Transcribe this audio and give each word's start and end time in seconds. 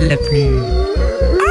la 0.00 0.16
plus 0.16 1.43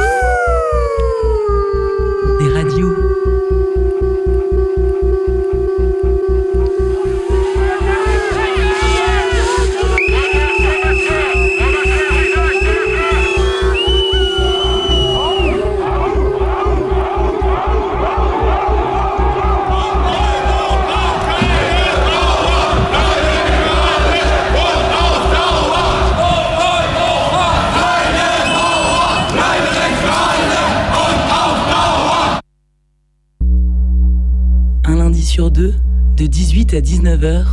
à 36.76 36.80
19h, 36.80 37.44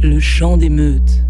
le 0.00 0.18
chant 0.18 0.56
des 0.56 0.70
meutes. 0.70 1.22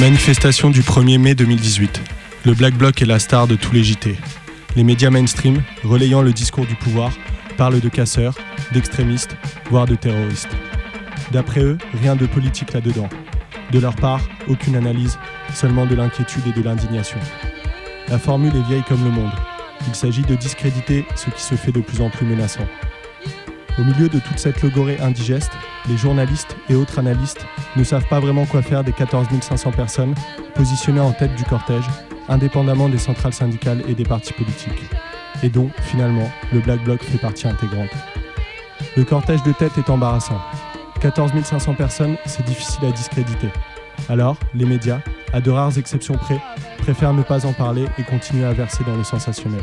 Manifestation 0.00 0.70
du 0.70 0.80
1er 0.80 1.18
mai 1.18 1.34
2018. 1.34 2.00
Le 2.46 2.54
Black 2.54 2.74
Bloc 2.74 3.02
est 3.02 3.04
la 3.04 3.18
star 3.18 3.46
de 3.46 3.56
tous 3.56 3.72
les 3.72 3.84
JT. 3.84 4.16
Les 4.76 4.84
médias 4.84 5.10
mainstream, 5.10 5.62
relayant 5.84 6.22
le 6.22 6.32
discours 6.32 6.64
du 6.64 6.76
pouvoir, 6.76 7.12
parlent 7.58 7.80
de 7.80 7.88
casseurs, 7.90 8.36
d'extrémistes, 8.72 9.36
voire 9.70 9.84
de 9.84 9.96
terroristes. 9.96 10.56
D'après 11.30 11.60
eux, 11.60 11.76
rien 12.00 12.16
de 12.16 12.24
politique 12.24 12.72
là-dedans. 12.72 13.10
De 13.70 13.78
leur 13.78 13.96
part, 13.96 14.20
aucune 14.48 14.76
analyse, 14.76 15.18
seulement 15.54 15.86
de 15.86 15.94
l'inquiétude 15.94 16.46
et 16.46 16.52
de 16.52 16.62
l'indignation. 16.62 17.18
La 18.08 18.18
formule 18.18 18.54
est 18.56 18.68
vieille 18.68 18.84
comme 18.88 19.04
le 19.04 19.10
monde. 19.10 19.32
Il 19.88 19.94
s'agit 19.94 20.22
de 20.22 20.34
discréditer 20.34 21.04
ce 21.16 21.30
qui 21.30 21.42
se 21.42 21.54
fait 21.54 21.72
de 21.72 21.80
plus 21.80 22.00
en 22.00 22.10
plus 22.10 22.26
menaçant. 22.26 22.66
Au 23.78 23.84
milieu 23.84 24.08
de 24.08 24.18
toute 24.18 24.38
cette 24.38 24.60
logorée 24.62 24.98
indigeste, 25.00 25.52
les 25.88 25.96
journalistes 25.96 26.56
et 26.68 26.74
autres 26.74 26.98
analystes 26.98 27.46
ne 27.74 27.84
savent 27.84 28.06
pas 28.06 28.20
vraiment 28.20 28.44
quoi 28.44 28.60
faire 28.60 28.84
des 28.84 28.92
14 28.92 29.28
500 29.40 29.70
personnes 29.72 30.14
positionnées 30.54 31.00
en 31.00 31.12
tête 31.12 31.34
du 31.36 31.44
cortège, 31.44 31.86
indépendamment 32.28 32.90
des 32.90 32.98
centrales 32.98 33.32
syndicales 33.32 33.82
et 33.88 33.94
des 33.94 34.04
partis 34.04 34.34
politiques, 34.34 34.90
et 35.42 35.48
dont, 35.48 35.70
finalement, 35.80 36.30
le 36.52 36.60
Black 36.60 36.84
Bloc 36.84 37.02
fait 37.02 37.18
partie 37.18 37.48
intégrante. 37.48 37.90
Le 38.96 39.04
cortège 39.04 39.42
de 39.42 39.52
tête 39.52 39.78
est 39.78 39.88
embarrassant. 39.88 40.40
14 41.00 41.32
500 41.42 41.74
personnes, 41.74 42.16
c'est 42.26 42.44
difficile 42.44 42.84
à 42.84 42.92
discréditer. 42.92 43.48
Alors, 44.08 44.36
les 44.54 44.64
médias, 44.64 45.00
à 45.32 45.40
de 45.40 45.50
rares 45.50 45.78
exceptions 45.78 46.14
près, 46.14 46.40
préfèrent 46.78 47.14
ne 47.14 47.22
pas 47.22 47.46
en 47.46 47.52
parler 47.52 47.86
et 47.98 48.02
continuer 48.02 48.44
à 48.44 48.52
verser 48.52 48.84
dans 48.84 48.96
le 48.96 49.04
sensationnel. 49.04 49.62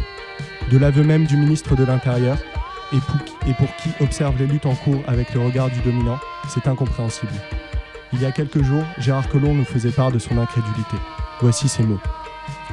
De 0.71 0.77
l'aveu 0.77 1.03
même 1.03 1.25
du 1.25 1.37
ministre 1.37 1.75
de 1.75 1.83
l'Intérieur, 1.83 2.37
et 2.91 3.53
pour, 3.53 3.75
qui, 3.75 3.89
observe 4.03 4.37
les 4.39 4.47
luttes 4.47 4.65
en 4.65 4.75
cours 4.75 5.01
avec 5.07 5.33
le 5.33 5.41
regard 5.41 5.69
du 5.69 5.79
dominant, 5.81 6.19
c'est 6.47 6.67
incompréhensible. 6.67 7.31
Il 8.13 8.21
y 8.21 8.25
a 8.25 8.31
quelques 8.31 8.63
jours, 8.63 8.83
Gérard 8.97 9.29
Collomb 9.29 9.53
nous 9.53 9.65
faisait 9.65 9.91
part 9.91 10.11
de 10.11 10.17
son 10.17 10.37
incrédulité. 10.37 10.97
Voici 11.41 11.69
ses 11.69 11.83
mots. 11.83 11.99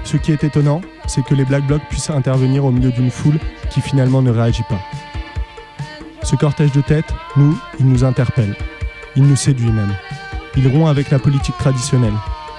Ce 0.04 0.16
qui 0.16 0.32
est 0.32 0.44
étonnant, 0.44 0.80
c'est 1.06 1.24
que 1.24 1.34
les 1.34 1.44
Black 1.44 1.66
Blocs 1.66 1.82
puissent 1.90 2.10
intervenir 2.10 2.64
au 2.64 2.70
milieu 2.70 2.90
d'une 2.90 3.10
foule 3.10 3.38
qui 3.70 3.80
finalement 3.80 4.22
ne 4.22 4.30
réagit 4.30 4.62
pas. 4.68 4.80
Ce 6.22 6.36
cortège 6.36 6.72
de 6.72 6.80
tête, 6.80 7.12
nous, 7.36 7.58
il 7.78 7.86
nous 7.86 8.04
interpelle. 8.04 8.56
Il 9.16 9.24
nous 9.24 9.36
séduit 9.36 9.70
même. 9.70 9.94
Il 10.56 10.68
rompt 10.68 10.88
avec 10.88 11.10
la 11.10 11.18
politique 11.18 11.56
traditionnelle. 11.58 12.14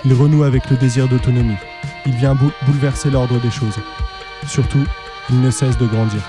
Il 0.06 0.13
renoue 0.13 0.44
avec 0.44 0.69
le 0.69 0.78
désir 0.78 1.08
d'autonomie. 1.08 1.56
Il 2.06 2.16
vient 2.16 2.35
bou- 2.35 2.52
bouleverser 2.66 3.09
l'ordre 3.09 3.40
des 3.40 3.52
choses. 3.52 3.78
Surtout, 4.46 4.84
il 5.30 5.41
ne 5.41 5.50
cesse 5.52 5.78
de 5.78 5.85
grandir. 5.88 6.22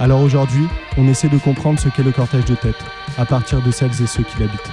Alors 0.00 0.20
aujourd'hui, 0.20 0.66
on 0.96 1.08
essaie 1.08 1.28
de 1.28 1.38
comprendre 1.38 1.78
ce 1.78 1.88
qu'est 1.88 2.02
le 2.02 2.12
cortège 2.12 2.44
de 2.44 2.54
tête, 2.54 2.78
à 3.16 3.24
partir 3.24 3.60
de 3.62 3.70
celles 3.70 4.02
et 4.02 4.06
ceux 4.06 4.22
qui 4.22 4.38
l'habitent. 4.38 4.70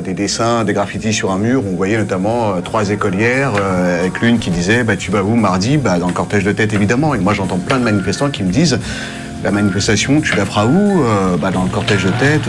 Des, 0.00 0.10
euh, 0.10 0.14
des 0.14 0.14
dessins, 0.14 0.64
des 0.64 0.72
graffitis 0.72 1.12
sur 1.12 1.30
un 1.30 1.38
mur 1.38 1.62
où 1.64 1.70
on 1.72 1.76
voyait 1.76 1.98
notamment 1.98 2.50
euh, 2.50 2.60
trois 2.60 2.90
écolières, 2.90 3.52
euh, 3.60 4.00
avec 4.00 4.20
l'une 4.20 4.38
qui 4.38 4.50
disait 4.50 4.84
bah, 4.84 4.96
Tu 4.96 5.10
vas 5.10 5.22
où 5.22 5.34
mardi? 5.36 5.76
Bah, 5.76 5.98
Dans 5.98 6.08
le 6.08 6.12
cortège 6.12 6.44
de 6.44 6.52
tête, 6.52 6.72
évidemment. 6.72 7.14
Et 7.14 7.18
moi, 7.18 7.32
j'entends 7.34 7.58
plein 7.58 7.78
de 7.78 7.84
manifestants 7.84 8.30
qui 8.30 8.42
me 8.42 8.50
disent 8.50 8.78
La 9.44 9.50
manifestation, 9.50 10.20
tu 10.20 10.36
la 10.36 10.44
feras 10.44 10.66
où? 10.66 11.02
Bah, 11.40 11.50
Dans 11.50 11.64
le 11.64 11.70
cortège 11.70 12.04
de 12.04 12.10
tête. 12.10 12.48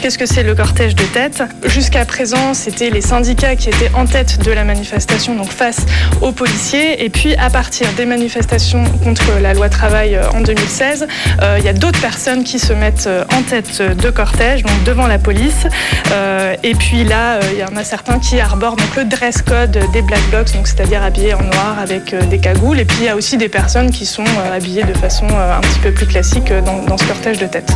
Qu'est-ce 0.00 0.18
que 0.18 0.26
c'est 0.26 0.44
le 0.44 0.54
cortège 0.54 0.94
de 0.94 1.02
tête 1.02 1.42
Jusqu'à 1.64 2.04
présent, 2.04 2.54
c'était 2.54 2.90
les 2.90 3.00
syndicats 3.00 3.56
qui 3.56 3.68
étaient 3.68 3.90
en 3.94 4.06
tête 4.06 4.38
de 4.44 4.52
la 4.52 4.62
manifestation, 4.62 5.34
donc 5.34 5.50
face 5.50 5.84
aux 6.20 6.30
policiers. 6.30 7.04
Et 7.04 7.10
puis 7.10 7.34
à 7.34 7.50
partir 7.50 7.92
des 7.94 8.06
manifestations 8.06 8.84
contre 9.02 9.24
la 9.40 9.54
loi 9.54 9.68
travail 9.68 10.14
euh, 10.14 10.30
en 10.30 10.40
2016, 10.40 11.06
euh, 11.42 11.56
il 11.58 11.64
y 11.64 11.68
a 11.68 11.72
d'autres 11.72 12.00
personnes 12.00 12.44
qui 12.44 12.60
se 12.60 12.72
mettent 12.72 13.08
euh, 13.08 13.24
en 13.32 13.42
tête 13.42 13.82
de 13.82 14.10
cortège, 14.10 14.62
donc 14.62 14.84
devant 14.84 15.06
la 15.06 15.18
police. 15.18 15.66
Et 16.62 16.74
puis 16.74 17.04
là, 17.04 17.40
il 17.52 17.58
y 17.58 17.64
en 17.64 17.76
a 17.76 17.84
certains 17.84 18.18
qui 18.18 18.40
arborent 18.40 18.76
donc, 18.76 18.96
le 18.96 19.04
dress 19.04 19.42
code 19.42 19.78
des 19.92 20.02
Black 20.02 20.22
Blocs, 20.30 20.52
donc 20.52 20.66
c'est-à-dire 20.66 21.02
habillés 21.02 21.34
en 21.34 21.42
noir 21.42 21.76
avec 21.80 22.14
des 22.28 22.38
cagoules. 22.38 22.78
Et 22.78 22.84
puis 22.84 22.98
il 23.00 23.04
y 23.06 23.08
a 23.08 23.16
aussi 23.16 23.36
des 23.36 23.48
personnes 23.48 23.90
qui 23.90 24.06
sont 24.06 24.24
habillées 24.52 24.84
de 24.84 24.94
façon 24.94 25.26
un 25.26 25.60
petit 25.60 25.80
peu 25.80 25.92
plus 25.92 26.06
classique 26.06 26.52
dans 26.86 26.96
ce 26.96 27.04
cortège 27.04 27.38
de 27.38 27.46
tête. 27.46 27.72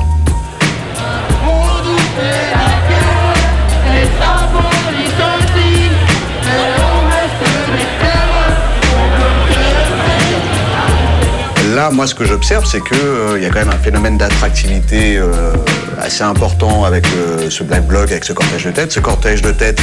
Là, 11.74 11.90
moi, 11.90 12.06
ce 12.06 12.14
que 12.14 12.26
j'observe, 12.26 12.66
c'est 12.66 12.82
qu'il 12.82 13.42
y 13.42 13.46
a 13.46 13.48
quand 13.48 13.60
même 13.60 13.70
un 13.70 13.82
phénomène 13.82 14.18
d'attractivité 14.18 15.16
euh, 15.16 15.54
assez 15.98 16.22
important 16.22 16.84
avec 16.84 17.06
euh, 17.06 17.48
ce 17.48 17.64
Black 17.64 17.86
Bloc, 17.86 18.10
avec 18.10 18.24
ce 18.24 18.34
cortège 18.34 18.66
de 18.66 18.72
tête. 18.72 18.92
Ce 18.92 19.00
cortège 19.00 19.40
de 19.40 19.52
tête, 19.52 19.80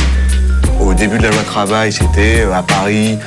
au 0.79 0.94
début 0.94 1.18
de 1.18 1.23
la 1.23 1.31
loi 1.31 1.41
travail, 1.41 1.91
c'était 1.91 2.41
euh, 2.41 2.53
à 2.53 2.62
Paris. 2.62 3.18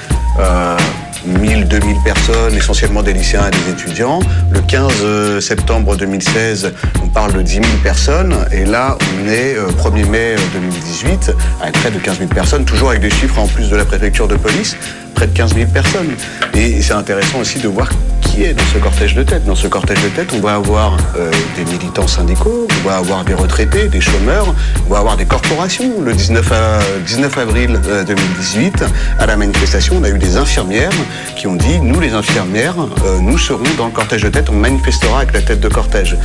Euh, 1.27 1.38
1000, 1.38 1.69
2000 1.69 1.97
personnes, 2.05 2.55
essentiellement 2.55 3.03
des 3.03 3.12
lycéens 3.12 3.49
et 3.49 3.50
des 3.50 3.72
étudiants. 3.72 4.21
Le 4.50 4.60
15 4.60 5.41
septembre 5.41 5.97
2016, 5.97 6.72
on 7.03 7.09
parle 7.09 7.33
de 7.33 7.43
10 7.43 7.55
000 7.55 7.65
personnes. 7.83 8.34
Et 8.53 8.65
là, 8.65 8.97
on 9.00 9.28
est 9.28 9.56
euh, 9.56 9.71
1er 9.71 10.09
mai 10.09 10.37
2018, 10.55 11.33
avec 11.60 11.75
près 11.75 11.91
de 11.91 11.99
15 11.99 12.19
000 12.19 12.31
personnes, 12.31 12.65
toujours 12.65 12.91
avec 12.91 13.00
des 13.00 13.10
chiffres 13.10 13.38
en 13.38 13.47
plus 13.47 13.69
de 13.71 13.77
la 13.77 13.84
préfecture 13.84 14.28
de 14.28 14.37
police, 14.37 14.77
près 15.14 15.26
de 15.26 15.32
15 15.36 15.54
000 15.54 15.70
personnes. 15.70 16.10
Et 16.54 16.82
c'est 16.82 16.92
intéressant 16.94 17.38
aussi 17.40 17.58
de 17.58 17.68
voir 17.68 17.88
qui 18.20 18.44
est 18.44 18.54
dans 18.54 18.64
ce 18.72 18.78
cortège 18.78 19.14
de 19.14 19.22
tête. 19.22 19.44
Dans 19.44 19.54
ce 19.54 19.66
cortège 19.66 20.02
de 20.02 20.08
tête, 20.08 20.30
on 20.34 20.40
va 20.40 20.54
avoir 20.54 20.96
euh, 21.18 21.30
des 21.56 21.70
militants 21.70 22.06
syndicaux, 22.06 22.66
on 22.82 22.88
va 22.88 22.96
avoir 22.96 23.24
des 23.24 23.34
retraités, 23.34 23.88
des 23.88 24.00
chômeurs, 24.00 24.54
on 24.88 24.92
va 24.92 25.00
avoir 25.00 25.16
des 25.18 25.26
corporations. 25.26 26.00
Le 26.03 26.14
19, 26.14 26.50
à- 26.53 26.78
19 27.06 27.36
avril 27.38 27.78
euh, 27.88 28.04
2018, 28.04 28.84
à 29.18 29.26
la 29.26 29.36
manifestation, 29.36 29.97
on 30.00 30.04
a 30.04 30.09
eu 30.09 30.18
des 30.18 30.36
infirmières 30.38 30.91
qui 31.36 31.47
ont 31.47 31.56
dit, 31.56 31.78
nous 31.80 32.00
les 32.00 32.12
infirmières, 32.15 32.76
euh, 33.04 33.18
nous 33.20 33.36
serons 33.38 33.62
dans 33.76 33.86
le 33.86 33.92
cortège 33.92 34.22
de 34.22 34.28
tête, 34.30 34.48
on 34.48 34.54
manifestera 34.54 35.18
avec 35.18 35.34
la 35.34 35.42
tête 35.42 35.60
de 35.60 35.68
cortège. 35.68 36.16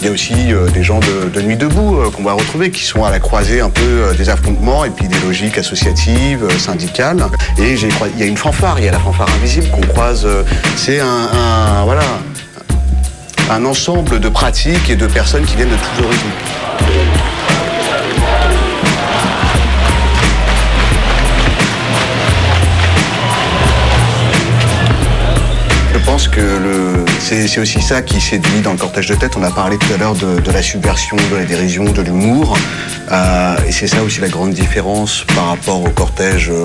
Il 0.00 0.04
y 0.06 0.08
a 0.08 0.12
aussi 0.12 0.34
euh, 0.52 0.68
des 0.68 0.82
gens 0.84 1.00
de, 1.00 1.40
Nuit 1.42 1.56
debout 1.56 1.98
euh, 1.98 2.10
qu'on 2.10 2.22
va 2.22 2.32
retrouver, 2.32 2.70
qui 2.70 2.84
sont 2.84 3.04
à 3.04 3.10
la 3.10 3.18
croisée 3.20 3.60
un 3.60 3.70
peu 3.70 3.82
euh, 3.84 4.14
des 4.14 4.28
affrontements 4.28 4.84
et 4.84 4.90
puis 4.90 5.08
des 5.08 5.18
logiques 5.20 5.58
associatives, 5.58 6.46
syndicales. 6.58 7.24
Et 7.58 7.74
il 7.74 8.18
y 8.18 8.22
a 8.22 8.26
une 8.26 8.36
fanfare, 8.36 8.78
il 8.78 8.84
y 8.84 8.88
a 8.88 8.92
la 8.92 8.98
fanfare 9.00 9.28
invisible 9.36 9.68
qu'on 9.70 9.80
croise. 9.80 10.26
C'est 10.76 11.00
un, 11.00 11.06
un- 11.06 11.84
voilà, 11.84 12.02
un 13.50 13.64
ensemble 13.64 14.20
de 14.20 14.28
pratiques 14.28 14.88
et 14.90 14.96
de 14.96 15.06
personnes 15.06 15.44
qui 15.44 15.56
viennent 15.56 15.70
de 15.70 15.74
tous 15.76 16.04
horizons. 16.04 17.17
Pense 26.08 26.26
pense 26.26 26.34
que 26.34 27.04
c'est 27.20 27.60
aussi 27.60 27.80
ça 27.82 28.02
qui 28.02 28.20
séduit 28.20 28.60
dans 28.62 28.72
le 28.72 28.78
cortège 28.78 29.08
de 29.08 29.14
tête. 29.14 29.36
On 29.36 29.42
a 29.42 29.50
parlé 29.50 29.76
tout 29.78 29.92
à 29.92 29.98
l'heure 29.98 30.14
de, 30.14 30.50
la 30.50 30.62
subversion, 30.62 31.16
de 31.30 31.36
la 31.36 31.44
dérision, 31.44 31.84
de 31.84 32.02
l'humour. 32.02 32.56
Euh, 33.12 33.56
et 33.66 33.72
c'est 33.72 33.86
ça 33.86 34.02
aussi 34.02 34.20
la 34.20 34.28
grande 34.28 34.52
différence 34.52 35.24
par 35.36 35.48
rapport 35.48 35.82
au 35.82 35.90
cortège 35.90 36.50
euh, 36.50 36.64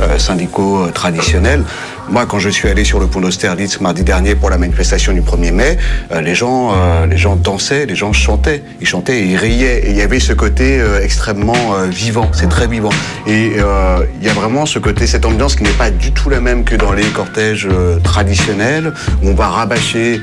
euh, 0.00 0.18
syndicaux 0.18 0.88
traditionnels. 0.92 1.62
Moi, 2.10 2.26
quand 2.26 2.38
je 2.38 2.50
suis 2.50 2.68
allé 2.68 2.84
sur 2.84 3.00
le 3.00 3.06
pont 3.06 3.20
d'Austerlitz 3.20 3.80
mardi 3.80 4.04
dernier 4.04 4.34
pour 4.34 4.50
la 4.50 4.58
manifestation 4.58 5.12
du 5.12 5.22
1er 5.22 5.52
mai, 5.52 5.78
euh, 6.12 6.20
les, 6.20 6.34
gens, 6.34 6.72
euh, 6.72 7.06
les 7.06 7.16
gens 7.16 7.34
dansaient, 7.34 7.86
les 7.86 7.94
gens 7.94 8.12
chantaient. 8.12 8.62
Ils 8.80 8.86
chantaient 8.86 9.20
et 9.20 9.24
ils 9.24 9.36
riaient. 9.36 9.86
Et 9.86 9.90
il 9.90 9.96
y 9.96 10.02
avait 10.02 10.20
ce 10.20 10.34
côté 10.34 10.80
euh, 10.80 11.02
extrêmement 11.02 11.54
vivant. 11.88 12.30
C'est 12.32 12.48
très 12.48 12.66
vivant. 12.66 12.90
Et 13.26 13.52
il 13.56 14.26
y 14.26 14.28
a 14.28 14.32
vraiment 14.34 14.66
ce 14.66 14.78
côté, 14.78 15.06
cette 15.06 15.24
ambiance 15.24 15.56
qui 15.56 15.62
n'est 15.62 15.70
pas 15.70 15.90
du 15.90 16.12
tout 16.12 16.28
la 16.28 16.40
même 16.40 16.64
que 16.64 16.76
dans 16.76 16.92
les 16.92 17.04
cortèges 17.04 17.68
traditionnels, 18.02 18.92
où 19.22 19.28
on 19.28 19.34
va 19.34 19.48
rabâcher 19.48 20.20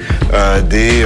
des 0.70 1.04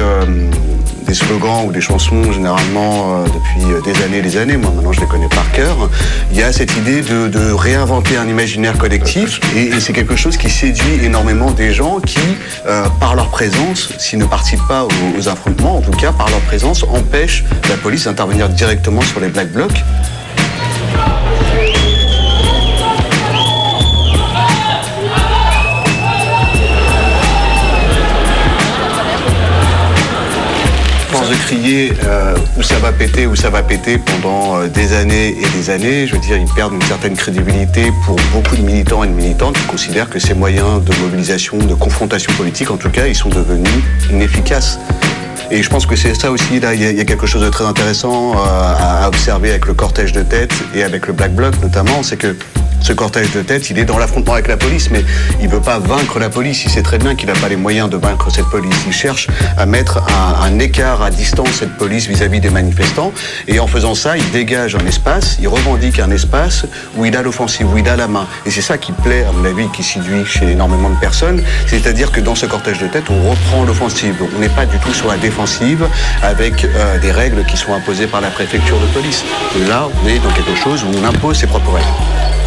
des 1.06 1.14
slogans 1.14 1.66
ou 1.66 1.72
des 1.72 1.82
chansons 1.82 2.32
généralement 2.32 3.20
euh, 3.20 3.26
depuis 3.26 3.72
euh, 3.72 3.82
des 3.82 4.02
années 4.04 4.18
et 4.18 4.22
des 4.22 4.38
années, 4.38 4.58
moi 4.58 4.72
maintenant 4.72 4.92
je 4.92 5.02
les 5.02 5.08
connais 5.08 5.30
par 5.30 5.50
cœur, 5.52 5.90
il 6.32 6.38
y 6.38 6.44
a 6.44 6.52
cette 6.52 6.76
idée 6.78 7.02
de, 7.02 7.54
réinventer 7.54 8.18
un 8.18 8.28
imaginaire 8.28 8.78
collectif 8.78 9.40
et, 9.56 9.80
c'est 9.80 9.94
quelque 9.94 10.16
chose 10.16 10.38
qui 10.38 10.50
séduit 10.50 11.04
énormément 11.04 11.52
des 11.52 11.74
gens 11.74 12.00
qui, 12.00 12.20
euh, 12.66 12.86
par 13.00 13.16
leur 13.16 13.30
présence, 13.30 13.94
s'ils 13.98 14.20
ne 14.20 14.26
participent 14.26 14.68
pas 14.68 14.84
aux, 14.84 15.20
aux 15.20 15.30
affrontements, 15.30 15.78
en 15.78 15.82
tout 15.82 15.92
cas 15.92 16.12
par 16.12 16.30
leur 16.30 16.42
présence, 16.42 16.84
empêchent 16.84 17.44
la 17.70 17.78
police 17.78 18.06
d'intervenir 18.06 18.50
directement 18.50 19.02
sur 19.02 19.20
les 19.20 19.30
black 19.30 19.52
blocs. 19.52 19.84
De 31.30 31.36
crier 31.36 31.94
euh, 32.06 32.36
où 32.58 32.64
ça 32.64 32.78
va 32.80 32.92
péter, 32.92 33.26
où 33.28 33.36
ça 33.36 33.50
va 33.50 33.64
péter 33.64 33.98
pendant 33.98 34.58
euh, 34.58 34.68
des 34.68 34.94
années 34.94 35.30
et 35.30 35.58
des 35.58 35.70
années. 35.70 36.08
Je 36.08 36.14
veux 36.14 36.22
dire, 36.22 36.38
ils 36.38 36.54
perdent 36.54 36.74
une 36.74 36.82
certaine 36.84 37.16
crédibilité 37.16 37.92
pour 38.06 38.16
beaucoup 38.34 38.56
de 38.56 38.62
militants 38.62 39.04
et 39.04 39.08
de 39.08 39.14
militantes 39.14 39.56
qui 39.56 39.66
considèrent 39.66 40.10
que 40.10 40.20
ces 40.20 40.34
moyens 40.34 40.84
de 40.84 40.94
mobilisation, 41.02 41.58
de 41.58 41.74
confrontation 41.74 42.32
politique, 42.34 42.70
en 42.72 42.78
tout 42.78 42.90
cas, 42.90 43.08
ils 43.08 43.16
sont 43.16 43.30
devenus 43.30 43.84
inefficaces. 44.12 44.80
Et 45.52 45.62
je 45.62 45.70
pense 45.70 45.86
que 45.86 45.96
c'est 45.96 46.14
ça 46.16 46.32
aussi, 46.32 46.60
là, 46.60 46.74
il 46.74 46.82
y, 46.82 47.00
a 47.00 47.06
quelque 47.06 47.28
chose 47.28 47.44
de 47.44 47.50
très 47.50 47.66
intéressant 47.66 48.34
euh, 48.34 48.38
à 48.44 49.08
observer 49.08 49.50
avec 49.50 49.68
le 49.68 49.74
cortège 49.74 50.12
de 50.12 50.24
tête 50.24 50.54
et 50.74 50.84
avec 50.84 51.08
le 51.08 51.14
Black 51.14 51.34
Bloc 51.34 51.54
notamment, 51.62 52.02
c'est 52.02 52.18
que 52.18 52.36
ce 52.86 52.94
cortège 52.94 53.32
de 53.32 53.42
tête, 53.42 53.72
il 53.72 53.80
est 53.80 53.84
dans 53.84 53.98
l'affrontement 53.98 54.34
avec 54.34 54.48
la 54.48 54.58
police, 54.58 54.92
mais 54.92 55.04
il 55.40 55.48
ne 55.48 55.52
veut 55.54 55.62
pas 55.62 55.80
vaincre 55.80 56.20
la 56.20 56.30
police. 56.30 56.66
Il 56.66 56.70
sait 56.70 56.84
très 56.84 57.00
bien 57.00 57.16
qu'il 57.16 57.28
n'a 57.28 57.34
pas 57.34 57.50
les 57.50 57.56
moyens 57.56 57.90
de 57.90 57.98
vaincre 57.98 58.30
cette 58.30 58.46
police. 58.46 58.76
Il 58.86 58.94
cherche 58.94 59.28
à 59.58 59.66
mettre 59.66 60.04
un, 60.40 60.60
écart 60.60 61.02
à 61.02 61.10
distance 61.10 61.50
cette 61.50 61.78
police 61.78 62.06
vis-à-vis 62.06 62.42
des 62.42 62.52
manifestants. 62.52 63.12
Et 63.48 63.60
en 63.60 63.66
faisant 63.66 63.96
ça, 63.96 64.18
il 64.18 64.30
dégage 64.30 64.76
un 64.76 64.86
espace, 64.86 65.38
il 65.42 65.48
revendique 65.48 65.98
un 66.00 66.12
espace 66.12 66.68
où 66.96 67.06
il 67.06 67.18
a 67.18 67.24
l'offensive, 67.24 67.68
où 67.74 67.76
il 67.80 67.90
a 67.90 67.96
la 67.96 68.08
main. 68.08 68.28
Et 68.46 68.52
c'est 68.52 68.62
ça 68.62 68.78
qui 68.78 68.92
plaît, 68.92 69.26
à 69.28 69.32
mon 69.32 69.46
avis, 69.46 69.68
qui 69.70 69.82
séduit 69.82 70.24
chez 70.24 70.52
énormément 70.52 70.92
de 70.92 71.00
personnes. 71.00 71.42
C'est-à-dire 71.66 72.12
que 72.12 72.20
dans 72.20 72.36
ce 72.36 72.46
cortège 72.46 72.78
de 72.78 72.88
tête, 72.88 73.06
on 73.10 73.32
reprend 73.32 73.64
l'offensive. 73.64 74.16
On 74.36 74.40
n'est 74.40 74.50
pas 74.50 74.68
du 74.68 74.78
tout 74.78 74.94
sur 74.94 75.08
la 75.08 75.18
défensive 75.18 75.88
avec 76.22 76.64
euh, 76.64 77.00
des 77.00 77.12
règles 77.12 77.46
qui 77.46 77.58
sont 77.58 77.74
imposées 77.74 78.06
par 78.06 78.22
la 78.22 78.30
préfecture 78.30 78.80
de 78.80 78.86
police. 78.94 79.24
Là, 79.68 79.88
on 80.04 80.08
est 80.08 80.20
dans 80.20 80.32
quelque 80.32 80.56
chose 80.56 80.84
où 80.84 80.88
on 80.96 81.04
impose 81.04 81.38
ses 81.38 81.48
propres 81.48 81.74
règles. 81.74 82.45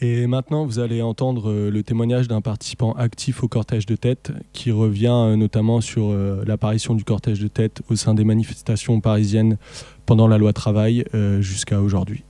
Et 0.00 0.28
maintenant, 0.28 0.64
vous 0.64 0.78
allez 0.78 1.02
entendre 1.02 1.50
euh, 1.50 1.70
le 1.72 1.82
témoignage 1.82 2.28
d'un 2.28 2.40
participant 2.40 2.92
actif 2.92 3.42
au 3.42 3.48
cortège 3.48 3.84
de 3.84 3.96
tête 3.96 4.30
qui 4.52 4.70
revient 4.70 5.08
euh, 5.10 5.34
notamment 5.34 5.80
sur 5.80 6.10
euh, 6.12 6.44
l'apparition 6.46 6.94
du 6.94 7.02
cortège 7.02 7.40
de 7.40 7.48
tête 7.48 7.82
au 7.90 7.96
sein 7.96 8.14
des 8.14 8.22
manifestations 8.22 9.00
parisiennes 9.00 9.56
pendant 10.06 10.28
la 10.28 10.38
loi 10.38 10.52
travail 10.52 11.04
jusqu'à 11.40 11.82
aujourd'hui. 11.82 12.22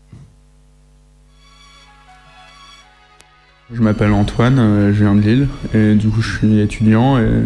Je 3.73 3.81
m'appelle 3.83 4.13
Antoine, 4.13 4.93
je 4.93 5.05
viens 5.05 5.15
de 5.15 5.21
Lille 5.21 5.49
et 5.75 5.95
du 5.95 6.09
coup 6.09 6.21
je 6.21 6.39
suis 6.39 6.59
étudiant 6.59 7.19
et 7.19 7.45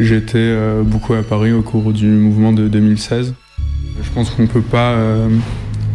j'étais 0.00 0.56
beaucoup 0.82 1.12
à 1.12 1.22
Paris 1.22 1.52
au 1.52 1.60
cours 1.60 1.92
du 1.92 2.06
mouvement 2.06 2.54
de 2.54 2.68
2016. 2.68 3.34
Je 4.02 4.10
pense 4.12 4.30
qu'on 4.30 4.42
ne 4.42 4.46
peut 4.46 4.62
pas 4.62 4.96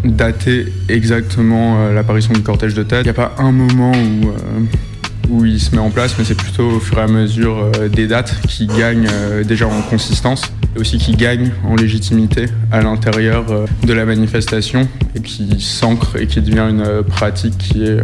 dater 0.03 0.71
exactement 0.87 1.77
euh, 1.77 1.93
l'apparition 1.93 2.33
du 2.33 2.41
cortège 2.41 2.73
de 2.73 2.83
tête. 2.83 3.01
Il 3.01 3.05
n'y 3.05 3.09
a 3.09 3.13
pas 3.13 3.35
un 3.37 3.51
moment 3.51 3.91
où, 3.91 4.29
euh, 4.29 5.29
où 5.29 5.45
il 5.45 5.59
se 5.59 5.75
met 5.75 5.81
en 5.81 5.89
place, 5.89 6.15
mais 6.17 6.25
c'est 6.25 6.37
plutôt 6.37 6.69
au 6.69 6.79
fur 6.79 6.99
et 6.99 7.01
à 7.01 7.07
mesure 7.07 7.71
euh, 7.75 7.89
des 7.89 8.07
dates 8.07 8.35
qui 8.47 8.67
gagnent 8.67 9.09
déjà 9.45 9.67
en 9.67 9.81
consistance 9.81 10.51
et 10.75 10.79
aussi 10.79 10.97
qui 10.97 11.13
gagnent 11.13 11.51
en 11.65 11.75
légitimité 11.75 12.45
à 12.71 12.81
l'intérieur 12.81 13.45
de 13.83 13.93
la 13.93 14.05
manifestation 14.05 14.87
et 15.15 15.21
qui 15.21 15.59
s'ancre 15.59 16.15
et 16.17 16.27
qui 16.27 16.41
devient 16.41 16.67
une 16.69 17.03
pratique 17.03 17.57
qui 17.57 17.83
est 17.83 17.97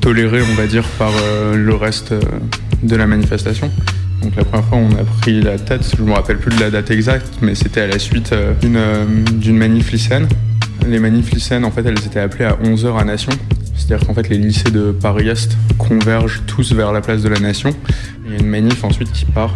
tolérée, 0.00 0.40
on 0.50 0.54
va 0.54 0.66
dire, 0.66 0.84
par 0.98 1.12
le 1.54 1.74
reste 1.74 2.14
de 2.82 2.96
la 2.96 3.06
manifestation. 3.06 3.70
Donc 4.22 4.34
la 4.36 4.44
première 4.44 4.66
fois 4.66 4.78
on 4.78 4.92
a 4.92 5.04
pris 5.20 5.42
la 5.42 5.58
tête, 5.58 5.86
je 5.94 6.02
ne 6.02 6.08
me 6.08 6.14
rappelle 6.14 6.38
plus 6.38 6.54
de 6.54 6.60
la 6.60 6.70
date 6.70 6.90
exacte, 6.90 7.28
mais 7.42 7.54
c'était 7.54 7.82
à 7.82 7.86
la 7.86 7.98
suite 7.98 8.34
d'une 8.62 9.56
manif 9.56 9.92
les 10.90 10.98
manifs 10.98 11.30
lycéennes, 11.30 11.64
en 11.64 11.70
fait, 11.70 11.84
elles 11.86 11.98
étaient 11.98 12.20
appelées 12.20 12.44
à 12.44 12.56
11h 12.62 12.98
à 12.98 13.04
Nation. 13.04 13.32
C'est-à-dire 13.76 14.06
qu'en 14.06 14.14
fait, 14.14 14.28
les 14.28 14.38
lycées 14.38 14.70
de 14.70 14.92
Paris-Est 14.92 15.56
convergent 15.78 16.42
tous 16.46 16.72
vers 16.72 16.92
la 16.92 17.00
place 17.00 17.22
de 17.22 17.28
la 17.28 17.40
Nation. 17.40 17.74
Il 18.26 18.32
y 18.32 18.36
a 18.36 18.38
une 18.38 18.46
manif 18.46 18.84
ensuite 18.84 19.10
qui 19.12 19.24
part 19.24 19.54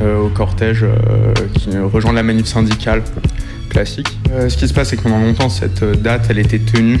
euh, 0.00 0.18
au 0.18 0.28
cortège 0.28 0.82
euh, 0.82 1.32
qui 1.54 1.76
rejoint 1.78 2.12
la 2.12 2.22
manif 2.22 2.46
syndicale 2.46 3.02
classique. 3.68 4.18
Euh, 4.32 4.48
ce 4.48 4.56
qui 4.56 4.66
se 4.68 4.74
passe, 4.74 4.88
c'est 4.88 4.96
que 4.96 5.02
pendant 5.02 5.20
longtemps, 5.20 5.48
cette 5.48 5.84
date, 6.02 6.26
elle 6.30 6.38
était 6.38 6.58
tenue 6.58 7.00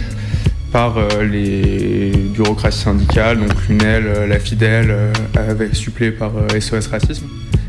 par 0.72 0.96
les 1.22 2.12
bureaucraties 2.34 2.78
syndicales, 2.78 3.38
donc 3.38 3.50
l'UNEL, 3.68 4.28
la 4.28 4.38
FIDEL, 4.38 4.94
avec 5.34 5.74
suppléé 5.74 6.10
par 6.10 6.32
SOS 6.60 6.88
Racisme. 6.88 7.26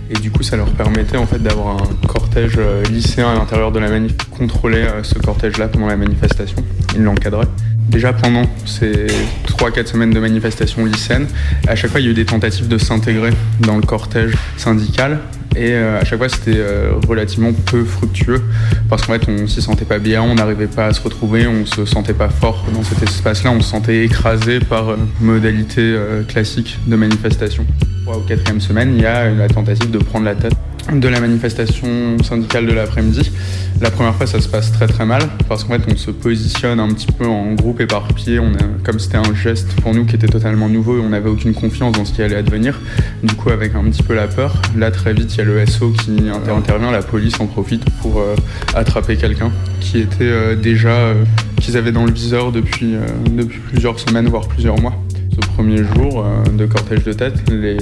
Et 0.09 0.19
du 0.19 0.31
coup, 0.31 0.43
ça 0.43 0.55
leur 0.55 0.69
permettait 0.71 1.17
en 1.17 1.25
fait 1.25 1.39
d'avoir 1.39 1.77
un 1.77 2.07
cortège 2.07 2.55
euh, 2.57 2.83
lycéen 2.85 3.29
à 3.29 3.33
l'intérieur 3.35 3.71
de 3.71 3.79
la 3.79 3.89
manif, 3.89 4.13
contrôler 4.31 4.83
euh, 4.83 5.03
ce 5.03 5.19
cortège-là 5.19 5.67
pendant 5.67 5.87
la 5.87 5.97
manifestation. 5.97 6.63
Ils 6.95 7.03
l'encadraient. 7.03 7.47
Déjà 7.89 8.13
pendant 8.13 8.43
ces 8.65 9.07
3-4 9.47 9.87
semaines 9.87 10.11
de 10.11 10.19
manifestation 10.19 10.85
lycéenne, 10.85 11.27
à 11.67 11.75
chaque 11.75 11.91
fois 11.91 12.01
il 12.01 12.05
y 12.05 12.09
a 12.09 12.11
eu 12.11 12.15
des 12.15 12.25
tentatives 12.25 12.67
de 12.67 12.77
s'intégrer 12.77 13.31
dans 13.61 13.77
le 13.77 13.81
cortège 13.81 14.33
syndical 14.57 15.19
et 15.57 15.73
euh, 15.73 15.99
à 15.99 16.05
chaque 16.05 16.19
fois 16.19 16.29
c'était 16.29 16.61
relativement 17.07 17.51
peu 17.53 17.83
fructueux 17.83 18.41
parce 18.89 19.05
qu'en 19.05 19.13
fait 19.13 19.27
on 19.27 19.47
s'y 19.47 19.61
sentait 19.61 19.85
pas 19.85 19.99
bien, 19.99 20.21
on 20.21 20.35
n'arrivait 20.35 20.67
pas 20.67 20.87
à 20.87 20.93
se 20.93 21.01
retrouver, 21.01 21.47
on 21.47 21.65
se 21.65 21.85
sentait 21.85 22.13
pas 22.13 22.29
fort 22.29 22.65
dans 22.73 22.83
cet 22.83 23.01
espace-là, 23.03 23.51
on 23.51 23.61
se 23.61 23.69
sentait 23.69 24.05
écrasé 24.05 24.59
par 24.59 24.95
modalité 25.19 25.97
classique 26.27 26.77
de 26.87 26.95
manifestation. 26.95 27.65
Ou 28.07 28.19
quatrième 28.21 28.61
semaine, 28.61 28.93
il 28.95 29.01
y 29.01 29.05
a 29.05 29.29
la 29.29 29.47
tentative 29.47 29.91
de 29.91 29.97
prendre 29.97 30.25
la 30.25 30.35
tête 30.35 30.53
de 30.93 31.07
la 31.07 31.19
manifestation 31.19 32.17
syndicale 32.23 32.65
de 32.65 32.73
l'après-midi. 32.73 33.31
La 33.79 33.91
première 33.91 34.15
fois, 34.15 34.25
ça 34.25 34.41
se 34.41 34.47
passe 34.47 34.71
très 34.71 34.87
très 34.87 35.05
mal 35.05 35.21
parce 35.47 35.63
qu'en 35.63 35.73
fait, 35.73 35.83
on 35.91 35.95
se 35.95 36.09
positionne 36.09 36.79
un 36.79 36.87
petit 36.89 37.11
peu 37.11 37.27
en 37.27 37.53
groupe 37.53 37.79
éparpillé. 37.79 38.39
On 38.39 38.53
a, 38.53 38.63
comme 38.83 38.99
c'était 38.99 39.17
un 39.17 39.35
geste 39.35 39.71
pour 39.81 39.93
nous 39.93 40.05
qui 40.05 40.15
était 40.15 40.27
totalement 40.27 40.67
nouveau 40.67 40.97
et 40.97 41.01
on 41.01 41.09
n'avait 41.09 41.29
aucune 41.29 41.53
confiance 41.53 41.91
dans 41.91 42.03
ce 42.03 42.13
qui 42.13 42.23
allait 42.23 42.37
advenir. 42.37 42.79
Du 43.21 43.35
coup, 43.35 43.51
avec 43.51 43.75
un 43.75 43.83
petit 43.83 44.01
peu 44.01 44.15
la 44.15 44.27
peur, 44.27 44.61
là 44.75 44.89
très 44.89 45.13
vite, 45.13 45.35
il 45.35 45.37
y 45.37 45.41
a 45.41 45.43
le 45.43 45.63
SO 45.67 45.91
qui 45.91 46.17
intervient, 46.49 46.91
la 46.91 47.03
police 47.03 47.39
en 47.39 47.45
profite 47.45 47.83
pour 48.01 48.19
euh, 48.19 48.35
attraper 48.73 49.15
quelqu'un 49.15 49.51
qui 49.79 49.99
était 49.99 50.23
euh, 50.23 50.55
déjà 50.55 50.89
euh, 50.89 51.23
qu'ils 51.61 51.77
avaient 51.77 51.91
dans 51.91 52.05
le 52.05 52.11
viseur 52.11 52.51
depuis, 52.51 52.95
depuis 53.29 53.59
plusieurs 53.59 53.99
semaines 53.99 54.27
voire 54.27 54.47
plusieurs 54.47 54.79
mois 54.79 54.93
ce 55.31 55.47
premier 55.47 55.77
jour 55.77 56.25
euh, 56.25 56.43
de 56.49 56.65
cortège 56.65 57.03
de 57.03 57.13
tête, 57.13 57.35
les, 57.49 57.77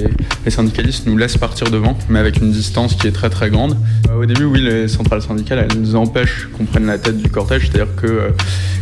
syndicalistes 0.50 1.06
nous 1.06 1.16
laissent 1.16 1.36
partir 1.36 1.70
devant, 1.70 1.96
mais 2.08 2.18
avec 2.18 2.38
une 2.38 2.50
distance 2.50 2.94
qui 2.94 3.06
est 3.06 3.12
très 3.12 3.30
très 3.30 3.50
grande. 3.50 3.76
Euh, 4.10 4.22
au 4.22 4.26
début, 4.26 4.44
oui, 4.44 4.60
les 4.60 4.88
centrales 4.88 5.22
syndicales, 5.22 5.66
elles 5.68 5.78
nous 5.78 5.96
empêchent 5.96 6.48
qu'on 6.56 6.64
prenne 6.64 6.86
la 6.86 6.98
tête 6.98 7.18
du 7.18 7.28
cortège, 7.30 7.68
c'est-à-dire 7.70 7.94
qu'ils 7.98 8.08
euh, 8.10 8.30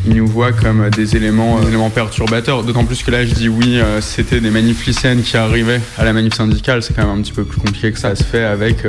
nous 0.06 0.26
voient 0.26 0.52
comme 0.52 0.90
des 0.90 1.16
éléments, 1.16 1.61
perturbateurs. 1.94 2.64
D'autant 2.64 2.85
plus 2.85 3.02
que 3.02 3.11
là, 3.11 3.25
je 3.25 3.35
dis 3.35 3.49
oui, 3.49 3.78
c'était 4.00 4.40
des 4.40 4.50
manifs 4.50 4.85
qui 4.85 5.37
arrivaient 5.37 5.80
à 5.99 6.04
la 6.04 6.12
manif 6.12 6.35
syndicale, 6.35 6.83
c'est 6.83 6.94
quand 6.94 7.06
même 7.06 7.18
un 7.18 7.23
petit 7.23 7.33
peu 7.33 7.44
plus 7.44 7.61
compliqué 7.61 7.92
que 7.92 7.99
ça. 7.99 8.04
Ça 8.14 8.16
se 8.16 8.25
fait 8.25 8.44
avec 8.44 8.85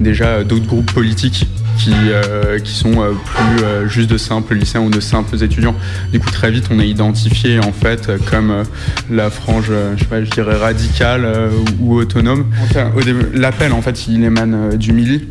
déjà 0.00 0.42
d'autres 0.44 0.66
groupes 0.66 0.92
politiques 0.92 1.46
qui, 1.76 1.92
euh, 1.92 2.58
qui 2.58 2.74
sont 2.74 3.00
euh, 3.00 3.12
plus 3.12 3.64
euh, 3.64 3.88
juste 3.88 4.10
de 4.10 4.18
simples 4.18 4.54
lycéens 4.54 4.80
ou 4.80 4.90
de 4.90 5.00
simples 5.00 5.42
étudiants. 5.42 5.74
Du 6.12 6.20
coup, 6.20 6.30
très 6.30 6.50
vite, 6.50 6.66
on 6.70 6.80
est 6.80 6.88
identifié 6.88 7.58
en 7.58 7.72
fait 7.72 8.10
comme 8.30 8.64
la 9.10 9.30
frange, 9.30 9.70
je 9.96 9.98
sais 9.98 10.08
pas, 10.08 10.24
je 10.24 10.30
dirais 10.30 10.56
radicale 10.56 11.26
ou, 11.80 11.96
autonome. 11.96 12.46
L'appel, 13.34 13.72
en 13.72 13.82
fait, 13.82 14.08
il 14.08 14.24
émane 14.24 14.76
du 14.76 14.92
MILI. 14.92 15.28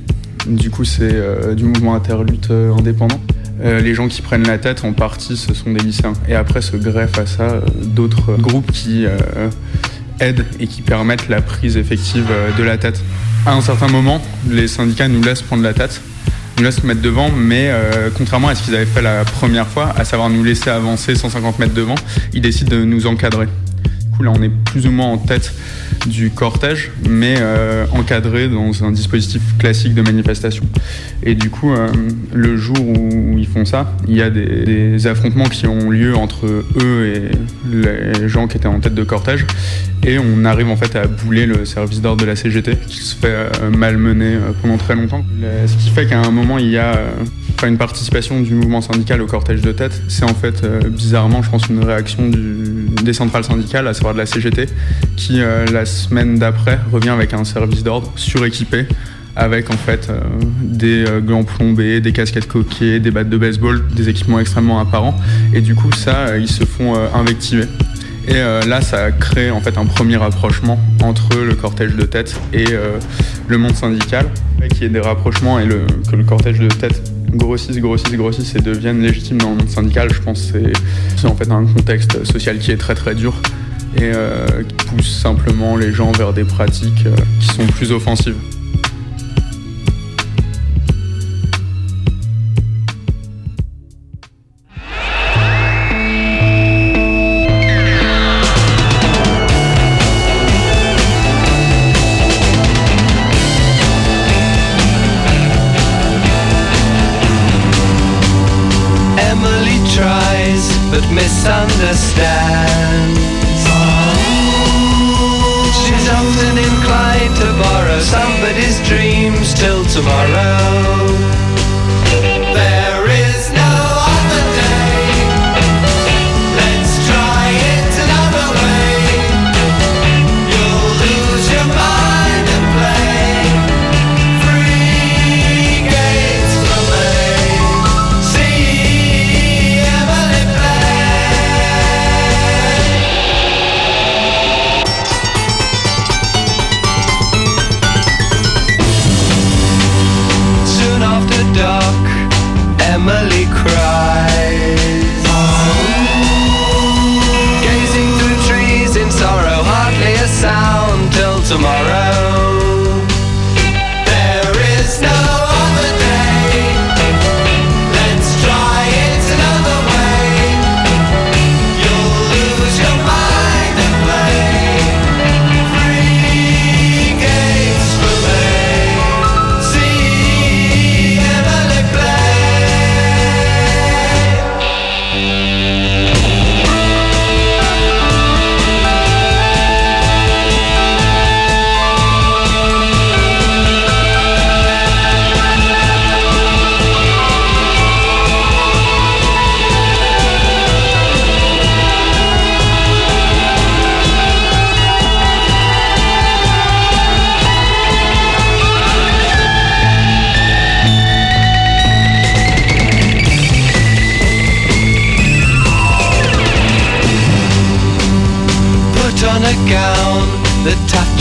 Du 0.47 0.69
coup, 0.69 0.85
c'est 0.85 1.55
du 1.55 1.63
mouvement 1.63 1.95
interlutte 1.95 2.51
indépendant. 2.51 3.19
les 3.63 3.93
gens 3.95 4.07
qui 4.07 4.21
prennent 4.21 4.47
la 4.47 4.57
tête, 4.57 4.83
en 4.83 4.93
partie, 4.93 5.37
ce 5.37 5.53
sont 5.53 5.71
des 5.71 5.79
lycéens. 5.79 6.13
Et 6.27 6.35
après 6.35 6.61
se 6.61 6.77
greffent 6.77 7.19
à 7.19 7.25
ça 7.25 7.61
d'autres 7.83 8.35
groupes 8.37 8.71
qui 8.71 9.05
aident 10.19 10.45
et 10.59 10.67
qui 10.67 10.81
permettent 10.81 11.29
la 11.29 11.41
prise 11.41 11.77
effective 11.77 12.27
de 12.57 12.63
la 12.63 12.77
tête. 12.77 13.01
À 13.45 13.53
un 13.53 13.61
certain 13.61 13.87
moment, 13.87 14.21
les 14.49 14.67
syndicats 14.67 15.07
nous 15.07 15.23
laissent 15.23 15.41
prendre 15.41 15.63
la 15.63 15.73
tête 15.73 16.01
nous 16.57 16.63
laissent 16.63 16.83
mettre 16.83 17.01
devant, 17.01 17.29
mais 17.31 17.71
contrairement 18.17 18.47
à 18.47 18.55
ce 18.55 18.63
qu'ils 18.63 18.75
avaient 18.75 18.85
fait 18.85 19.01
la 19.01 19.25
première 19.25 19.67
fois, 19.67 19.93
à 19.97 20.05
savoir 20.05 20.29
nous 20.29 20.43
laisser 20.43 20.69
avancer 20.69 21.15
150 21.15 21.59
mètres 21.59 21.73
devant, 21.73 21.95
ils 22.33 22.41
décident 22.41 22.75
de 22.75 22.83
nous 22.83 23.07
encadrer. 23.07 23.47
Là, 24.21 24.31
on 24.33 24.41
est 24.41 24.49
plus 24.49 24.87
ou 24.87 24.91
moins 24.91 25.07
en 25.07 25.17
tête 25.17 25.53
du 26.07 26.29
cortège, 26.29 26.91
mais 27.09 27.35
euh, 27.39 27.85
encadré 27.91 28.47
dans 28.47 28.83
un 28.83 28.91
dispositif 28.91 29.41
classique 29.57 29.93
de 29.93 30.01
manifestation. 30.01 30.63
Et 31.23 31.35
du 31.35 31.49
coup, 31.49 31.73
euh, 31.73 31.87
le 32.33 32.57
jour 32.57 32.79
où 32.79 33.37
ils 33.37 33.47
font 33.47 33.65
ça, 33.65 33.93
il 34.07 34.15
y 34.15 34.21
a 34.21 34.29
des, 34.29 35.07
affrontements 35.07 35.49
qui 35.49 35.67
ont 35.67 35.89
lieu 35.89 36.15
entre 36.15 36.45
eux 36.45 37.13
et 37.13 37.31
les 37.71 38.29
gens 38.29 38.47
qui 38.47 38.57
étaient 38.57 38.67
en 38.67 38.79
tête 38.79 38.95
de 38.95 39.03
cortège. 39.03 39.45
Et 40.03 40.19
on 40.19 40.45
arrive 40.45 40.69
en 40.69 40.75
fait 40.75 40.95
à 40.95 41.07
bouler 41.07 41.45
le 41.45 41.65
service 41.65 42.01
d'ordre 42.01 42.21
de 42.21 42.27
la 42.27 42.35
CGT, 42.35 42.77
qui 42.87 42.97
se 42.97 43.15
fait 43.15 43.27
euh, 43.27 43.69
malmener 43.75 44.37
pendant 44.61 44.77
très 44.77 44.95
longtemps. 44.95 45.25
Ce 45.65 45.75
qui 45.83 45.89
fait 45.89 46.05
qu'à 46.05 46.19
un 46.19 46.31
moment, 46.31 46.57
il 46.57 46.69
y 46.69 46.77
a 46.77 46.99
une 47.65 47.77
participation 47.77 48.41
du 48.41 48.53
mouvement 48.53 48.81
syndical 48.81 49.21
au 49.21 49.25
cortège 49.25 49.61
de 49.61 49.71
tête. 49.71 50.01
C'est 50.07 50.23
en 50.23 50.33
fait, 50.35 50.63
bizarrement, 50.87 51.41
je 51.41 51.49
pense, 51.49 51.67
une 51.67 51.83
réaction 51.83 52.29
des 52.29 53.13
centrales 53.13 53.43
syndicales, 53.43 53.87
à 53.87 53.93
de 54.13 54.19
la 54.19 54.25
CGT, 54.25 54.67
qui, 55.15 55.39
la 55.39 55.85
semaine 55.85 56.37
d'après, 56.37 56.79
revient 56.91 57.09
avec 57.09 57.33
un 57.33 57.43
service 57.43 57.83
d'ordre 57.83 58.11
suréquipé 58.15 58.85
avec 59.35 59.69
en 59.69 59.77
fait 59.77 60.07
euh, 60.09 60.21
des 60.61 61.05
euh, 61.05 61.19
gants 61.19 61.43
plombés, 61.43 61.99
des 61.99 62.13
casquettes 62.13 62.47
coquées, 62.47 62.99
des 62.99 63.11
battes 63.11 63.29
de 63.29 63.37
baseball, 63.37 63.85
des 63.93 64.09
équipements 64.09 64.39
extrêmement 64.39 64.79
apparents. 64.79 65.15
Et 65.53 65.61
du 65.61 65.75
coup, 65.75 65.91
ça, 65.91 66.27
euh, 66.27 66.39
ils 66.39 66.49
se 66.49 66.63
font 66.63 66.95
invectiver. 67.13 67.65
Et 68.27 68.33
là, 68.67 68.81
ça 68.81 69.11
crée 69.11 69.51
en 69.51 69.61
fait 69.61 69.77
un 69.77 69.85
premier 69.85 70.17
rapprochement 70.17 70.79
entre 71.03 71.37
le 71.37 71.53
cortège 71.53 71.95
de 71.95 72.05
tête 72.05 72.35
et 72.53 72.65
le 73.47 73.57
monde 73.59 73.75
syndical, 73.75 74.25
qu'il 74.71 74.81
y 74.81 74.85
ait 74.87 74.89
des 74.89 74.99
rapprochements 74.99 75.59
et 75.59 75.67
que 75.67 76.15
le 76.15 76.23
cortège 76.23 76.57
de 76.57 76.67
tête 76.67 77.03
grossisse, 77.29 77.77
grossisse, 77.77 78.13
grossisse 78.13 78.55
et 78.55 78.61
devienne 78.61 78.99
légitime 78.99 79.37
dans 79.37 79.51
le 79.51 79.57
monde 79.57 79.69
syndical. 79.69 80.11
Je 80.11 80.21
pense 80.21 80.51
que 80.51 80.57
c'est 81.17 81.27
en 81.27 81.35
fait 81.35 81.51
un 81.51 81.65
contexte 81.65 82.25
social 82.25 82.57
qui 82.57 82.71
est 82.71 82.77
très 82.77 82.95
très 82.95 83.13
dur 83.13 83.35
et 83.95 84.11
euh, 84.13 84.63
qui 84.63 84.85
pousse 84.87 85.19
simplement 85.21 85.75
les 85.77 85.91
gens 85.91 86.11
vers 86.11 86.33
des 86.33 86.43
pratiques 86.43 87.05
euh, 87.05 87.15
qui 87.39 87.47
sont 87.47 87.67
plus 87.67 87.91
offensives. 87.91 88.35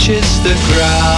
Touches 0.05 0.39
the 0.43 0.53
ground. 0.75 1.14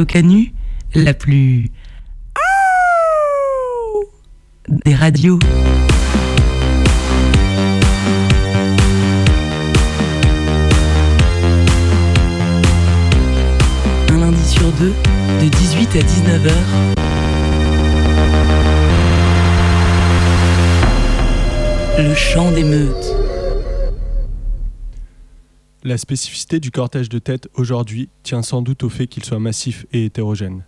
Radio 0.00 0.06
Canu, 0.06 0.54
la 0.94 1.12
plus. 1.12 1.70
des 4.68 4.94
radios. 4.94 5.38
Un 14.10 14.16
lundi 14.16 14.42
sur 14.48 14.72
deux, 14.72 14.94
de 15.42 15.48
18 15.48 15.96
à 15.96 15.98
19h. 15.98 16.52
Le 21.98 22.14
chant 22.14 22.50
des 22.52 22.64
meutes. 22.64 23.19
La 25.82 25.96
spécificité 25.96 26.60
du 26.60 26.70
cortège 26.70 27.08
de 27.08 27.18
tête 27.18 27.48
aujourd'hui 27.54 28.10
tient 28.22 28.42
sans 28.42 28.60
doute 28.60 28.82
au 28.82 28.90
fait 28.90 29.06
qu'il 29.06 29.24
soit 29.24 29.38
massif 29.38 29.86
et 29.94 30.04
hétérogène. 30.04 30.64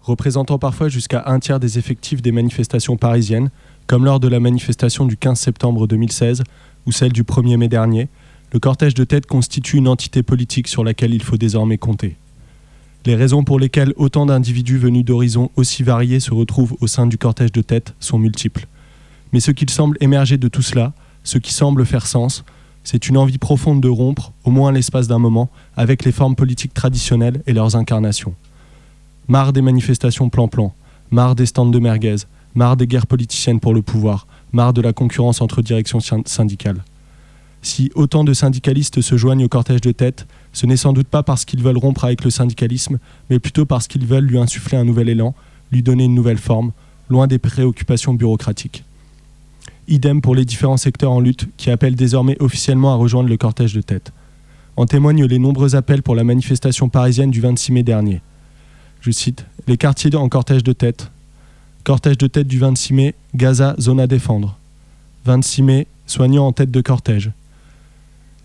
Représentant 0.00 0.58
parfois 0.58 0.88
jusqu'à 0.88 1.22
un 1.26 1.38
tiers 1.38 1.60
des 1.60 1.78
effectifs 1.78 2.20
des 2.20 2.32
manifestations 2.32 2.96
parisiennes, 2.96 3.50
comme 3.86 4.04
lors 4.04 4.18
de 4.18 4.26
la 4.26 4.40
manifestation 4.40 5.06
du 5.06 5.16
15 5.16 5.38
septembre 5.38 5.86
2016 5.86 6.42
ou 6.84 6.90
celle 6.90 7.12
du 7.12 7.22
1er 7.22 7.56
mai 7.58 7.68
dernier, 7.68 8.08
le 8.52 8.58
cortège 8.58 8.94
de 8.94 9.04
tête 9.04 9.26
constitue 9.26 9.76
une 9.76 9.86
entité 9.86 10.24
politique 10.24 10.66
sur 10.66 10.82
laquelle 10.82 11.14
il 11.14 11.22
faut 11.22 11.36
désormais 11.36 11.78
compter. 11.78 12.16
Les 13.04 13.14
raisons 13.14 13.44
pour 13.44 13.60
lesquelles 13.60 13.92
autant 13.94 14.26
d'individus 14.26 14.78
venus 14.78 15.04
d'horizons 15.04 15.52
aussi 15.54 15.84
variés 15.84 16.18
se 16.18 16.34
retrouvent 16.34 16.76
au 16.80 16.88
sein 16.88 17.06
du 17.06 17.18
cortège 17.18 17.52
de 17.52 17.62
tête 17.62 17.94
sont 18.00 18.18
multiples. 18.18 18.66
Mais 19.32 19.38
ce 19.38 19.52
qu'il 19.52 19.70
semble 19.70 19.96
émerger 20.00 20.38
de 20.38 20.48
tout 20.48 20.62
cela, 20.62 20.92
ce 21.22 21.38
qui 21.38 21.52
semble 21.52 21.86
faire 21.86 22.08
sens, 22.08 22.44
c'est 22.86 23.08
une 23.08 23.16
envie 23.16 23.38
profonde 23.38 23.80
de 23.80 23.88
rompre, 23.88 24.32
au 24.44 24.52
moins 24.52 24.70
l'espace 24.70 25.08
d'un 25.08 25.18
moment, 25.18 25.50
avec 25.76 26.04
les 26.04 26.12
formes 26.12 26.36
politiques 26.36 26.72
traditionnelles 26.72 27.42
et 27.48 27.52
leurs 27.52 27.74
incarnations. 27.74 28.32
Marre 29.26 29.52
des 29.52 29.60
manifestations 29.60 30.28
plan-plan, 30.28 30.72
marre 31.10 31.34
des 31.34 31.46
stands 31.46 31.66
de 31.66 31.80
merguez, 31.80 32.14
marre 32.54 32.76
des 32.76 32.86
guerres 32.86 33.08
politiciennes 33.08 33.58
pour 33.58 33.74
le 33.74 33.82
pouvoir, 33.82 34.28
marre 34.52 34.72
de 34.72 34.80
la 34.80 34.92
concurrence 34.92 35.40
entre 35.40 35.62
directions 35.62 35.98
syn- 35.98 36.22
syndicales. 36.26 36.84
Si 37.60 37.90
autant 37.96 38.22
de 38.22 38.32
syndicalistes 38.32 39.00
se 39.00 39.16
joignent 39.16 39.42
au 39.46 39.48
cortège 39.48 39.80
de 39.80 39.90
tête, 39.90 40.28
ce 40.52 40.64
n'est 40.66 40.76
sans 40.76 40.92
doute 40.92 41.08
pas 41.08 41.24
parce 41.24 41.44
qu'ils 41.44 41.64
veulent 41.64 41.78
rompre 41.78 42.04
avec 42.04 42.22
le 42.22 42.30
syndicalisme, 42.30 43.00
mais 43.30 43.40
plutôt 43.40 43.66
parce 43.66 43.88
qu'ils 43.88 44.06
veulent 44.06 44.26
lui 44.26 44.38
insuffler 44.38 44.78
un 44.78 44.84
nouvel 44.84 45.08
élan, 45.08 45.34
lui 45.72 45.82
donner 45.82 46.04
une 46.04 46.14
nouvelle 46.14 46.38
forme, 46.38 46.70
loin 47.10 47.26
des 47.26 47.40
préoccupations 47.40 48.14
bureaucratiques. 48.14 48.84
Idem 49.88 50.20
pour 50.20 50.34
les 50.34 50.44
différents 50.44 50.76
secteurs 50.76 51.12
en 51.12 51.20
lutte 51.20 51.48
qui 51.56 51.70
appellent 51.70 51.94
désormais 51.94 52.36
officiellement 52.40 52.92
à 52.92 52.96
rejoindre 52.96 53.28
le 53.28 53.36
cortège 53.36 53.74
de 53.74 53.80
tête. 53.80 54.12
En 54.76 54.86
témoignent 54.86 55.26
les 55.26 55.38
nombreux 55.38 55.76
appels 55.76 56.02
pour 56.02 56.14
la 56.14 56.24
manifestation 56.24 56.88
parisienne 56.88 57.30
du 57.30 57.40
26 57.40 57.72
mai 57.72 57.82
dernier. 57.82 58.20
Je 59.00 59.10
cite 59.10 59.46
Les 59.66 59.76
quartiers 59.76 60.14
en 60.16 60.28
cortège 60.28 60.64
de 60.64 60.72
tête. 60.72 61.10
Cortège 61.84 62.18
de 62.18 62.26
tête 62.26 62.48
du 62.48 62.58
26 62.58 62.94
mai, 62.94 63.14
Gaza, 63.34 63.76
zone 63.78 64.00
à 64.00 64.06
défendre. 64.06 64.58
26 65.24 65.62
mai, 65.62 65.86
soignants 66.06 66.46
en 66.46 66.52
tête 66.52 66.70
de 66.70 66.80
cortège. 66.80 67.30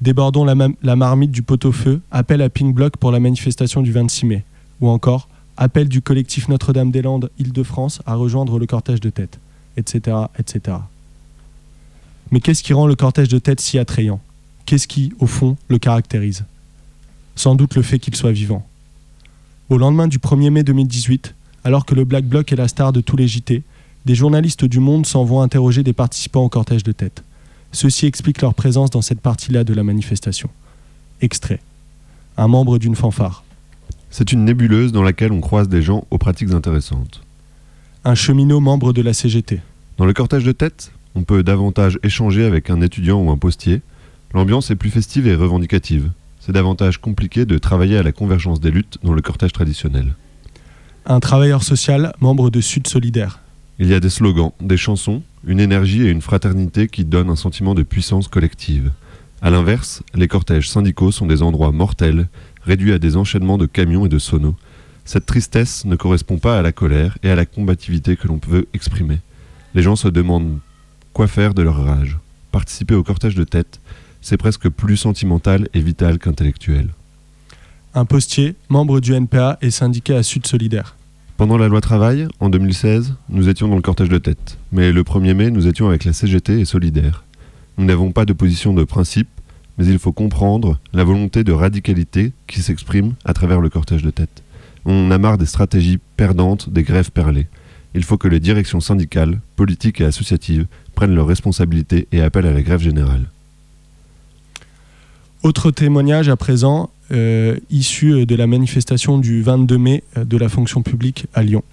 Débordons 0.02 0.46
la, 0.46 0.96
marmite 0.96 1.32
du 1.32 1.42
pot-au-feu, 1.42 2.02
appel 2.12 2.42
à 2.42 2.50
Pink 2.50 2.74
Block 2.74 2.98
pour 2.98 3.12
la 3.12 3.20
manifestation 3.20 3.82
du 3.82 3.92
26 3.92 4.26
mai. 4.26 4.44
Ou 4.80 4.90
encore, 4.90 5.28
appel 5.58 5.90
du 5.90 6.02
collectif 6.02 6.48
Notre-Dame-des-Landes 6.48 7.30
Île-de-France 7.40 8.02
à 8.06 8.16
rejoindre 8.16 8.58
le 8.58 8.66
cortège 8.66 9.00
de 9.00 9.10
tête, 9.10 9.40
etc. 9.78 10.18
etc. 10.40 10.78
Mais 12.32 12.40
qu'est-ce 12.40 12.64
qui 12.64 12.74
rend 12.74 12.88
le 12.88 12.96
cortège 12.96 13.28
de 13.28 13.40
tête 13.40 13.60
si 13.60 13.78
attrayant? 13.78 14.22
Qu'est-ce 14.66 14.88
qui, 14.88 15.14
au 15.20 15.28
fond, 15.28 15.58
le 15.68 15.78
caractérise? 15.78 16.46
Sans 17.36 17.56
doute 17.56 17.76
le 17.76 17.82
fait 17.82 18.00
qu'il 18.00 18.16
soit 18.16 18.32
vivant. 18.32 18.66
Au 19.70 19.78
lendemain 19.78 20.08
du 20.08 20.18
1er 20.18 20.50
mai 20.50 20.64
2018, 20.64 21.36
alors 21.64 21.86
que 21.86 21.96
le 21.96 22.06
Black 22.06 22.26
Bloc 22.26 22.52
est 22.52 22.56
la 22.56 22.68
star 22.68 22.94
de 22.94 23.02
tous 23.02 23.18
les 23.18 23.28
JT, 23.28 23.64
des 24.06 24.16
journalistes 24.16 24.66
du 24.66 24.80
monde 24.80 25.06
s'en 25.06 25.24
vont 25.24 25.42
interroger 25.42 25.84
des 25.84 25.94
participants 25.94 26.44
au 26.44 26.50
cortège 26.50 26.84
de 26.84 26.92
tête. 26.92 27.24
Ceci 27.72 28.06
explique 28.06 28.42
leur 28.42 28.54
présence 28.54 28.90
dans 28.90 29.02
cette 29.02 29.22
partie-là 29.22 29.64
de 29.64 29.74
la 29.74 29.84
manifestation. 29.84 30.50
Extrait. 31.22 31.60
Un 32.38 32.48
membre 32.48 32.80
d'une 32.80 32.96
fanfare. 32.96 33.44
C'est 34.10 34.32
une 34.32 34.44
nébuleuse 34.44 34.92
dans 34.92 35.04
laquelle 35.04 35.32
on 35.32 35.42
croise 35.42 35.70
des 35.70 35.82
gens 35.82 36.06
aux 36.12 36.18
pratiques 36.18 36.52
intéressantes. 36.52 37.22
Un 38.04 38.16
cheminot 38.16 38.60
membre 38.60 38.92
de 38.94 39.02
la 39.02 39.14
CGT. 39.14 39.62
Dans 39.98 40.06
le 40.06 40.14
cortège 40.14 40.44
de 40.44 40.52
tête, 40.52 40.92
on 41.16 41.24
peut 41.24 41.44
davantage 41.44 42.00
échanger 42.04 42.46
avec 42.46 42.70
un 42.70 42.82
étudiant 42.82 43.22
ou 43.22 43.32
un 43.32 43.38
postier. 43.38 43.82
L'ambiance 44.34 44.72
est 44.72 44.76
plus 44.76 44.90
festive 44.90 45.28
et 45.28 45.36
revendicative. 45.36 46.12
C'est 46.40 46.54
davantage 46.54 47.00
compliqué 47.00 47.46
de 47.46 47.58
travailler 47.58 47.98
à 47.98 48.04
la 48.04 48.12
convergence 48.12 48.60
des 48.60 48.72
luttes 48.72 48.98
dans 49.04 49.14
le 49.14 49.22
cortège 49.22 49.54
traditionnel. 49.54 50.16
Un 51.06 51.20
travailleur 51.20 51.64
social 51.64 52.14
membre 52.20 52.50
de 52.50 52.62
Sud 52.62 52.88
Solidaire. 52.88 53.40
Il 53.80 53.88
y 53.88 53.94
a 53.94 54.00
des 54.00 54.10
slogans, 54.10 54.52
des 54.62 54.78
chansons, 54.78 55.24
une 55.46 55.60
énergie 55.60 56.04
et 56.04 56.10
une 56.10 56.22
fraternité 56.22 56.88
qui 56.88 57.04
donnent 57.04 57.30
un 57.30 57.36
sentiment 57.36 57.74
de 57.74 57.84
puissance 57.84 58.28
collective. 58.28 58.92
A 59.42 59.50
l'inverse, 59.50 60.04
les 60.14 60.28
cortèges 60.28 60.70
syndicaux 60.70 61.12
sont 61.12 61.26
des 61.26 61.42
endroits 61.42 61.72
mortels, 61.72 62.28
réduits 62.64 62.94
à 62.94 63.00
des 63.00 63.18
enchaînements 63.18 63.58
de 63.58 63.66
camions 63.66 64.06
et 64.06 64.10
de 64.10 64.20
sonos. 64.20 64.56
Cette 65.04 65.26
tristesse 65.26 65.84
ne 65.86 65.96
correspond 65.96 66.38
pas 66.38 66.60
à 66.60 66.62
la 66.62 66.72
colère 66.72 67.18
et 67.24 67.30
à 67.30 67.36
la 67.36 67.48
combativité 67.48 68.16
que 68.16 68.28
l'on 68.28 68.38
peut 68.38 68.68
exprimer. 68.74 69.18
Les 69.74 69.82
gens 69.82 69.96
se 69.96 70.08
demandent 70.08 70.60
quoi 71.14 71.28
faire 71.28 71.54
de 71.54 71.62
leur 71.62 71.84
rage. 71.84 72.18
Participer 72.52 72.96
au 72.96 73.04
cortège 73.04 73.36
de 73.36 73.44
tête, 73.44 73.80
c'est 74.22 74.38
presque 74.38 74.70
plus 74.70 74.98
sentimental 74.98 75.68
et 75.74 75.80
vital 75.80 76.20
qu'intellectuel. 76.20 76.90
Un 77.94 78.06
postier, 78.06 78.56
membre 78.70 79.00
du 79.02 79.14
NPA 79.14 79.58
et 79.62 79.72
syndiqué 79.72 80.16
à 80.16 80.24
Sud 80.24 80.48
Solidaire. 80.48 80.96
Pendant 81.38 81.58
la 81.58 81.68
loi 81.68 81.82
travail, 81.82 82.28
en 82.40 82.50
2016, 82.50 83.16
nous 83.30 83.50
étions 83.50 83.68
dans 83.68 83.76
le 83.76 83.82
cortège 83.82 84.10
de 84.10 84.18
tête. 84.18 84.58
Mais 84.72 84.92
le 84.92 85.04
1er 85.04 85.34
mai, 85.34 85.52
nous 85.52 85.68
étions 85.68 85.88
avec 85.88 86.06
la 86.06 86.14
CGT 86.14 86.60
et 86.60 86.66
Solidaire. 86.66 87.24
Nous 87.78 87.86
n'avons 87.86 88.12
pas 88.12 88.26
de 88.26 88.34
position 88.34 88.74
de 88.74 88.84
principe, 88.84 89.28
mais 89.78 89.86
il 89.86 89.98
faut 89.98 90.12
comprendre 90.12 90.78
la 90.94 91.04
volonté 91.04 91.44
de 91.44 91.52
radicalité 91.52 92.32
qui 92.48 92.62
s'exprime 92.62 93.16
à 93.26 93.34
travers 93.34 93.60
le 93.60 93.70
cortège 93.70 94.04
de 94.04 94.12
tête. 94.12 94.44
On 94.86 95.10
a 95.12 95.18
marre 95.18 95.38
des 95.38 95.46
stratégies 95.46 96.00
perdantes, 96.16 96.70
des 96.70 96.84
grèves 96.84 97.12
perlées. 97.12 97.48
Il 97.94 98.04
faut 98.04 98.18
que 98.18 98.28
les 98.28 98.40
directions 98.40 98.80
syndicales, 98.80 99.40
politiques 99.56 100.00
et 100.00 100.06
associatives 100.06 100.68
prennent 101.02 101.16
leurs 101.16 101.26
responsabilités 101.26 102.08
et 102.12 102.22
appellent 102.22 102.46
à 102.46 102.52
la 102.52 102.62
grève 102.62 102.80
générale. 102.80 103.24
Autre 105.42 105.72
témoignage 105.72 106.30
à 106.30 106.36
présent, 106.36 106.92
euh, 107.12 107.58
issu 107.72 108.28
de 108.28 108.36
la 108.36 108.46
manifestation 108.46 109.18
du 109.18 109.42
22 109.42 109.80
mai 109.80 110.04
euh, 110.16 110.26
de 110.26 110.38
la 110.38 110.48
fonction 110.48 110.84
publique 110.84 111.26
à 111.34 111.42
Lyon. 111.42 111.64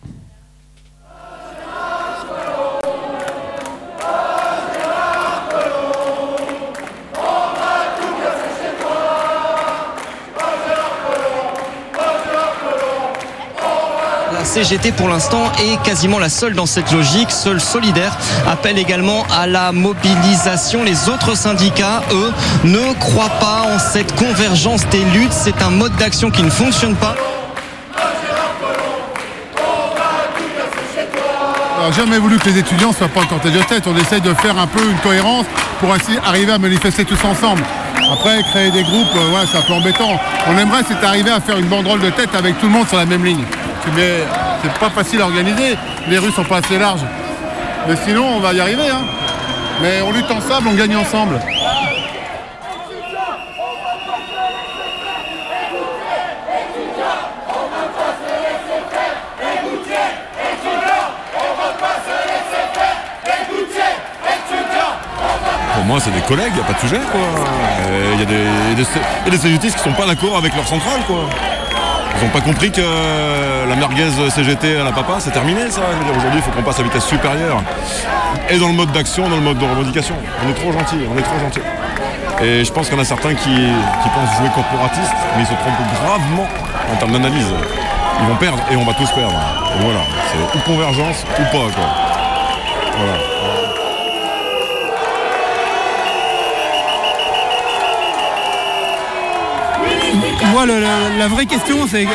CGT 14.48 14.92
pour 14.92 15.08
l'instant 15.08 15.52
est 15.58 15.80
quasiment 15.82 16.18
la 16.18 16.30
seule 16.30 16.54
dans 16.54 16.64
cette 16.64 16.90
logique, 16.90 17.30
seule 17.30 17.60
solidaire, 17.60 18.16
appelle 18.48 18.78
également 18.78 19.26
à 19.30 19.46
la 19.46 19.72
mobilisation. 19.72 20.82
Les 20.84 21.10
autres 21.10 21.36
syndicats, 21.36 22.02
eux, 22.12 22.32
ne 22.64 22.94
croient 22.94 23.38
pas 23.40 23.66
en 23.74 23.78
cette 23.78 24.14
convergence 24.16 24.86
des 24.88 25.04
luttes. 25.12 25.34
C'est 25.34 25.60
un 25.60 25.68
mode 25.68 25.94
d'action 25.96 26.30
qui 26.30 26.42
ne 26.42 26.48
fonctionne 26.48 26.94
pas. 26.94 27.14
N'a 31.82 31.92
jamais 31.92 32.18
voulu 32.18 32.38
que 32.38 32.48
les 32.48 32.58
étudiants 32.58 32.92
soient 32.92 33.08
pas 33.08 33.20
en 33.20 33.26
cortège 33.26 33.52
de 33.52 33.62
tête. 33.62 33.84
On 33.86 33.96
essaye 33.98 34.22
de 34.22 34.32
faire 34.32 34.58
un 34.58 34.66
peu 34.66 34.82
une 34.82 34.98
cohérence 34.98 35.44
pour 35.78 35.92
ainsi 35.92 36.18
arriver 36.26 36.52
à 36.52 36.58
manifester 36.58 37.04
tous 37.04 37.22
ensemble. 37.22 37.62
Après, 38.10 38.42
créer 38.44 38.70
des 38.70 38.82
groupes, 38.82 39.14
euh, 39.14 39.34
ouais, 39.34 39.46
c'est 39.50 39.58
un 39.58 39.62
peu 39.62 39.74
embêtant. 39.74 40.18
On 40.48 40.56
aimerait, 40.56 40.82
c'est 40.88 41.06
arriver 41.06 41.30
à 41.30 41.40
faire 41.40 41.58
une 41.58 41.66
banderole 41.66 42.00
de 42.00 42.10
tête 42.10 42.34
avec 42.34 42.58
tout 42.58 42.66
le 42.66 42.72
monde 42.72 42.88
sur 42.88 42.96
la 42.96 43.04
même 43.04 43.22
ligne. 43.22 43.44
Mais 43.96 44.24
c'est 44.62 44.72
pas 44.78 44.90
facile 44.90 45.20
à 45.20 45.24
organiser. 45.24 45.76
Les 46.08 46.18
rues 46.18 46.32
sont 46.32 46.44
pas 46.44 46.58
assez 46.58 46.78
larges. 46.78 47.04
Mais 47.88 47.96
sinon, 48.04 48.24
on 48.36 48.40
va 48.40 48.52
y 48.52 48.60
arriver. 48.60 48.88
hein. 48.90 49.02
Mais 49.80 50.00
on 50.02 50.12
lutte 50.12 50.30
ensemble, 50.30 50.68
on 50.68 50.74
gagne 50.74 50.96
ensemble. 50.96 51.40
Moi, 65.86 65.98
c'est 66.00 66.10
des 66.10 66.20
collègues, 66.20 66.52
il 66.54 66.60
a 66.60 66.64
pas 66.64 66.74
de 66.74 66.80
sujet, 66.80 67.00
quoi. 67.10 67.20
Il 68.12 68.18
y 68.20 68.22
a 68.22 68.26
des, 68.26 68.74
des, 68.74 68.82
a 69.26 69.30
des 69.30 69.38
CGT 69.38 69.68
qui 69.70 69.78
sont 69.78 69.92
pas 69.92 70.04
d'accord 70.04 70.36
avec 70.36 70.54
leur 70.54 70.66
centrale, 70.68 71.00
quoi. 71.06 71.20
Ils 72.20 72.26
ont 72.26 72.30
pas 72.30 72.40
compris 72.42 72.70
que 72.70 72.82
la 73.68 73.76
merguez 73.76 74.08
CGT 74.34 74.76
à 74.78 74.84
la 74.84 74.92
papa, 74.92 75.16
c'est 75.18 75.30
terminé, 75.30 75.70
ça. 75.70 75.82
Aujourd'hui, 76.16 76.40
il 76.40 76.42
faut 76.42 76.50
qu'on 76.50 76.62
passe 76.62 76.80
à 76.80 76.82
vitesse 76.82 77.04
supérieure. 77.04 77.62
Et 78.48 78.58
dans 78.58 78.68
le 78.68 78.74
mode 78.74 78.92
d'action, 78.92 79.28
dans 79.28 79.36
le 79.36 79.42
mode 79.42 79.58
de 79.58 79.64
revendication. 79.64 80.14
On 80.44 80.50
est 80.50 80.54
trop 80.54 80.72
gentil, 80.72 80.96
on 81.12 81.18
est 81.18 81.22
trop 81.22 81.38
gentil. 81.38 81.60
Et 82.42 82.64
je 82.64 82.72
pense 82.72 82.86
qu'il 82.88 82.96
y 82.96 82.98
en 82.98 83.02
a 83.02 83.06
certains 83.06 83.34
qui, 83.34 83.50
qui 83.50 84.08
pensent 84.14 84.36
jouer 84.38 84.48
corporatiste, 84.54 85.12
mais 85.36 85.42
ils 85.42 85.46
se 85.46 85.52
trompent 85.52 86.02
gravement 86.02 86.46
en 86.92 86.96
termes 86.96 87.12
d'analyse. 87.12 87.52
Ils 88.20 88.26
vont 88.26 88.36
perdre 88.36 88.62
et 88.70 88.76
on 88.76 88.84
va 88.84 88.94
tous 88.94 89.10
perdre. 89.10 89.34
Voilà, 89.80 90.00
c'est 90.30 90.58
ou 90.58 90.62
convergence 90.62 91.24
ou 91.38 91.42
pas, 91.44 91.72
quoi. 91.74 91.84
Voilà. 92.96 93.18
Moi, 100.52 100.66
la 101.18 101.28
vraie 101.28 101.46
question, 101.46 101.86
c'est 101.88 102.06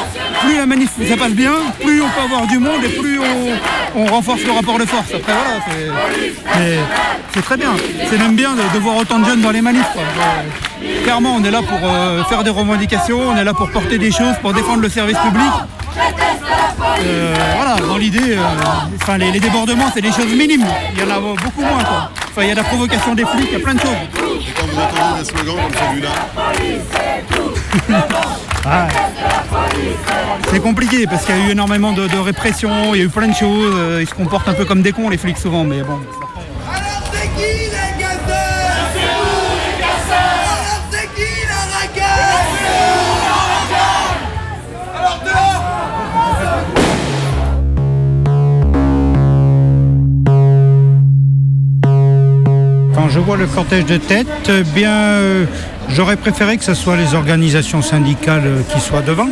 plus 0.45 0.57
la 0.57 0.65
manif 0.65 0.89
ça 1.07 1.17
passe 1.17 1.31
bien, 1.31 1.53
plus 1.83 2.01
on 2.01 2.07
peut 2.09 2.21
avoir 2.21 2.47
du 2.47 2.59
monde 2.59 2.83
et 2.83 2.89
plus 2.89 3.19
on, 3.19 4.01
on 4.01 4.05
renforce 4.05 4.43
le 4.43 4.51
rapport 4.51 4.77
de 4.79 4.85
force. 4.85 5.13
Après, 5.13 5.33
voilà, 5.33 5.59
c'est- 7.33 7.41
très 7.41 7.57
bien. 7.57 7.71
C'est 8.09 8.17
même 8.17 8.35
bien 8.35 8.51
de, 8.53 8.61
de 8.73 8.79
voir 8.79 8.95
autant 8.97 9.19
de 9.19 9.25
jeunes 9.25 9.41
dans 9.41 9.51
les 9.51 9.61
manifs. 9.61 9.89
quoi. 9.93 10.01
Euh, 10.03 11.03
Clairement, 11.03 11.35
on 11.35 11.43
est 11.43 11.51
là 11.51 11.61
pour 11.61 11.79
euh, 11.83 12.23
faire 12.25 12.43
des 12.43 12.49
revendications, 12.49 13.19
on 13.29 13.35
est 13.37 13.43
là 13.43 13.53
pour 13.53 13.69
porter 13.71 13.97
des 13.97 14.11
choses, 14.11 14.35
pour 14.41 14.53
défendre 14.53 14.81
le 14.81 14.89
service 14.89 15.17
public. 15.17 15.51
Euh, 17.05 17.33
voilà, 17.57 17.75
dans 17.87 17.97
l'idée, 17.97 18.35
euh, 18.37 18.41
enfin, 19.01 19.17
les, 19.17 19.31
les 19.31 19.39
débordements, 19.39 19.89
c'est 19.93 20.01
des 20.01 20.11
choses 20.11 20.27
minimes. 20.33 20.65
Il 20.93 20.99
y 20.99 21.03
en 21.03 21.15
a 21.15 21.19
beaucoup 21.19 21.61
moins. 21.61 21.83
Quoi. 21.83 22.09
Enfin, 22.31 22.41
il 22.43 22.47
y 22.49 22.51
a 22.51 22.55
la 22.55 22.63
provocation 22.63 23.13
des 23.15 23.25
flics, 23.25 23.47
il 23.51 23.57
y 23.59 23.61
a 23.61 23.63
plein 23.63 23.75
de 23.75 23.79
choses. 23.79 23.89
Et 23.91 24.51
quand 24.57 24.65
vous 24.67 24.79
entendez 24.79 25.19
des 25.19 25.25
slogans 25.25 25.55
comme 25.61 25.73
celui-là, 25.89 26.09
Ah. 28.65 28.87
C'est 30.51 30.59
compliqué 30.61 31.05
parce 31.07 31.25
qu'il 31.25 31.35
y 31.35 31.41
a 31.41 31.47
eu 31.47 31.51
énormément 31.51 31.93
de, 31.93 32.07
de 32.07 32.17
répression, 32.17 32.93
il 32.93 32.99
y 32.99 33.01
a 33.01 33.05
eu 33.05 33.09
plein 33.09 33.27
de 33.27 33.35
choses. 33.35 33.73
euh, 33.75 33.99
Ils 34.01 34.07
se 34.07 34.13
comportent 34.13 34.47
un 34.47 34.53
peu 34.53 34.65
comme 34.65 34.81
des 34.81 34.91
cons, 34.91 35.09
les 35.09 35.17
flics, 35.17 35.37
souvent, 35.37 35.63
mais 35.63 35.81
bon. 35.81 35.99
C'est 37.11 37.27
qui 37.29 37.69
les 37.69 37.93
casseurs? 37.99 38.87
C'est 38.93 38.99
vous 38.99 39.55
les 39.55 39.73
casseurs? 39.81 40.45
Alors 40.61 40.83
c'est 40.91 41.07
qui 41.15 41.31
la 41.47 41.61
racaille? 41.79 42.53
Alors 44.95 45.19
dehors 45.25 45.63
Quand 52.93 53.09
je 53.09 53.19
vois 53.19 53.37
le 53.37 53.47
cortège 53.47 53.85
de 53.85 53.97
tête, 53.97 54.27
eh 54.49 54.63
bien, 54.63 54.91
euh, 54.91 55.45
j'aurais 55.93 56.17
préféré 56.17 56.57
que 56.57 56.63
ce 56.63 56.73
soit 56.73 56.97
les 56.97 57.13
organisations 57.13 57.81
syndicales 57.81 58.43
euh, 58.45 58.61
qui 58.69 58.79
soient 58.79 59.01
devant. 59.01 59.29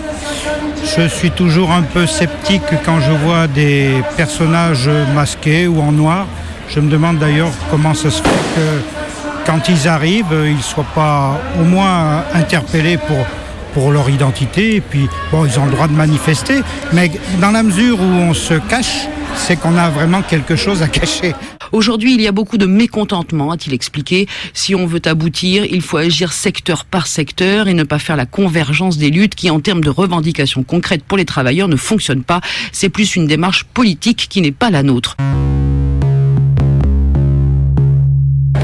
Je 0.98 1.08
suis 1.08 1.32
toujours 1.32 1.72
un 1.72 1.84
peu 1.84 2.06
sceptique 2.06 2.64
quand 2.86 3.00
je 3.00 3.12
vois 3.12 3.48
des 3.48 3.92
personnages 4.18 4.90
masqués 5.14 5.68
ou 5.68 5.80
en 5.82 5.92
noir. 5.92 6.26
Je 6.70 6.80
me 6.80 6.90
demande 6.90 7.20
d'ailleurs 7.20 7.52
comment 7.70 7.94
ça 7.94 8.10
se 8.10 8.22
fait 8.22 8.30
que 8.56 9.46
quand 9.46 9.70
ils 9.70 9.88
arrivent, 9.88 10.34
euh, 10.34 10.50
ils 10.50 10.58
ne 10.58 10.62
soient 10.62 10.86
pas 10.96 11.40
au 11.60 11.64
moins 11.64 12.24
interpellés 12.34 12.98
pour, 12.98 13.26
pour 13.74 13.92
leur 13.92 14.10
identité. 14.10 14.76
Et 14.76 14.82
puis, 14.82 15.08
bon, 15.32 15.46
ils 15.46 15.60
ont 15.60 15.66
le 15.66 15.72
droit 15.72 15.88
de 15.88 15.94
manifester, 15.94 16.62
mais 16.94 17.12
dans 17.40 17.52
la 17.52 17.64
mesure 17.64 18.00
où 18.00 18.04
on 18.04 18.34
se 18.34 18.56
cache, 18.56 19.08
c'est 19.36 19.56
qu'on 19.56 19.78
a 19.78 19.90
vraiment 19.90 20.22
quelque 20.22 20.56
chose 20.56 20.82
à 20.82 20.88
cacher. 21.00 21.34
Aujourd'hui, 21.72 22.16
il 22.16 22.22
y 22.22 22.28
a 22.28 22.34
beaucoup 22.34 22.58
de 22.58 22.66
mécontentement, 22.66 23.52
a-t-il 23.52 23.74
expliqué. 23.74 24.28
Si 24.54 24.76
on 24.76 24.86
veut 24.86 25.02
aboutir, 25.06 25.64
il 25.66 25.82
faut 25.82 25.98
agir 25.98 26.34
secteur 26.34 26.84
par 26.84 27.08
secteur 27.08 27.68
et 27.68 27.74
ne 27.74 27.84
pas 27.84 28.00
faire 28.00 28.18
la 28.18 28.26
convergence 28.26 28.98
des 28.98 29.10
luttes 29.10 29.36
qui, 29.36 29.50
en 29.50 29.62
termes 29.62 29.84
de 29.84 29.90
revendications 29.90 30.64
concrètes 30.64 31.04
pour 31.04 31.18
les 31.18 31.26
travailleurs, 31.26 31.70
ne 31.70 31.78
fonctionnent 31.78 32.24
pas. 32.24 32.42
C'est 32.74 32.90
plus 32.90 33.16
une 33.16 33.26
démarche 33.26 33.64
politique 33.64 34.28
qui 34.30 34.42
n'est 34.42 34.52
pas 34.52 34.70
la 34.70 34.84
nôtre. 34.84 35.16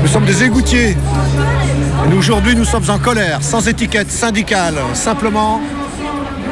Nous 0.01 0.07
sommes 0.07 0.25
des 0.25 0.43
égoutiers. 0.43 0.97
Aujourd'hui, 2.17 2.55
nous 2.55 2.65
sommes 2.65 2.89
en 2.89 2.99
colère, 2.99 3.43
sans 3.43 3.67
étiquette 3.67 4.11
syndicale, 4.11 4.75
simplement 4.93 5.61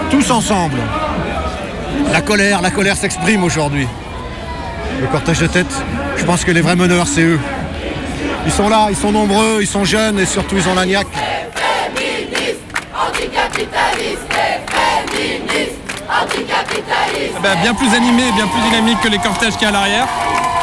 tous 0.10 0.32
ensemble. 0.32 0.78
La 2.12 2.22
colère, 2.22 2.62
la 2.62 2.72
colère 2.72 2.96
s'exprime 2.96 3.44
aujourd'hui. 3.44 3.88
Le 5.02 5.08
cortège 5.08 5.40
de 5.40 5.48
tête, 5.48 5.74
je 6.18 6.24
pense 6.24 6.44
que 6.44 6.52
les 6.52 6.62
vrais 6.62 6.76
meneurs, 6.76 7.08
c'est 7.08 7.22
eux. 7.22 7.40
Ils 8.46 8.52
sont 8.52 8.70
là, 8.70 8.88
ils 8.90 8.96
sont 8.96 9.12
nombreux, 9.12 9.60
ils 9.62 9.68
sont 9.68 9.84
jeunes 9.84 10.20
et 10.20 10.26
surtout 10.26 10.56
ils 10.58 10.68
ont 10.70 10.76
la 10.76 10.86
niaque. 10.86 11.08
Anticapitaliste. 16.22 17.42
Bah, 17.42 17.56
bien 17.62 17.74
plus 17.74 17.94
animé, 17.94 18.24
bien 18.36 18.48
plus 18.48 18.62
dynamique 18.62 19.00
que 19.02 19.08
les 19.10 19.18
cortèges 19.18 19.54
qu'il 19.54 19.64
y 19.64 19.66
a 19.66 19.70
à 19.70 19.72
l'arrière. 19.72 20.08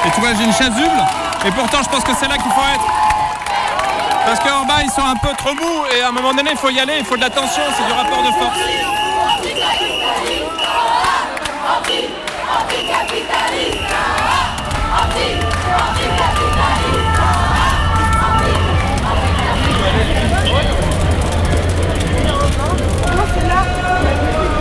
Et 0.07 0.11
tu 0.11 0.21
vois, 0.21 0.31
j'ai 0.37 0.45
une 0.45 0.53
chasuble, 0.53 1.03
et 1.47 1.51
pourtant 1.53 1.79
je 1.83 1.89
pense 1.89 2.03
que 2.05 2.13
c'est 2.19 2.29
là 2.29 2.37
qu'il 2.37 2.51
faut 2.51 2.67
être. 2.75 2.85
Parce 4.27 4.41
qu'en 4.41 4.65
bas, 4.65 4.83
ils 4.83 4.91
sont 4.91 5.05
un 5.05 5.17
peu 5.17 5.35
trop 5.37 5.55
mous, 5.55 5.85
et 5.97 6.03
à 6.03 6.09
un 6.09 6.13
moment 6.13 6.33
donné, 6.35 6.51
il 6.53 6.57
faut 6.57 6.71
y 6.71 6.81
aller, 6.81 6.95
il 6.99 7.05
faut 7.05 7.17
de 7.17 7.21
la 7.21 7.29
c'est 7.29 7.87
du 7.87 7.93
rapport 7.93 8.23
de 8.23 8.33
force. 8.33 8.59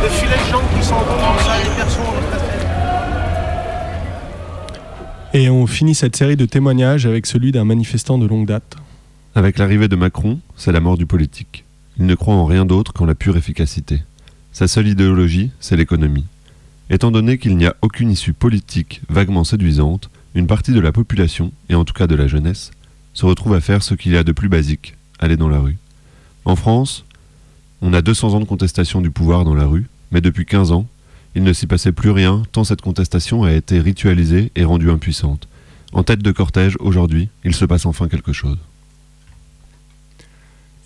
Des 0.01 0.09
filets 0.09 0.35
de 0.35 0.51
gens 0.51 0.61
qui 0.75 0.83
s'en 0.83 0.99
vont 0.99 1.05
comme 1.05 1.39
ça, 1.45 1.57
des 1.63 1.75
personnes 1.75 2.03
Et 5.33 5.49
on 5.49 5.67
finit 5.67 5.95
cette 5.95 6.15
série 6.15 6.35
de 6.35 6.45
témoignages 6.45 7.05
avec 7.05 7.25
celui 7.25 7.51
d'un 7.51 7.65
manifestant 7.65 8.17
de 8.17 8.25
longue 8.25 8.47
date. 8.47 8.77
Avec 9.35 9.57
l'arrivée 9.57 9.87
de 9.87 9.95
Macron, 9.95 10.39
c'est 10.57 10.71
la 10.71 10.79
mort 10.79 10.97
du 10.97 11.05
politique. 11.05 11.63
Il 11.99 12.05
ne 12.05 12.15
croit 12.15 12.35
en 12.35 12.45
rien 12.45 12.65
d'autre 12.65 12.93
qu'en 12.93 13.05
la 13.05 13.15
pure 13.15 13.37
efficacité. 13.37 14.01
Sa 14.51 14.67
seule 14.67 14.87
idéologie, 14.87 15.51
c'est 15.59 15.77
l'économie. 15.77 16.25
Étant 16.91 17.09
donné 17.09 17.37
qu'il 17.37 17.55
n'y 17.55 17.65
a 17.65 17.75
aucune 17.81 18.11
issue 18.11 18.33
politique 18.33 19.01
vaguement 19.07 19.45
séduisante, 19.45 20.09
une 20.35 20.45
partie 20.45 20.73
de 20.73 20.79
la 20.81 20.91
population, 20.91 21.53
et 21.69 21.75
en 21.75 21.85
tout 21.85 21.93
cas 21.93 22.05
de 22.05 22.15
la 22.15 22.27
jeunesse, 22.27 22.71
se 23.13 23.25
retrouve 23.25 23.53
à 23.53 23.61
faire 23.61 23.81
ce 23.81 23.95
qu'il 23.95 24.11
y 24.11 24.17
a 24.17 24.25
de 24.25 24.33
plus 24.33 24.49
basique, 24.49 24.97
aller 25.17 25.37
dans 25.37 25.47
la 25.47 25.59
rue. 25.59 25.77
En 26.43 26.57
France, 26.57 27.05
on 27.81 27.93
a 27.93 28.01
200 28.01 28.33
ans 28.33 28.39
de 28.41 28.45
contestation 28.45 28.99
du 28.99 29.09
pouvoir 29.09 29.45
dans 29.45 29.55
la 29.55 29.65
rue, 29.65 29.87
mais 30.11 30.19
depuis 30.19 30.45
15 30.45 30.73
ans, 30.73 30.85
il 31.33 31.43
ne 31.43 31.53
s'y 31.53 31.65
passait 31.65 31.93
plus 31.93 32.09
rien 32.09 32.43
tant 32.51 32.65
cette 32.65 32.81
contestation 32.81 33.43
a 33.43 33.53
été 33.53 33.79
ritualisée 33.79 34.51
et 34.57 34.65
rendue 34.65 34.91
impuissante. 34.91 35.47
En 35.93 36.03
tête 36.03 36.21
de 36.21 36.31
cortège, 36.33 36.75
aujourd'hui, 36.81 37.29
il 37.45 37.55
se 37.55 37.63
passe 37.63 37.85
enfin 37.85 38.09
quelque 38.09 38.33
chose. 38.33 38.57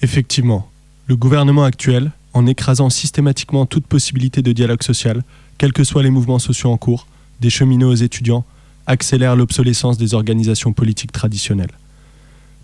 Effectivement, 0.03 0.69
le 1.07 1.15
gouvernement 1.15 1.63
actuel, 1.63 2.11
en 2.33 2.45
écrasant 2.45 2.91
systématiquement 2.91 3.65
toute 3.65 3.87
possibilité 3.87 4.43
de 4.43 4.51
dialogue 4.51 4.83
social, 4.83 5.23
quels 5.57 5.73
que 5.73 5.83
soient 5.83 6.03
les 6.03 6.09
mouvements 6.09 6.39
sociaux 6.39 6.71
en 6.71 6.77
cours, 6.77 7.07
des 7.41 7.49
cheminots 7.49 7.91
aux 7.91 7.95
étudiants, 7.95 8.45
accélère 8.87 9.35
l'obsolescence 9.35 9.97
des 9.97 10.13
organisations 10.13 10.73
politiques 10.73 11.11
traditionnelles. 11.11 11.71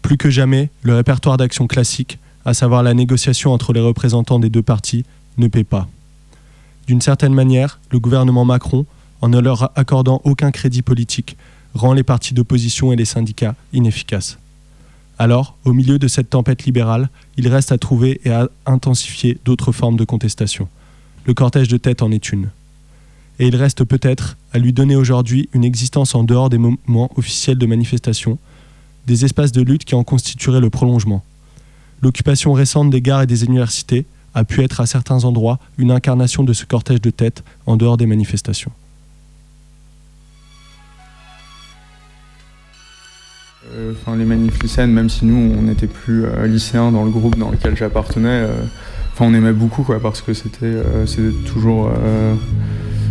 Plus 0.01 0.17
que 0.17 0.29
jamais, 0.29 0.69
le 0.81 0.95
répertoire 0.95 1.37
d'action 1.37 1.67
classique, 1.67 2.19
à 2.45 2.53
savoir 2.53 2.83
la 2.83 2.93
négociation 2.93 3.53
entre 3.53 3.73
les 3.73 3.79
représentants 3.79 4.39
des 4.39 4.49
deux 4.49 4.61
parties, 4.61 5.05
ne 5.37 5.47
paie 5.47 5.63
pas. 5.63 5.87
D'une 6.87 7.01
certaine 7.01 7.33
manière, 7.33 7.79
le 7.91 7.99
gouvernement 7.99 8.45
Macron, 8.45 8.85
en 9.21 9.29
ne 9.29 9.39
leur 9.39 9.71
accordant 9.77 10.21
aucun 10.23 10.51
crédit 10.51 10.81
politique, 10.81 11.37
rend 11.73 11.93
les 11.93 12.03
partis 12.03 12.33
d'opposition 12.33 12.91
et 12.91 12.95
les 12.95 13.05
syndicats 13.05 13.55
inefficaces. 13.71 14.37
Alors, 15.19 15.55
au 15.65 15.73
milieu 15.73 15.99
de 15.99 16.07
cette 16.07 16.31
tempête 16.31 16.65
libérale, 16.65 17.09
il 17.37 17.47
reste 17.47 17.71
à 17.71 17.77
trouver 17.77 18.19
et 18.25 18.31
à 18.31 18.49
intensifier 18.65 19.37
d'autres 19.45 19.71
formes 19.71 19.95
de 19.95 20.03
contestation. 20.03 20.67
Le 21.25 21.35
cortège 21.35 21.67
de 21.67 21.77
tête 21.77 22.01
en 22.01 22.11
est 22.11 22.31
une. 22.31 22.49
Et 23.41 23.47
il 23.47 23.55
reste 23.55 23.83
peut-être 23.83 24.37
à 24.53 24.59
lui 24.59 24.71
donner 24.71 24.95
aujourd'hui 24.95 25.49
une 25.53 25.63
existence 25.63 26.13
en 26.13 26.23
dehors 26.23 26.51
des 26.51 26.59
moments 26.59 27.09
officiels 27.15 27.57
de 27.57 27.65
manifestation, 27.65 28.37
des 29.07 29.25
espaces 29.25 29.51
de 29.51 29.63
lutte 29.63 29.83
qui 29.83 29.95
en 29.95 30.03
constitueraient 30.03 30.59
le 30.59 30.69
prolongement. 30.69 31.23
L'occupation 32.03 32.53
récente 32.53 32.91
des 32.91 33.01
gares 33.01 33.23
et 33.23 33.25
des 33.25 33.43
universités 33.43 34.05
a 34.35 34.43
pu 34.43 34.61
être 34.61 34.79
à 34.79 34.85
certains 34.85 35.23
endroits 35.23 35.57
une 35.79 35.89
incarnation 35.89 36.43
de 36.43 36.53
ce 36.53 36.65
cortège 36.65 37.01
de 37.01 37.09
tête 37.09 37.43
en 37.65 37.77
dehors 37.77 37.97
des 37.97 38.05
manifestations. 38.05 38.71
Euh, 43.73 43.93
Enfin, 43.93 44.17
les 44.17 44.25
manifs 44.25 44.61
lycéennes, 44.61 44.91
même 44.91 45.09
si 45.09 45.25
nous, 45.25 45.55
on 45.57 45.63
n'était 45.63 45.87
plus 45.87 46.25
euh, 46.25 46.45
lycéens 46.45 46.91
dans 46.91 47.05
le 47.05 47.09
groupe 47.09 47.39
dans 47.39 47.49
lequel 47.49 47.75
j'appartenais, 47.75 48.43
euh, 48.43 48.53
enfin, 49.13 49.25
on 49.25 49.33
aimait 49.33 49.51
beaucoup, 49.51 49.81
quoi, 49.81 49.99
parce 49.99 50.21
que 50.21 50.35
c'était 50.35 50.83
toujours, 51.47 51.91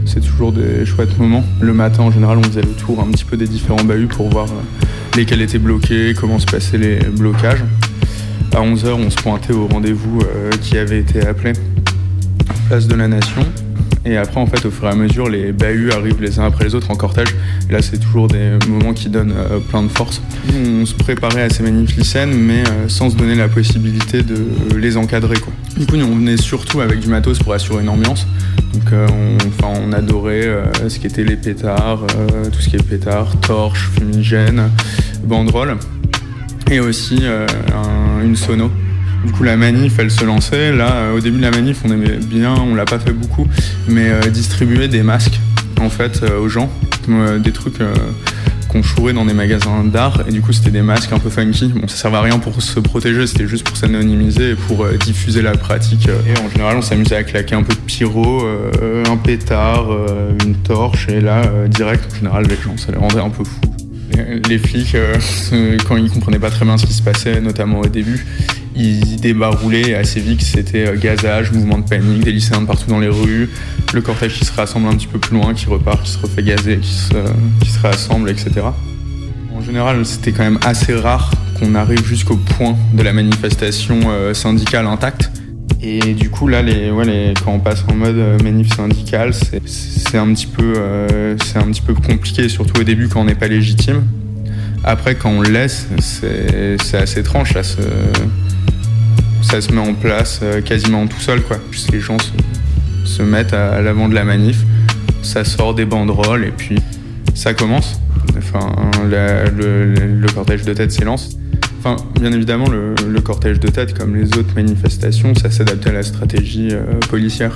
c'est 0.06 0.20
toujours 0.20 0.52
des 0.52 0.84
chouettes 0.84 1.18
moments. 1.18 1.44
Le 1.60 1.72
matin, 1.72 2.02
en 2.02 2.10
général, 2.10 2.38
on 2.38 2.42
faisait 2.42 2.62
le 2.62 2.72
tour 2.72 3.00
un 3.00 3.10
petit 3.10 3.24
peu 3.24 3.36
des 3.36 3.46
différents 3.46 3.84
bahuts 3.84 4.08
pour 4.08 4.28
voir 4.28 4.46
euh, 4.46 4.86
lesquels 5.16 5.42
étaient 5.42 5.58
bloqués, 5.58 6.14
comment 6.18 6.38
se 6.38 6.46
passaient 6.46 6.78
les 6.78 6.98
blocages. 6.98 7.64
À 8.52 8.60
11h, 8.60 8.92
on 8.92 9.10
se 9.10 9.16
pointait 9.16 9.52
au 9.52 9.66
rendez-vous 9.66 10.20
euh, 10.20 10.50
qui 10.62 10.76
avait 10.76 10.98
été 10.98 11.24
appelé 11.26 11.52
place 12.70 12.86
de 12.86 12.94
la 12.94 13.08
Nation. 13.08 13.44
Et 14.06 14.16
après, 14.16 14.40
en 14.40 14.46
fait, 14.46 14.64
au 14.64 14.70
fur 14.70 14.86
et 14.86 14.90
à 14.90 14.94
mesure, 14.94 15.28
les 15.28 15.52
bahuts 15.52 15.90
arrivent 15.92 16.22
les 16.22 16.38
uns 16.38 16.44
après 16.46 16.64
les 16.64 16.74
autres 16.74 16.90
en 16.90 16.96
cortège. 16.96 17.34
Là, 17.68 17.82
c'est 17.82 17.98
toujours 17.98 18.28
des 18.28 18.52
moments 18.66 18.94
qui 18.94 19.10
donnent 19.10 19.34
euh, 19.36 19.58
plein 19.58 19.82
de 19.82 19.88
force. 19.88 20.22
On 20.54 20.86
se 20.86 20.94
préparait 20.94 21.42
à 21.42 21.50
ces 21.50 21.62
manifs 21.62 21.94
lycéennes, 21.96 22.32
mais 22.32 22.60
euh, 22.66 22.88
sans 22.88 23.10
se 23.10 23.16
donner 23.16 23.34
la 23.34 23.48
possibilité 23.48 24.22
de 24.22 24.36
euh, 24.36 24.78
les 24.78 24.96
encadrer. 24.96 25.38
Quoi. 25.38 25.52
Du 25.76 25.84
coup, 25.86 25.96
on 25.96 26.16
venait 26.16 26.38
surtout 26.38 26.80
avec 26.80 27.00
du 27.00 27.08
matos 27.08 27.38
pour 27.40 27.52
assurer 27.52 27.82
une 27.82 27.90
ambiance. 27.90 28.26
Donc, 28.72 28.92
on, 29.64 29.92
adorait 29.92 30.48
ce 30.88 30.98
qui 31.00 31.06
était 31.08 31.24
les 31.24 31.34
pétards, 31.36 32.06
tout 32.52 32.60
ce 32.60 32.68
qui 32.68 32.76
est 32.76 32.82
pétards, 32.82 33.38
torches, 33.40 33.90
fumigènes, 33.92 34.70
banderoles. 35.24 35.76
Et 36.70 36.78
aussi 36.78 37.20
un- 37.24 38.24
une 38.24 38.36
sono. 38.36 38.70
Du 39.24 39.32
coup, 39.32 39.42
la 39.42 39.56
manif, 39.56 39.98
elle 39.98 40.10
se 40.10 40.24
lançait. 40.24 40.72
Là, 40.72 40.92
euh, 40.94 41.16
au 41.16 41.20
début 41.20 41.36
de 41.38 41.42
la 41.42 41.50
manif, 41.50 41.78
on 41.84 41.90
aimait 41.92 42.16
bien, 42.16 42.54
on 42.54 42.74
l'a 42.74 42.86
pas 42.86 42.98
fait 42.98 43.12
beaucoup, 43.12 43.46
mais 43.88 44.08
euh, 44.08 44.20
distribuer 44.30 44.88
des 44.88 45.02
masques, 45.02 45.38
en 45.80 45.90
fait, 45.90 46.22
euh, 46.22 46.40
aux 46.40 46.48
gens. 46.48 46.70
Des 47.42 47.50
trucs 47.50 47.78
qu'on 48.68 48.82
chourait 48.84 49.12
dans 49.12 49.24
des 49.24 49.32
magasins 49.32 49.82
d'art. 49.82 50.22
Et 50.28 50.32
du 50.32 50.42
coup, 50.42 50.52
c'était 50.52 50.70
des 50.70 50.82
masques 50.82 51.12
un 51.12 51.18
peu 51.18 51.28
funky. 51.28 51.72
Bon, 51.74 51.88
ça 51.88 51.96
servait 51.96 52.18
à 52.18 52.20
rien 52.20 52.38
pour 52.38 52.62
se 52.62 52.78
protéger, 52.78 53.26
c'était 53.26 53.48
juste 53.48 53.64
pour 53.66 53.76
s'anonymiser 53.76 54.50
et 54.50 54.54
pour 54.54 54.86
diffuser 55.04 55.42
la 55.42 55.52
pratique. 55.56 56.06
Et 56.08 56.38
en 56.38 56.48
général, 56.48 56.76
on 56.76 56.82
s'amusait 56.82 57.16
à 57.16 57.24
claquer 57.24 57.56
un 57.56 57.64
peu 57.64 57.72
de 57.74 57.80
pyro, 57.80 58.46
un 59.08 59.16
pétard, 59.16 59.88
une 60.44 60.54
torche. 60.54 61.08
Et 61.08 61.20
là, 61.20 61.42
direct, 61.68 62.04
en 62.12 62.14
général, 62.14 62.46
les 62.46 62.56
gens, 62.62 62.76
ça 62.76 62.92
les 62.92 62.98
rendait 62.98 63.18
un 63.18 63.30
peu 63.30 63.42
fous. 63.42 63.60
Les- 64.48 64.58
flics, 64.58 64.94
quand 65.88 65.96
ils 65.96 66.10
comprenaient 66.10 66.38
pas 66.38 66.50
très 66.50 66.64
bien 66.64 66.78
ce 66.78 66.86
qui 66.86 66.94
se 66.94 67.02
passait, 67.02 67.40
notamment 67.40 67.80
au 67.80 67.86
début, 67.86 68.24
ils 68.76 69.16
débaroulaient 69.20 69.94
assez 69.94 70.20
vite. 70.20 70.42
C'était 70.42 70.88
euh, 70.88 70.96
gazage, 70.96 71.52
mouvement 71.52 71.78
de 71.78 71.88
panique, 71.88 72.24
des 72.24 72.32
lycéens 72.32 72.60
de 72.62 72.66
partout 72.66 72.88
dans 72.88 73.00
les 73.00 73.08
rues, 73.08 73.48
le 73.92 74.00
cortège 74.00 74.34
qui 74.38 74.44
se 74.44 74.52
rassemble 74.52 74.88
un 74.88 74.94
petit 74.94 75.06
peu 75.06 75.18
plus 75.18 75.36
loin, 75.36 75.54
qui 75.54 75.66
repart, 75.66 76.02
qui 76.02 76.10
se 76.12 76.18
refait 76.18 76.42
gazer, 76.42 76.78
qui 76.78 76.92
se, 76.92 77.14
qui 77.60 77.70
se 77.70 77.78
réassemble, 77.80 78.30
etc. 78.30 78.52
En 79.54 79.62
général, 79.62 80.04
c'était 80.06 80.32
quand 80.32 80.44
même 80.44 80.58
assez 80.64 80.94
rare 80.94 81.30
qu'on 81.58 81.74
arrive 81.74 82.04
jusqu'au 82.06 82.36
point 82.36 82.76
de 82.94 83.02
la 83.02 83.12
manifestation 83.12 83.98
euh, 84.08 84.32
syndicale 84.34 84.86
intacte. 84.86 85.30
Et 85.82 86.14
du 86.14 86.28
coup, 86.30 86.46
là, 86.46 86.62
les, 86.62 86.90
ouais, 86.90 87.04
les- 87.06 87.34
quand 87.44 87.52
on 87.52 87.58
passe 87.58 87.84
en 87.88 87.94
mode 87.94 88.16
euh, 88.16 88.38
manif 88.42 88.74
syndicale, 88.74 89.32
c'est- 89.34 90.16
un, 90.16 90.32
petit 90.34 90.46
peu, 90.46 90.74
euh, 90.76 91.36
un 91.54 91.62
petit 91.70 91.80
peu 91.82 91.94
compliqué, 91.94 92.48
surtout 92.48 92.80
au 92.80 92.84
début 92.84 93.08
quand 93.08 93.20
on 93.20 93.24
n'est 93.24 93.34
pas 93.34 93.48
légitime. 93.48 94.02
Après, 94.84 95.14
quand 95.14 95.30
on 95.30 95.40
le 95.42 95.50
laisse, 95.50 95.86
c'est 96.00 96.76
c'est 96.82 96.96
assez 96.98 97.20
étrange. 97.20 97.52
Ça 97.52 97.62
se, 97.62 97.80
ça 99.42 99.60
se 99.60 99.72
met 99.72 99.80
en 99.80 99.94
place 99.94 100.40
euh, 100.42 100.60
quasiment 100.60 101.06
tout 101.06 101.20
seul. 101.20 101.42
Quoi. 101.42 101.58
Juste 101.70 101.92
les 101.92 102.00
gens 102.00 102.18
se, 102.18 102.30
se 103.04 103.22
mettent 103.22 103.52
à, 103.52 103.80
l'avant 103.80 104.08
de 104.08 104.14
la 104.14 104.24
manif, 104.24 104.64
ça 105.22 105.44
sort 105.44 105.74
des 105.74 105.84
banderoles 105.84 106.44
et 106.44 106.50
puis 106.50 106.78
ça 107.34 107.54
commence. 107.54 108.00
Enfin, 108.36 108.72
le, 109.08 110.26
cortège 110.34 110.62
de 110.62 110.72
tête 110.72 110.92
s'élance. 110.92 111.36
Enfin, 111.78 111.96
bien 112.20 112.30
évidemment, 112.32 112.68
le, 112.68 112.94
le 113.08 113.20
cortège 113.20 113.58
de 113.58 113.68
tête, 113.68 113.96
comme 113.96 114.14
les 114.14 114.36
autres 114.36 114.54
manifestations, 114.54 115.34
ça 115.34 115.50
s'adapte 115.50 115.86
à 115.86 115.92
la 115.92 116.02
stratégie 116.02 116.68
euh, 116.72 116.98
policière. 117.08 117.52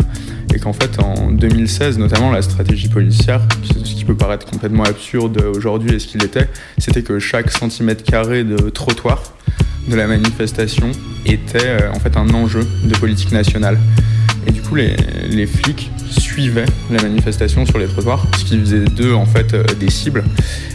Et 0.55 0.59
qu'en 0.59 0.73
fait, 0.73 0.99
en 1.01 1.31
2016, 1.31 1.99
notamment, 1.99 2.31
la 2.31 2.41
stratégie 2.41 2.89
policière, 2.89 3.41
ce 3.63 3.95
qui 3.95 4.05
peut 4.05 4.17
paraître 4.17 4.47
complètement 4.47 4.85
absurde 4.85 5.43
aujourd'hui 5.55 5.95
et 5.95 5.99
ce 5.99 6.07
qu'il 6.07 6.25
était, 6.25 6.49
c'était 6.79 7.03
que 7.03 7.19
chaque 7.19 7.51
centimètre 7.51 8.03
carré 8.03 8.45
de 8.45 8.71
trottoir 8.71 9.23
de 9.89 9.97
la 9.97 10.07
manifestation 10.07 10.91
était 11.27 11.59
euh, 11.67 11.93
en 11.93 12.01
fait 12.01 12.17
un 12.17 12.29
enjeu 12.31 12.67
de 12.85 12.95
politique 12.97 13.33
nationale. 13.33 13.79
Et 14.47 14.53
du 14.53 14.61
coup, 14.61 14.75
les, 14.75 14.95
les 15.29 15.47
flics 15.47 15.91
suivaient 16.11 16.67
la 16.91 17.03
manifestation 17.03 17.65
sur 17.65 17.79
les 17.79 17.87
trottoirs, 17.87 18.27
ce 18.39 18.45
qui 18.45 18.59
faisait 18.59 18.85
d'eux 18.85 19.15
en 19.15 19.27
fait 19.27 19.55
euh, 19.55 19.65
des 19.81 19.91
cibles. 19.91 20.23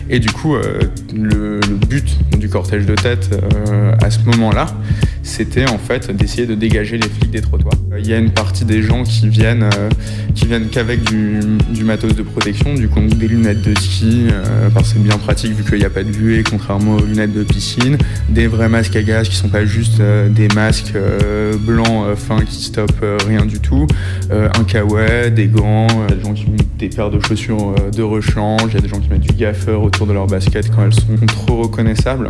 Et 0.09 0.19
du 0.19 0.31
coup, 0.31 0.55
euh, 0.55 0.79
le, 1.15 1.59
le 1.59 1.75
but 1.75 2.17
du 2.37 2.49
cortège 2.49 2.85
de 2.85 2.95
tête 2.95 3.29
à 4.01 4.09
ce 4.09 4.19
moment-là, 4.21 4.75
c'était 5.23 5.69
en 5.69 5.77
fait 5.77 6.11
d'essayer 6.11 6.45
de 6.45 6.55
dégager 6.55 6.97
les 6.97 7.07
flics 7.07 7.31
des 7.31 7.41
trottoirs. 7.41 7.73
Il 7.97 8.07
y 8.07 8.13
a 8.13 8.17
une 8.17 8.31
partie 8.31 8.65
des 8.65 8.81
gens 8.81 9.03
qui 9.03 9.27
viennent, 9.27 9.63
euh, 9.63 9.89
qui 10.35 10.45
viennent 10.45 10.67
qu'avec 10.69 11.03
du, 11.03 11.39
du 11.69 11.83
matos 11.83 12.15
de 12.15 12.23
protection, 12.23 12.73
du 12.73 12.87
coup 12.87 12.99
des 13.01 13.27
lunettes 13.27 13.61
de 13.61 13.77
ski, 13.77 14.27
euh, 14.31 14.69
parce 14.73 14.89
que 14.89 14.93
c'est 14.95 15.03
bien 15.03 15.17
pratique 15.17 15.53
vu 15.53 15.63
qu'il 15.63 15.79
n'y 15.79 15.85
a 15.85 15.89
pas 15.89 16.03
de 16.03 16.11
buée, 16.11 16.43
contrairement 16.49 16.95
aux 16.95 17.05
lunettes 17.05 17.33
de 17.33 17.43
piscine, 17.43 17.97
des 18.29 18.47
vrais 18.47 18.69
masques 18.69 18.95
à 18.95 19.03
gaz 19.03 19.29
qui 19.29 19.35
sont 19.35 19.49
pas 19.49 19.65
juste 19.65 19.99
euh, 19.99 20.29
des 20.29 20.47
masques 20.49 20.93
blancs 21.61 22.15
fins 22.15 22.43
qui 22.45 22.63
stoppent 22.63 23.05
rien 23.27 23.45
du 23.45 23.59
tout, 23.59 23.87
un 24.31 24.63
kawaii, 24.63 25.31
des 25.31 25.47
gants, 25.47 25.87
euh, 25.87 26.15
des 26.15 26.23
gens 26.23 26.33
qui 26.33 26.49
mettent 26.49 26.77
des 26.77 26.89
paires 26.89 27.09
de 27.09 27.19
chaussures 27.19 27.75
euh, 27.77 27.91
de 27.91 28.01
rechange, 28.01 28.63
il 28.69 28.73
y 28.75 28.77
a 28.77 28.81
des 28.81 28.87
gens 28.87 28.99
qui 28.99 29.09
mettent 29.09 29.21
du 29.21 29.33
gaffeur 29.33 29.83
autour 29.83 30.07
de 30.07 30.13
leurs 30.13 30.27
baskets 30.27 30.69
quand 30.69 30.83
elles 30.85 30.93
sont 30.93 31.15
trop 31.27 31.63
reconnaissables. 31.63 32.29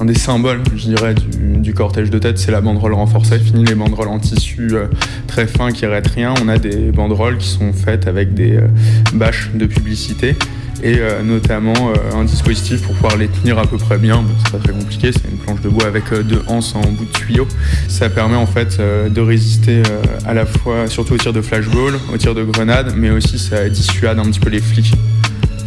Un, 0.00 0.04
des 0.04 0.14
symboles, 0.14 0.62
je 0.74 0.88
dirais, 0.88 1.14
du, 1.14 1.74
cortège 1.74 2.10
de 2.10 2.18
tête, 2.18 2.38
c'est 2.38 2.50
la 2.50 2.60
banderole 2.60 2.94
renforcée. 2.94 3.38
Fini 3.38 3.64
les 3.64 3.74
banderoles 3.74 4.08
en 4.08 4.18
tissu 4.18 4.70
euh, 4.72 4.86
très 5.26 5.46
fin 5.46 5.70
qui 5.70 5.84
arrêtent 5.84 6.08
rien. 6.08 6.34
On 6.42 6.48
a 6.48 6.58
des 6.58 6.90
banderoles 6.90 7.38
qui 7.38 7.48
sont 7.48 7.72
faites 7.72 8.06
avec 8.06 8.34
des 8.34 8.56
euh, 8.56 8.68
bâches 9.12 9.50
de 9.54 9.66
publicité 9.66 10.36
et 10.82 10.98
euh, 10.98 11.22
notamment 11.22 11.74
euh, 11.90 12.16
un 12.16 12.24
dispositif 12.24 12.82
pour 12.82 12.94
pouvoir 12.94 13.16
les 13.16 13.28
tenir 13.28 13.58
à 13.58 13.66
peu 13.66 13.76
près 13.76 13.98
bien. 13.98 14.24
C'est 14.44 14.52
pas 14.52 14.58
très 14.58 14.72
compliqué, 14.72 15.10
c'est 15.12 15.30
une 15.30 15.38
planche 15.38 15.60
de 15.60 15.68
bois 15.68 15.86
avec 15.86 16.12
euh, 16.12 16.22
deux 16.22 16.42
anses 16.46 16.74
en 16.74 16.80
bout 16.80 17.04
de 17.04 17.10
tuyau. 17.10 17.46
Ça 17.88 18.08
permet 18.08 18.36
en 18.36 18.46
fait 18.46 18.78
de 18.78 19.20
résister 19.20 19.82
à 20.26 20.34
la 20.34 20.46
fois, 20.46 20.86
surtout 20.86 21.14
au 21.14 21.18
tir 21.18 21.32
de 21.32 21.40
flashball, 21.40 21.94
au 22.12 22.16
tir 22.16 22.34
de 22.34 22.44
grenade, 22.44 22.94
mais 22.96 23.10
aussi 23.10 23.38
ça 23.38 23.68
dissuade 23.68 24.18
un 24.18 24.24
petit 24.24 24.40
peu 24.40 24.50
les 24.50 24.60
flics 24.60 24.94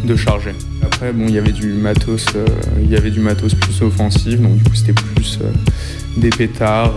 de 0.04 0.16
charger. 0.16 0.54
Après, 0.82 1.12
bon, 1.12 1.26
il 1.28 1.34
y 1.34 1.38
avait 1.38 1.52
du 1.52 1.68
matos, 1.68 2.26
il 2.82 2.90
y 2.90 2.96
avait 2.96 3.10
du 3.10 3.20
matos 3.20 3.54
plus 3.54 3.82
offensif, 3.82 4.40
donc 4.40 4.56
du 4.56 4.64
coup 4.64 4.74
c'était 4.74 4.92
plus 4.92 5.38
des 6.16 6.30
pétards. 6.30 6.94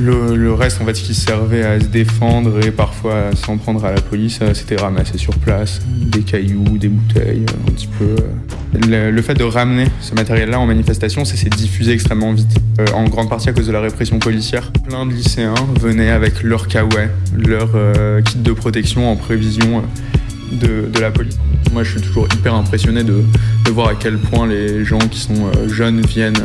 Le, 0.00 0.52
reste, 0.52 0.80
en 0.80 0.84
fait, 0.84 0.92
qui 0.92 1.12
servait 1.12 1.64
à 1.64 1.80
se 1.80 1.86
défendre 1.86 2.64
et 2.64 2.70
parfois 2.70 3.28
à 3.28 3.36
s'en 3.36 3.58
prendre 3.58 3.84
à 3.84 3.92
la 3.92 4.00
police, 4.00 4.38
euh, 4.42 4.54
c'était 4.54 4.76
ramasser 4.76 5.18
sur 5.18 5.34
place 5.34 5.80
des 5.88 6.20
cailloux, 6.20 6.78
des 6.78 6.88
bouteilles, 6.88 7.44
euh, 7.48 7.68
un 7.68 7.72
petit 7.72 7.88
peu. 7.98 8.04
euh. 8.04 9.10
Le, 9.10 9.22
fait 9.22 9.34
de 9.34 9.42
ramener 9.42 9.86
ce 10.00 10.14
matériel-là 10.14 10.60
en 10.60 10.66
manifestation, 10.66 11.24
ça 11.24 11.36
s'est 11.36 11.48
diffusé 11.48 11.92
extrêmement 11.92 12.32
vite, 12.32 12.60
en 12.94 13.04
grande 13.04 13.28
partie 13.28 13.48
à 13.48 13.52
cause 13.52 13.66
de 13.66 13.72
la 13.72 13.80
répression 13.80 14.20
policière. 14.20 14.70
Plein 14.86 15.04
de 15.04 15.12
lycéens 15.12 15.54
venaient 15.80 16.10
avec 16.10 16.42
leur 16.44 16.68
kawaii, 16.68 17.08
leur 17.36 17.70
kit 18.24 18.38
de 18.38 18.52
protection 18.52 19.10
en 19.10 19.16
prévision. 19.16 19.82
de, 20.52 21.00
la 21.00 21.10
police. 21.10 21.38
Moi, 21.72 21.82
je 21.82 21.92
suis 21.92 22.00
toujours 22.00 22.26
hyper 22.32 22.54
impressionné 22.54 23.04
de, 23.04 23.24
voir 23.70 23.88
à 23.88 23.94
quel 23.94 24.18
point 24.18 24.46
les 24.46 24.84
gens 24.84 24.98
qui 24.98 25.20
sont 25.20 25.50
jeunes 25.66 26.02
viennent, 26.02 26.42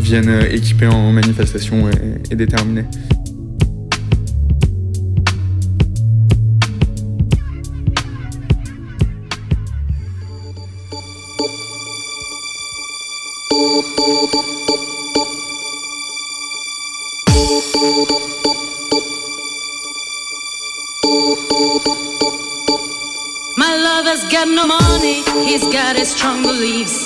viennent 0.00 0.28
euh, 0.28 0.48
équipés 0.50 0.86
en 0.86 1.12
manifestation 1.12 1.88
et, 1.90 2.32
et 2.32 2.36
déterminés. 2.36 2.84
My 23.58 23.74
got 24.30 24.48
no 24.48 24.66
money, 24.66 25.22
he's 25.44 25.62
got 25.68 25.96
his 25.96 26.10
strong 26.10 26.42
beliefs. 26.42 27.05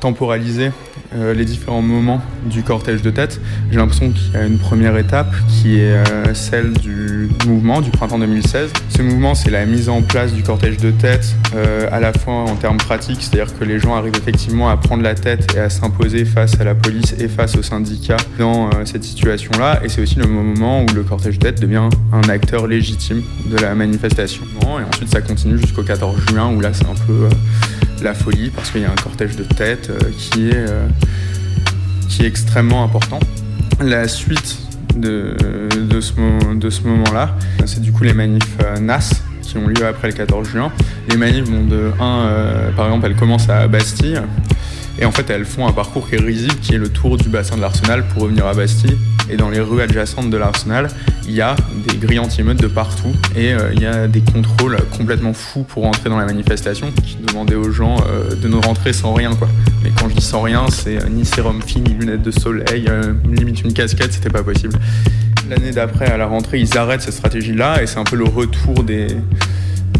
temporaliser 0.00 0.72
euh, 1.14 1.34
les 1.34 1.44
différents 1.44 1.82
moments 1.82 2.20
du 2.46 2.62
cortège 2.62 3.02
de 3.02 3.10
tête, 3.10 3.40
j'ai 3.70 3.78
l'impression 3.78 4.10
qu'il 4.10 4.32
y 4.32 4.36
a 4.36 4.46
une 4.46 4.58
première 4.58 4.96
étape 4.96 5.32
qui 5.48 5.78
est 5.78 5.92
euh, 5.92 6.34
celle 6.34 6.72
du 6.72 7.28
mouvement 7.46 7.80
du 7.80 7.90
printemps 7.90 8.18
2016. 8.18 8.72
Ce 8.88 9.02
mouvement, 9.02 9.34
c'est 9.34 9.50
la 9.50 9.66
mise 9.66 9.88
en 9.88 10.02
place 10.02 10.32
du 10.32 10.42
cortège 10.42 10.78
de 10.78 10.90
tête, 10.90 11.34
euh, 11.54 11.88
à 11.92 12.00
la 12.00 12.12
fois 12.12 12.34
en 12.34 12.56
termes 12.56 12.78
pratiques, 12.78 13.18
c'est-à-dire 13.20 13.56
que 13.56 13.64
les 13.64 13.78
gens 13.78 13.94
arrivent 13.94 14.16
effectivement 14.16 14.68
à 14.68 14.76
prendre 14.76 15.02
la 15.02 15.14
tête 15.14 15.54
et 15.54 15.58
à 15.58 15.68
s'imposer 15.68 16.24
face 16.24 16.58
à 16.60 16.64
la 16.64 16.74
police 16.74 17.14
et 17.18 17.28
face 17.28 17.56
aux 17.56 17.62
syndicats 17.62 18.16
dans 18.38 18.70
cette 18.84 19.04
situation-là. 19.04 19.80
Et 19.84 19.88
c'est 19.88 20.00
aussi 20.00 20.16
le 20.16 20.26
moment 20.26 20.82
où 20.82 20.86
le 20.94 21.02
cortège 21.02 21.38
de 21.38 21.44
tête 21.44 21.60
devient 21.60 21.88
un 22.12 22.28
acteur 22.28 22.66
légitime 22.66 23.22
de 23.46 23.56
la 23.58 23.74
manifestation. 23.74 24.42
Et 24.62 24.88
ensuite, 24.88 25.08
ça 25.08 25.20
continue 25.20 25.58
jusqu'au 25.58 25.82
14 25.82 26.16
juin, 26.28 26.52
où 26.54 26.60
là, 26.60 26.70
c'est 26.72 26.86
un 26.86 26.94
peu... 27.06 27.28
la 28.02 28.14
folie 28.14 28.50
parce 28.50 28.70
qu'il 28.70 28.82
y 28.82 28.84
a 28.84 28.90
un 28.90 29.02
cortège 29.02 29.36
de 29.36 29.44
tête 29.44 29.90
euh, 29.90 29.98
qui, 30.16 30.48
est, 30.48 30.54
euh, 30.54 30.86
qui 32.08 32.22
est 32.22 32.26
extrêmement 32.26 32.84
important. 32.84 33.20
La 33.80 34.08
suite 34.08 34.58
de, 34.96 35.36
ce, 36.00 36.54
de 36.54 36.70
ce 36.70 36.82
moment-là, 36.82 37.36
c'est 37.64 37.80
du 37.80 37.92
coup 37.92 38.04
les 38.04 38.12
manifs 38.12 38.56
euh, 38.62 38.78
NAS 38.78 39.22
qui 39.42 39.56
ont 39.58 39.66
lieu 39.66 39.86
après 39.86 40.08
le 40.08 40.14
14 40.14 40.48
juin. 40.48 40.72
Les 41.08 41.16
manifs 41.16 41.44
vont 41.44 41.64
de 41.64 41.90
1, 41.98 42.72
par 42.76 42.86
exemple, 42.86 43.06
elles 43.06 43.16
commencent 43.16 43.48
à 43.48 43.66
Bastille. 43.66 44.20
Et 44.98 45.04
en 45.04 45.12
fait, 45.12 45.30
elles 45.30 45.44
font 45.44 45.66
un 45.66 45.72
parcours 45.72 46.08
qui 46.08 46.16
est 46.16 46.20
risible, 46.20 46.56
qui 46.60 46.74
est 46.74 46.78
le 46.78 46.88
tour 46.88 47.16
du 47.16 47.28
bassin 47.28 47.56
de 47.56 47.60
l'Arsenal 47.60 48.06
pour 48.08 48.22
revenir 48.22 48.46
à 48.46 48.54
Bastille. 48.54 48.96
Et 49.30 49.36
dans 49.36 49.48
les 49.48 49.60
rues 49.60 49.80
adjacentes 49.80 50.30
de 50.30 50.36
l'Arsenal, 50.36 50.88
il 51.26 51.34
y 51.34 51.40
a 51.40 51.54
des 51.86 51.96
grilles 51.96 52.18
anti-émeutes 52.18 52.60
de 52.60 52.66
partout. 52.66 53.14
Et 53.36 53.52
euh, 53.52 53.72
il 53.72 53.80
y 53.80 53.86
a 53.86 54.08
des 54.08 54.20
contrôles 54.20 54.76
complètement 54.96 55.32
fous 55.32 55.62
pour 55.62 55.86
entrer 55.86 56.10
dans 56.10 56.18
la 56.18 56.26
manifestation, 56.26 56.92
qui 57.04 57.16
demandaient 57.16 57.54
aux 57.54 57.70
gens 57.70 57.96
euh, 58.08 58.34
de 58.34 58.48
ne 58.48 58.56
rentrer 58.56 58.92
sans 58.92 59.14
rien. 59.14 59.34
quoi. 59.36 59.48
Mais 59.84 59.90
quand 59.96 60.08
je 60.08 60.14
dis 60.16 60.24
sans 60.24 60.42
rien, 60.42 60.66
c'est 60.68 60.96
euh, 60.96 61.08
ni 61.08 61.24
sérum 61.24 61.62
fin, 61.62 61.80
ni 61.80 61.94
lunettes 61.94 62.22
de 62.22 62.30
soleil, 62.30 62.86
limite 63.30 63.62
une 63.62 63.72
casquette, 63.72 64.12
c'était 64.12 64.30
pas 64.30 64.42
possible. 64.42 64.74
L'année 65.48 65.70
d'après, 65.70 66.06
à 66.06 66.16
la 66.16 66.26
rentrée, 66.26 66.60
ils 66.60 66.76
arrêtent 66.76 67.02
cette 67.02 67.14
stratégie-là, 67.14 67.82
et 67.82 67.86
c'est 67.86 67.98
un 67.98 68.04
peu 68.04 68.16
le 68.16 68.24
retour 68.24 68.82
des, 68.82 69.08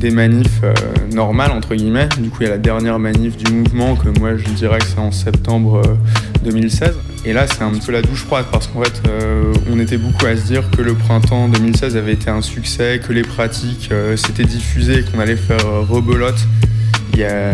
des 0.01 0.11
manifs 0.11 0.61
euh, 0.65 0.75
normales, 1.13 1.53
entre 1.53 1.75
guillemets. 1.75 2.09
Du 2.19 2.31
coup, 2.31 2.39
il 2.41 2.45
y 2.45 2.49
a 2.49 2.51
la 2.51 2.59
dernière 2.59 2.99
manif 2.99 3.37
du 3.37 3.53
mouvement, 3.53 3.95
que 3.95 4.09
moi 4.19 4.37
je 4.37 4.49
dirais 4.51 4.79
que 4.79 4.87
c'est 4.87 4.99
en 4.99 5.13
septembre 5.13 5.83
euh, 5.85 6.45
2016. 6.45 6.97
Et 7.27 7.35
là, 7.35 7.47
c'est 7.47 7.63
un 7.63 7.71
petit 7.71 7.87
peu 7.87 7.93
la 7.93 8.01
douche 8.01 8.25
froide, 8.25 8.47
parce 8.51 8.67
qu'en 8.67 8.83
fait, 8.83 9.03
euh, 9.07 9.53
on 9.71 9.79
était 9.79 9.99
beaucoup 9.99 10.25
à 10.25 10.37
se 10.37 10.47
dire 10.47 10.63
que 10.71 10.81
le 10.81 10.95
printemps 10.95 11.49
2016 11.49 11.97
avait 11.97 12.15
été 12.15 12.31
un 12.31 12.41
succès, 12.41 12.99
que 13.07 13.13
les 13.13 13.23
pratiques 13.23 13.91
euh, 13.93 14.17
s'étaient 14.17 14.45
diffusées, 14.45 15.05
qu'on 15.05 15.21
allait 15.21 15.37
faire 15.37 15.67
euh, 15.67 15.81
rebelote. 15.81 16.39
Il 17.13 17.19
y 17.19 17.25
a 17.25 17.53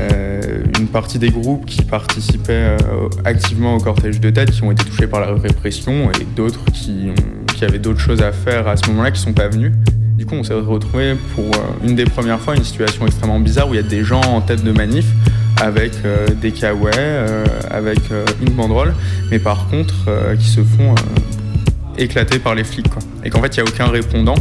une 0.78 0.86
partie 0.86 1.18
des 1.18 1.30
groupes 1.30 1.66
qui 1.66 1.82
participaient 1.82 2.76
euh, 2.80 3.08
activement 3.24 3.74
au 3.74 3.80
cortège 3.80 4.20
de 4.20 4.30
tête, 4.30 4.52
qui 4.52 4.62
ont 4.62 4.70
été 4.70 4.84
touchés 4.84 5.08
par 5.08 5.20
la 5.20 5.34
répression, 5.34 6.12
et 6.12 6.24
d'autres 6.36 6.64
qui, 6.72 7.08
qui 7.56 7.64
avaient 7.64 7.80
d'autres 7.80 8.00
choses 8.00 8.22
à 8.22 8.30
faire 8.30 8.68
à 8.68 8.76
ce 8.76 8.88
moment-là, 8.90 9.10
qui 9.10 9.20
sont 9.20 9.32
pas 9.32 9.48
venus. 9.48 9.72
Du 10.16 10.24
coup, 10.24 10.34
on 10.34 10.42
s'est 10.42 10.54
retrouvé 10.54 11.14
pour 11.34 11.44
euh, 11.44 11.86
une 11.86 11.94
des 11.94 12.06
premières 12.06 12.40
fois 12.40 12.56
une 12.56 12.64
situation 12.64 13.06
extrêmement 13.06 13.38
bizarre 13.38 13.68
où 13.68 13.74
il 13.74 13.76
y 13.76 13.80
a 13.80 13.82
des 13.82 14.02
gens 14.02 14.22
en 14.22 14.40
tête 14.40 14.64
de 14.64 14.72
manif 14.72 15.04
avec 15.60 15.92
euh, 16.04 16.26
des 16.40 16.52
kawaii, 16.52 16.94
euh, 16.96 17.44
avec 17.70 17.98
une 18.40 18.54
banderole, 18.54 18.94
mais 19.30 19.38
par 19.38 19.68
contre 19.68 19.94
qui 20.38 20.48
se 20.48 20.62
font 20.62 20.94
éclater 21.98 22.38
par 22.38 22.54
les 22.54 22.64
flics. 22.64 22.88
quoi. 22.88 23.02
Et 23.24 23.30
qu'en 23.30 23.42
fait, 23.42 23.56
il 23.56 23.62
n'y 23.62 23.68
a 23.68 23.70
aucun 23.70 23.86
répondant 23.86 24.36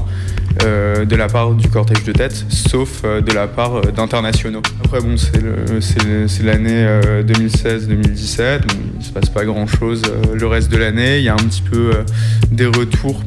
de 0.62 1.16
la 1.16 1.28
part 1.28 1.52
du 1.54 1.68
cortège 1.68 2.06
de 2.06 2.14
tête, 2.14 2.46
sauf 2.50 3.04
de 3.04 3.34
la 3.34 3.46
part 3.48 3.82
d'internationaux. 3.82 4.62
Après, 4.84 5.02
bon, 5.02 5.16
c'est 5.18 6.44
l'année 6.44 6.86
euh, 6.86 7.24
2016-2017, 7.24 8.62
donc 8.62 8.78
il 8.94 9.00
ne 9.00 9.04
se 9.04 9.12
passe 9.12 9.30
pas 9.30 9.44
grand-chose 9.44 10.02
le 10.34 10.48
reste 10.48 10.72
de 10.72 10.78
l'année. 10.78 11.18
Il 11.18 11.24
y 11.24 11.30
a 11.30 11.34
un 11.34 11.38
petit 11.38 11.62
peu 11.62 11.92
des 12.52 12.66
retours 12.66 13.22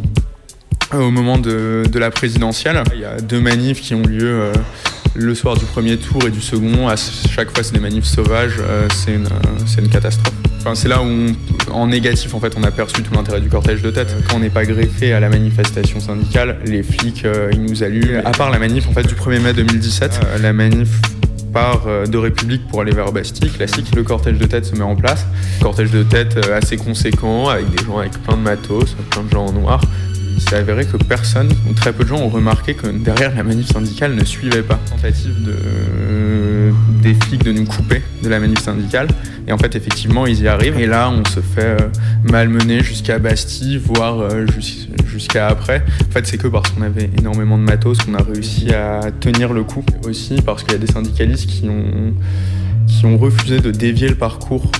au 0.94 1.10
moment 1.10 1.38
de, 1.38 1.84
la 1.94 2.10
présidentielle. 2.10 2.82
Il 2.94 3.00
y 3.00 3.04
a 3.04 3.20
deux 3.20 3.40
manifs 3.40 3.80
qui 3.80 3.94
ont 3.94 4.02
lieu 4.02 4.40
euh, 4.40 4.52
le 5.14 5.34
soir 5.34 5.56
du 5.56 5.64
premier 5.64 5.96
tour 5.96 6.22
et 6.26 6.30
du 6.30 6.40
second. 6.40 6.88
À 6.88 6.96
chaque 6.96 7.52
fois, 7.52 7.62
c'est 7.62 7.72
des 7.72 7.80
manifs 7.80 8.04
sauvages. 8.04 8.56
euh, 8.60 8.88
c'est 8.94 9.14
une, 9.14 9.26
euh, 9.26 9.88
catastrophe. 9.90 10.34
Enfin, 10.60 10.74
c'est 10.74 10.88
là 10.88 11.02
où, 11.02 11.72
en 11.72 11.86
négatif, 11.86 12.34
en 12.34 12.40
fait, 12.40 12.54
on 12.56 12.62
a 12.62 12.70
perçu 12.70 13.02
tout 13.02 13.14
l'intérêt 13.14 13.40
du 13.40 13.48
cortège 13.48 13.82
de 13.82 13.90
tête. 13.90 14.14
Quand 14.28 14.36
on 14.36 14.40
n'est 14.40 14.50
pas 14.50 14.64
greffé 14.64 15.12
à 15.12 15.20
la 15.20 15.28
manifestation 15.28 16.00
syndicale, 16.00 16.58
les 16.64 16.82
flics, 16.82 17.24
euh, 17.24 17.50
ils 17.52 17.62
nous 17.62 17.82
allument. 17.82 18.22
À 18.24 18.32
part 18.32 18.50
la 18.50 18.58
manif, 18.58 18.88
en 18.88 18.92
fait, 18.92 19.06
du 19.06 19.14
1er 19.14 19.40
mai 19.40 19.52
2017, 19.52 20.20
euh, 20.24 20.38
la 20.38 20.52
manif 20.52 20.88
part 21.48 21.82
euh, 21.86 22.06
de 22.06 22.18
République 22.18 22.66
pour 22.68 22.80
aller 22.80 22.92
vers 22.92 23.12
Bastille, 23.12 23.50
classique, 23.50 23.94
le 23.94 24.02
cortège 24.02 24.38
de 24.38 24.46
tête 24.46 24.64
se 24.64 24.74
met 24.74 24.82
en 24.82 24.96
place. 24.96 25.26
Cortège 25.60 25.90
de 25.90 26.02
tête 26.02 26.36
euh, 26.36 26.58
assez 26.58 26.76
conséquent, 26.76 27.48
avec 27.48 27.70
des 27.70 27.84
gens 27.84 27.98
avec 27.98 28.12
plein 28.22 28.36
de 28.36 28.42
matos, 28.42 28.96
plein 29.10 29.22
de 29.22 29.30
gens 29.30 29.46
en 29.46 29.52
noir. 29.52 29.80
Il 30.38 30.48
s'est 30.48 30.54
avéré 30.54 30.86
que 30.86 30.96
personne, 30.96 31.50
ou 31.68 31.72
très 31.72 31.92
peu 31.92 32.04
de 32.04 32.10
gens, 32.10 32.18
ont 32.20 32.28
remarqué 32.28 32.74
que 32.74 32.86
derrière 32.86 33.34
la 33.34 33.42
manif 33.42 33.66
syndicale 33.72 34.14
ne 34.14 34.22
suivait 34.24 34.62
pas. 34.62 34.78
Tentative 34.88 35.34
euh, 35.48 36.70
des 37.02 37.14
flics 37.14 37.42
de 37.42 37.50
nous 37.50 37.64
couper 37.64 38.02
de 38.22 38.28
la 38.28 38.38
manif 38.38 38.60
syndicale. 38.60 39.08
Et 39.48 39.52
en 39.52 39.58
fait, 39.58 39.74
effectivement, 39.74 40.28
ils 40.28 40.42
y 40.42 40.46
arrivent. 40.46 40.78
Et 40.78 40.86
là, 40.86 41.10
on 41.10 41.24
se 41.28 41.40
fait 41.40 41.80
euh, 41.80 41.88
malmener 42.30 42.84
jusqu'à 42.84 43.18
Bastille, 43.18 43.78
voire 43.78 44.20
euh, 44.20 44.46
jus- 44.46 44.88
jusqu'à 45.08 45.48
après. 45.48 45.82
En 46.08 46.12
fait, 46.12 46.24
c'est 46.28 46.38
que 46.38 46.46
parce 46.46 46.70
qu'on 46.70 46.82
avait 46.82 47.10
énormément 47.18 47.58
de 47.58 47.64
matos 47.64 47.98
qu'on 47.98 48.14
a 48.14 48.22
réussi 48.22 48.72
à 48.72 49.10
tenir 49.18 49.52
le 49.52 49.64
coup. 49.64 49.84
Aussi 50.06 50.40
parce 50.40 50.62
qu'il 50.62 50.72
y 50.72 50.76
a 50.76 50.78
des 50.78 50.92
syndicalistes 50.92 51.46
qui 51.50 51.68
ont 51.68 52.14
qui 52.88 53.06
ont 53.06 53.16
refusé 53.18 53.60
de 53.60 53.70
dévier 53.70 54.08
le 54.08 54.14
parcours 54.16 54.70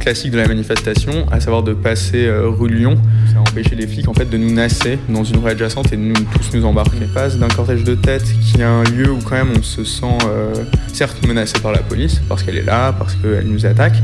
classique 0.00 0.30
de 0.30 0.36
la 0.36 0.46
manifestation, 0.46 1.26
à 1.32 1.40
savoir 1.40 1.64
de 1.64 1.72
passer 1.72 2.26
euh, 2.26 2.48
rue 2.48 2.68
Lyon. 2.68 2.96
Ça 3.32 3.38
a 3.38 3.40
empêché 3.40 3.74
les 3.74 3.88
flics 3.88 4.06
en 4.06 4.14
fait 4.14 4.30
de 4.30 4.36
nous 4.36 4.52
nasser 4.54 4.98
dans 5.08 5.24
une 5.24 5.38
rue 5.38 5.50
adjacente 5.50 5.92
et 5.92 5.96
de 5.96 6.02
nous 6.02 6.14
tous 6.14 6.56
nous 6.56 6.64
embarquer. 6.64 6.98
On 7.10 7.12
passe 7.12 7.38
d'un 7.38 7.48
cortège 7.48 7.82
de 7.82 7.96
tête 7.96 8.22
qui 8.40 8.60
est 8.60 8.64
un 8.64 8.84
lieu 8.84 9.10
où 9.10 9.18
quand 9.24 9.34
même 9.34 9.48
on 9.58 9.62
se 9.62 9.82
sent 9.82 10.06
euh, 10.28 10.54
certes 10.92 11.26
menacé 11.26 11.54
par 11.60 11.72
la 11.72 11.80
police 11.80 12.20
parce 12.28 12.44
qu'elle 12.44 12.56
est 12.56 12.62
là, 12.64 12.92
parce 12.92 13.14
qu'elle 13.16 13.48
nous 13.48 13.66
attaque, 13.66 13.96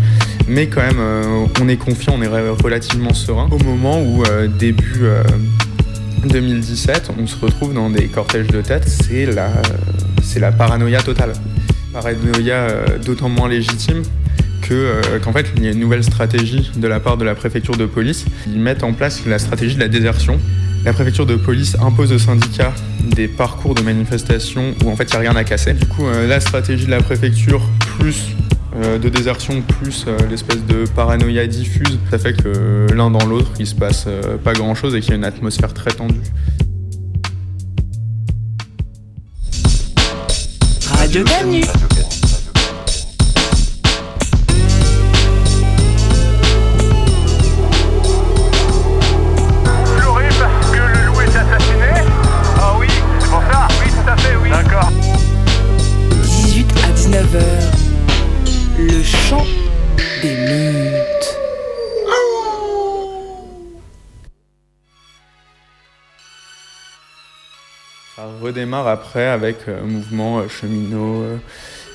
mais 0.48 0.66
quand 0.66 0.80
même 0.82 0.98
euh, 0.98 1.46
on 1.60 1.68
est 1.68 1.76
confiant, 1.76 2.14
on 2.18 2.22
est 2.22 2.26
re- 2.26 2.60
relativement 2.62 3.14
serein 3.14 3.48
au 3.52 3.62
moment 3.62 4.02
où 4.02 4.24
début 4.58 5.02
euh, 5.04 5.22
2017, 6.26 7.10
on 7.20 7.26
se 7.26 7.36
retrouve 7.36 7.74
dans 7.74 7.90
des 7.90 8.06
cortèges 8.06 8.46
de 8.48 8.60
tête, 8.60 8.88
c'est 8.88 9.26
la, 9.26 9.50
c'est 10.22 10.40
la 10.40 10.52
paranoïa 10.52 11.00
totale. 11.02 11.32
Paranoïa 11.92 12.54
euh, 12.54 12.98
d'autant 12.98 13.28
moins 13.28 13.48
légitime 13.48 14.02
euh, 14.72 15.18
qu'en 15.22 15.32
fait, 15.32 15.46
il 15.56 15.64
y 15.64 15.68
a 15.68 15.70
une 15.70 15.80
nouvelle 15.80 16.04
stratégie 16.04 16.70
de 16.76 16.88
la 16.88 17.00
part 17.00 17.16
de 17.16 17.24
la 17.24 17.34
préfecture 17.34 17.76
de 17.76 17.86
police. 17.86 18.24
Ils 18.46 18.60
mettent 18.60 18.84
en 18.84 18.92
place 18.92 19.24
la 19.26 19.38
stratégie 19.38 19.74
de 19.74 19.80
la 19.80 19.88
désertion. 19.88 20.38
La 20.84 20.92
préfecture 20.92 21.26
de 21.26 21.36
police 21.36 21.76
impose 21.80 22.12
aux 22.12 22.18
syndicats 22.18 22.72
des 23.14 23.28
parcours 23.28 23.74
de 23.74 23.82
manifestation 23.82 24.74
où 24.84 24.90
en 24.90 24.96
fait 24.96 25.04
il 25.04 25.10
n'y 25.10 25.16
a 25.16 25.30
rien 25.30 25.36
à 25.36 25.44
casser. 25.44 25.74
Du 25.74 25.86
coup, 25.86 26.06
euh, 26.06 26.26
la 26.26 26.40
stratégie 26.40 26.86
de 26.86 26.90
la 26.90 27.00
préfecture 27.00 27.62
plus 27.98 28.28
de 28.74 29.10
désertion 29.10 29.60
plus 29.60 30.06
l'espèce 30.30 30.64
de 30.64 30.86
paranoïa 30.96 31.46
diffuse, 31.46 31.98
ça 32.10 32.18
fait 32.18 32.32
que 32.32 32.86
l'un 32.94 33.10
dans 33.10 33.26
l'autre 33.26 33.50
il 33.60 33.66
se 33.66 33.74
passe 33.74 34.08
pas 34.42 34.54
grand 34.54 34.74
chose 34.74 34.94
et 34.94 35.00
qu'il 35.00 35.10
y 35.10 35.12
a 35.12 35.16
une 35.16 35.26
atmosphère 35.26 35.74
très 35.74 35.90
tendue. 35.90 36.22
Radio 41.12 41.24
Canu. 41.24 41.91
Redémarre 68.52 68.86
après 68.86 69.26
avec 69.26 69.56
euh, 69.68 69.82
mouvement 69.84 70.38
euh, 70.38 70.42
cheminot, 70.48 71.22
euh, 71.22 71.36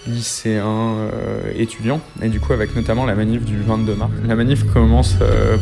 lycéens, 0.08 0.64
euh, 0.66 1.52
étudiants, 1.58 2.00
et 2.22 2.30
du 2.30 2.40
coup 2.40 2.54
avec 2.54 2.76
notamment 2.76 3.06
la 3.06 3.14
manif 3.14 3.44
du 3.44 3.58
22 3.62 3.94
mars. 3.96 4.12
La 4.26 4.36
manif 4.36 4.64
commence 4.72 5.16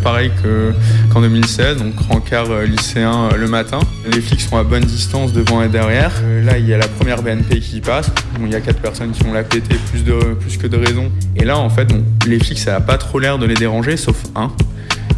pareil 0.04 0.32
que- 0.44 0.72
qu'en 1.12 1.22
2016, 1.22 1.78
donc 1.78 1.94
rencard 2.10 2.62
lycéen 2.62 3.30
le 3.36 3.48
matin. 3.48 3.80
Les 4.06 4.22
flics 4.22 4.42
sont 4.42 4.58
à 4.58 4.64
bonne 4.64 4.84
distance 4.84 5.34
devant 5.34 5.64
et 5.64 5.68
derrière. 5.68 6.12
Là, 6.44 6.60
il 6.60 6.68
y 6.68 6.76
a 6.76 6.78
la 6.78 6.88
première 6.88 7.24
BNP 7.24 7.60
qui 7.60 7.82
passe. 7.82 8.12
Il 8.40 8.52
y 8.52 8.56
a 8.56 8.62
quatre 8.62 8.80
personnes 8.82 9.12
qui 9.14 9.24
vont 9.24 9.34
la 9.34 9.42
de, 9.42 10.34
plus 10.36 10.58
que 10.58 10.68
de 10.68 10.78
raison. 10.78 11.12
Et 11.36 11.44
là, 11.44 11.58
en 11.58 11.70
fait, 11.72 11.86
bon, 11.86 12.04
les 12.28 12.38
flics, 12.38 12.60
ça 12.60 12.74
n'a 12.74 12.82
pas 12.82 13.00
trop 13.00 13.18
l'air 13.18 13.40
de 13.40 13.48
les 13.48 13.56
déranger, 13.56 13.98
sauf 13.98 14.22
un 14.36 14.52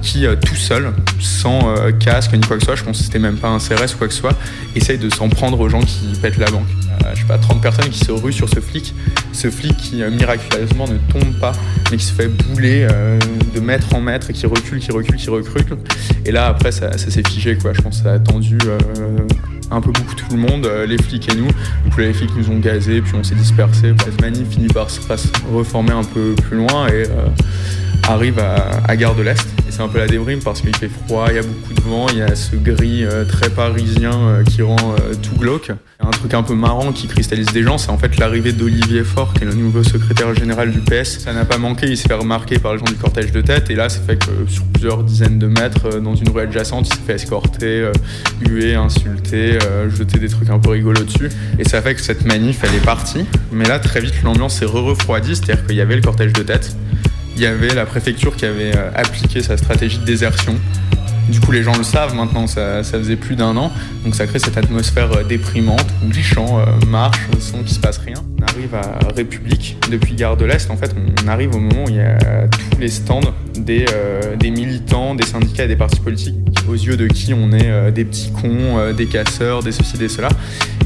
qui, 0.02 0.26
euh, 0.26 0.36
tout 0.36 0.56
seul, 0.56 0.92
sans 1.20 1.70
euh, 1.70 1.92
casque 1.92 2.34
ni 2.34 2.42
quoi 2.42 2.58
que 2.58 2.62
ce 2.62 2.68
soit, 2.68 2.76
je 2.76 2.84
pense 2.84 2.98
que 2.98 3.04
c'était 3.04 3.20
même 3.20 3.38
pas 3.38 3.50
un 3.50 3.60
CRS 3.60 3.94
ou 3.94 3.98
quoi 3.98 4.08
que 4.08 4.14
ce 4.14 4.20
soit, 4.20 4.36
essaye 4.76 4.98
de 4.98 5.10
s'en 5.10 5.30
prendre 5.30 5.60
aux 5.60 5.70
gens 5.70 5.82
qui 5.82 6.08
pètent 6.22 6.38
la 6.38 6.50
banque. 6.50 6.68
Euh, 7.04 7.12
je 7.14 7.22
sais 7.22 7.28
pas, 7.28 7.38
30 7.38 7.62
personnes 7.62 7.90
qui 7.90 8.00
se 8.00 8.12
ruent 8.12 8.34
sur 8.34 8.50
ce 8.50 8.60
flic, 8.60 8.94
ce 9.34 9.50
flic 9.50 9.76
qui 9.78 9.96
miraculeusement 9.98 10.88
ne 10.88 10.98
tombe 11.12 11.34
pas, 11.40 11.54
mais 11.92 11.98
qui 11.98 12.06
se 12.06 12.14
fait 12.14 12.28
bouler 12.28 12.88
de 13.54 13.60
mètre 13.60 13.94
en 13.96 14.02
mètre, 14.02 14.32
qui 14.32 14.46
recule, 14.46 14.80
qui 14.80 14.92
recule, 14.92 15.16
qui 15.16 15.30
recule. 15.30 15.78
Et 16.26 16.32
là, 16.32 16.48
après, 16.48 16.72
ça, 16.72 16.98
s'est 16.98 17.24
figé, 17.28 17.58
quoi. 17.58 17.74
Je 17.74 17.82
pense 17.82 17.98
que 17.98 18.04
ça 18.04 18.12
a 18.12 18.16
attendu 18.16 18.58
euh, 18.66 18.78
un 19.72 19.82
peu 19.82 19.92
beaucoup 19.92 20.16
tout 20.16 20.26
le 20.32 20.38
monde, 20.38 20.70
les 20.88 20.98
flics 20.98 21.30
et 21.32 21.36
nous. 21.36 21.48
Du 21.96 22.02
les 22.02 22.14
flics 22.14 22.32
nous 22.36 22.50
ont 22.50 22.60
gazés, 22.60 23.02
puis 23.02 23.14
on 23.16 23.24
s'est 23.24 23.36
dispersés. 23.36 23.94
Cette 24.04 24.22
manif 24.22 24.50
finit 24.50 24.68
par 24.68 24.90
se 24.90 25.00
reformer 25.54 25.92
un 25.92 26.04
peu 26.04 26.34
plus 26.36 26.58
loin 26.58 26.88
et 26.88 27.06
arrive 28.08 28.40
à, 28.40 28.96
Gare 28.96 29.16
de 29.16 29.22
l'Est. 29.22 29.46
Et 29.68 29.72
c'est 29.72 29.82
un 29.82 29.88
peu 29.88 30.00
la 30.00 30.08
débrime 30.08 30.40
parce 30.44 30.62
qu'il 30.62 30.76
fait 30.76 30.90
froid, 30.90 31.28
il 31.30 31.36
y 31.36 31.40
a 31.40 31.42
beaucoup 31.42 31.74
de 31.74 31.82
vent, 31.82 32.08
il 32.10 32.18
y 32.20 32.22
a 32.22 32.36
ce 32.36 32.56
gris 32.56 33.04
euh, 33.04 33.26
très 33.26 33.50
parisien 33.50 34.12
euh, 34.14 34.44
qui 34.44 34.62
rend 34.62 34.76
euh, 34.78 35.14
tout 35.22 35.36
glauque. 35.38 35.72
Un 36.00 36.12
truc 36.12 36.34
un 36.34 36.44
peu 36.44 36.56
marrant 36.56 36.92
qui 36.92 37.08
cristallise 37.08 37.48
des 37.48 37.64
gens, 37.64 37.78
c'est 37.78 37.90
en 37.90 37.98
fait 37.98 38.18
l'arrivée 38.18 38.54
d'Olivier 38.54 39.04
Faure, 39.04 39.34
qui 39.34 39.44
est 39.44 39.46
le 39.46 39.54
nouveau 39.54 39.84
secrétaire 39.84 40.34
général 40.34 40.72
du 40.72 40.80
PS. 40.80 41.20
Ça 41.20 41.34
n'a 41.34 41.44
pas 41.44 41.58
manqué, 41.58 41.88
il 41.88 41.98
s'est 41.98 42.08
fait 42.08 42.14
remarquer 42.14 42.60
par 42.60 42.74
les 42.74 42.80
gens 42.80 42.86
du 42.86 42.96
cortège 42.96 43.32
de 43.32 43.42
tête. 43.42 43.70
Et 43.70 43.76
là, 43.76 43.90
c'est 43.90 44.06
fait 44.06 44.18
que 44.18 44.32
sur 44.48 44.64
plusieurs 44.66 45.04
dizaines 45.04 45.38
de 45.38 45.48
mètres, 45.48 46.00
dans 46.00 46.16
une 46.16 46.30
rue 46.30 46.42
adjacente, 46.42 46.88
il 46.88 46.94
s'est 46.94 47.02
fait 47.06 47.16
escorter, 47.16 47.92
huer, 48.48 48.76
insulter, 48.76 49.60
jeter 49.90 50.20
des 50.20 50.30
trucs 50.30 50.50
un 50.50 50.60
peu 50.60 50.70
rigolos 50.70 51.04
dessus. 51.04 51.30
Et 51.60 51.68
ça 51.68 51.82
fait 51.82 51.96
que 51.96 52.02
cette 52.02 52.26
manif, 52.26 52.64
elle 52.64 52.76
est 52.76 52.86
partie. 52.86 53.26
Mais 53.52 53.66
là, 53.66 53.80
très 53.80 54.00
vite, 54.00 54.22
l'ambiance 54.24 54.60
s'est 54.60 54.66
re-refroidie, 54.66 55.36
c'est-à-dire 55.36 55.66
qu'il 55.66 55.76
y 55.76 55.82
avait 55.82 55.96
le 55.96 56.02
cortège 56.02 56.34
de 56.34 56.44
tête. 56.44 56.76
Il 57.38 57.44
y 57.44 57.46
avait 57.46 57.76
la 57.76 57.86
préfecture 57.86 58.36
qui 58.36 58.46
avait 58.46 58.76
euh, 58.76 58.90
appliqué 58.96 59.44
sa 59.44 59.58
stratégie 59.58 60.00
de 60.00 60.06
désertion. 60.06 60.56
Du 61.30 61.40
coup, 61.40 61.52
les 61.52 61.62
gens 61.62 61.78
le 61.78 61.84
savent 61.84 62.16
maintenant, 62.16 62.48
ça, 62.48 62.82
faisait 62.82 63.16
plus 63.16 63.36
d'un 63.36 63.56
an. 63.58 63.72
Donc, 64.04 64.16
ça 64.16 64.26
crée 64.26 64.40
cette 64.40 64.58
atmosphère 64.58 65.12
euh, 65.12 65.24
déprimante 65.24 65.86
où 66.04 66.12
les 66.12 66.24
gens 66.24 66.58
euh, 66.58 66.66
marchent 66.88 67.28
sans 67.40 67.60
qu'il 67.60 67.76
se 67.76 67.80
passe 67.80 68.00
rien. 68.00 68.16
On 68.40 68.44
arrive 68.44 68.74
à 68.74 68.98
République 69.16 69.78
depuis 69.92 70.16
Gare 70.16 70.36
de 70.36 70.46
l'Est. 70.46 70.72
En 70.72 70.78
fait, 70.78 70.96
on 71.24 71.28
arrive 71.28 71.54
au 71.54 71.60
moment 71.60 71.84
où 71.86 71.90
il 71.90 71.98
y 71.98 72.02
a 72.02 72.18
tous 72.48 72.80
les 72.80 72.90
stands 72.90 73.22
des, 73.56 73.86
des 74.40 74.50
militants, 74.50 75.14
des 75.14 75.26
syndicats 75.26 75.66
et 75.66 75.68
des 75.68 75.76
partis 75.76 76.00
politiques, 76.00 76.36
aux 76.68 76.74
yeux 76.74 76.98
de 76.98 77.08
qui 77.08 77.34
on 77.34 77.52
est 77.52 77.70
euh, 77.70 77.92
des 77.92 78.06
petits 78.06 78.32
cons, 78.32 78.78
euh, 78.78 78.94
des 78.94 79.06
casseurs, 79.06 79.64
des 79.64 79.72
ceci, 79.72 79.98
des 79.98 80.10
cela. 80.10 80.30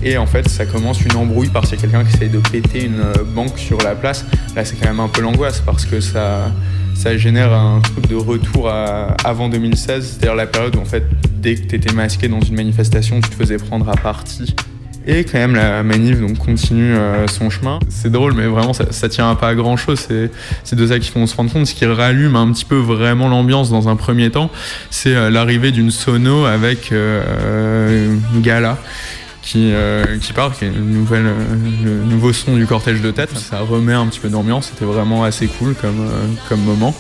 Et 0.04 0.18
en 0.18 0.26
fait, 0.26 0.48
ça 0.50 0.66
commence 0.66 1.02
une 1.02 1.16
embrouille 1.16 1.50
parce 1.50 1.70
qu'il 1.70 1.78
y 1.78 1.80
a 1.80 1.82
quelqu'un 1.84 2.04
qui 2.04 2.16
essaye 2.16 2.30
de 2.30 2.40
péter 2.40 2.86
une 2.86 3.00
euh, 3.00 3.24
banque 3.36 3.58
sur 3.58 3.78
la 3.82 3.96
place. 3.96 4.26
Là, 4.56 4.66
c'est 4.66 4.76
quand 4.76 4.88
même 4.88 5.00
un 5.00 5.08
peu 5.08 5.22
l'angoisse 5.22 5.62
parce 5.66 5.86
que 5.86 6.00
ça, 6.00 6.52
ça 6.96 7.18
génère 7.18 7.54
un 7.54 7.82
truc 7.82 8.08
de 8.08 8.16
retour 8.16 8.70
avant 8.70 9.50
2016, 9.50 10.06
c'est-à-dire 10.06 10.36
la 10.36 10.48
période 10.48 10.76
où 10.76 10.80
en 10.80 10.86
fait, 10.86 11.04
dès 11.42 11.56
que 11.56 11.68
tu 11.68 11.76
étais 11.76 11.94
masqué 11.94 12.28
dans 12.28 12.42
une 12.42 12.56
manifestation, 12.56 13.22
tu 13.22 13.30
te 13.30 13.36
faisais 13.36 13.58
prendre 13.58 13.90
à 13.90 13.96
partie. 13.96 14.56
Et 15.08 15.24
quand 15.24 15.40
même, 15.40 15.56
la 15.56 15.82
manif 15.84 16.20
donc, 16.20 16.38
continue 16.38 16.94
euh, 16.94 17.26
son 17.28 17.50
chemin. 17.50 17.80
C'est 17.90 18.12
drôle, 18.12 18.34
mais 18.34 18.46
vraiment, 18.46 18.74
ça, 18.74 19.10
tient 19.10 19.34
pas 19.36 19.50
à 19.50 19.56
grand 19.56 19.76
chose. 19.78 20.00
C'est, 20.00 20.76
de 20.76 20.88
ça 20.88 21.00
qu'il 21.00 21.12
faut 21.12 21.26
se 21.26 21.36
rendre 21.36 21.52
compte. 21.52 21.66
Ce 21.66 21.74
qui 21.74 21.86
rallume 21.86 22.36
un 22.36 22.52
petit 22.52 22.66
peu 22.66 22.78
vraiment 22.78 23.28
l'ambiance 23.28 23.72
dans 23.72 23.90
un 23.90 23.96
premier 23.96 24.30
temps, 24.30 24.52
c'est 24.90 25.16
euh, 25.16 25.30
l'arrivée 25.30 25.72
d'une 25.72 25.92
sono 25.92 26.46
avec 26.46 26.92
euh, 26.92 28.16
gala 28.42 28.78
qui, 29.42 29.72
euh, 29.74 30.18
qui 30.20 30.34
part, 30.34 30.56
qui 30.56 30.66
est 30.66 30.70
nouvelle, 30.70 31.26
euh, 31.26 31.56
le 31.84 32.04
nouveau 32.04 32.32
son 32.34 32.56
du 32.56 32.66
cortège 32.66 33.02
de 33.02 33.12
tête. 33.12 33.36
Ça 33.38 33.60
remet 33.60 33.94
un 33.94 34.06
petit 34.08 34.20
peu 34.20 34.30
d'ambiance, 34.30 34.70
c'était 34.72 34.86
vraiment 34.86 35.24
assez 35.24 35.48
cool 35.48 35.74
comme, 35.76 36.02
euh, 36.02 36.28
comme 36.48 36.62
moment. 36.62 36.96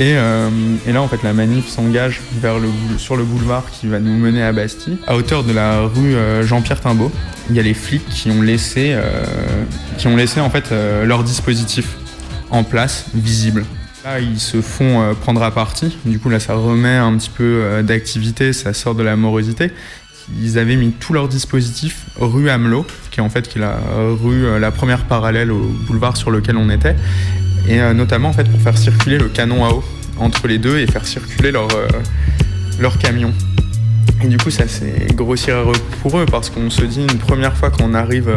Et, 0.00 0.14
euh, 0.16 0.48
et 0.86 0.92
là, 0.92 1.02
en 1.02 1.08
fait, 1.08 1.22
la 1.22 1.32
manif 1.32 1.68
s'engage 1.68 2.20
vers 2.40 2.58
le, 2.58 2.68
sur 2.98 3.16
le 3.16 3.22
boulevard 3.22 3.64
qui 3.70 3.86
va 3.86 4.00
nous 4.00 4.16
mener 4.16 4.42
à 4.42 4.52
Bastille. 4.52 4.98
À 5.06 5.16
hauteur 5.16 5.44
de 5.44 5.52
la 5.52 5.82
rue 5.82 6.16
Jean-Pierre 6.42 6.80
Timbaud, 6.80 7.12
il 7.48 7.54
y 7.54 7.60
a 7.60 7.62
les 7.62 7.74
flics 7.74 8.08
qui 8.08 8.28
ont 8.32 8.42
laissé, 8.42 8.96
qui 9.96 10.08
ont 10.08 10.16
laissé 10.16 10.40
en 10.40 10.50
fait 10.50 10.74
leur 11.04 11.22
dispositif 11.22 11.96
en 12.50 12.64
place, 12.64 13.06
visible. 13.14 13.64
Là, 14.04 14.18
ils 14.18 14.40
se 14.40 14.60
font 14.60 15.14
prendre 15.20 15.44
à 15.44 15.52
partie. 15.52 15.96
Du 16.04 16.18
coup, 16.18 16.28
là, 16.28 16.40
ça 16.40 16.54
remet 16.54 16.96
un 16.96 17.16
petit 17.16 17.30
peu 17.30 17.80
d'activité, 17.84 18.52
ça 18.52 18.74
sort 18.74 18.96
de 18.96 19.04
la 19.04 19.14
morosité. 19.14 19.70
Ils 20.40 20.58
avaient 20.58 20.76
mis 20.76 20.92
tout 20.92 21.12
leur 21.12 21.28
dispositif 21.28 22.06
rue 22.18 22.48
Hamelot, 22.48 22.86
qui 23.10 23.20
est 23.20 23.22
en 23.22 23.28
fait 23.28 23.54
la 23.56 23.78
rue, 24.22 24.46
euh, 24.46 24.58
la 24.58 24.70
première 24.70 25.04
parallèle 25.04 25.50
au 25.50 25.60
boulevard 25.86 26.16
sur 26.16 26.30
lequel 26.30 26.56
on 26.56 26.70
était, 26.70 26.96
et 27.68 27.80
euh, 27.80 27.92
notamment 27.92 28.30
en 28.30 28.32
fait 28.32 28.48
pour 28.48 28.60
faire 28.60 28.78
circuler 28.78 29.18
le 29.18 29.28
canon 29.28 29.64
à 29.64 29.70
eau 29.70 29.84
entre 30.18 30.46
les 30.46 30.58
deux 30.58 30.78
et 30.78 30.86
faire 30.86 31.06
circuler 31.06 31.50
leur, 31.50 31.68
euh, 31.74 31.88
leur 32.80 32.98
camion. 32.98 33.32
Et 34.22 34.28
du 34.28 34.38
coup, 34.38 34.50
ça 34.50 34.66
c'est 34.66 35.14
grossier 35.14 35.52
pour 36.00 36.18
eux 36.18 36.24
parce 36.24 36.48
qu'on 36.48 36.70
se 36.70 36.82
dit 36.82 37.02
une 37.02 37.18
première 37.18 37.54
fois 37.56 37.70
qu'on 37.70 37.92
arrive 37.92 38.30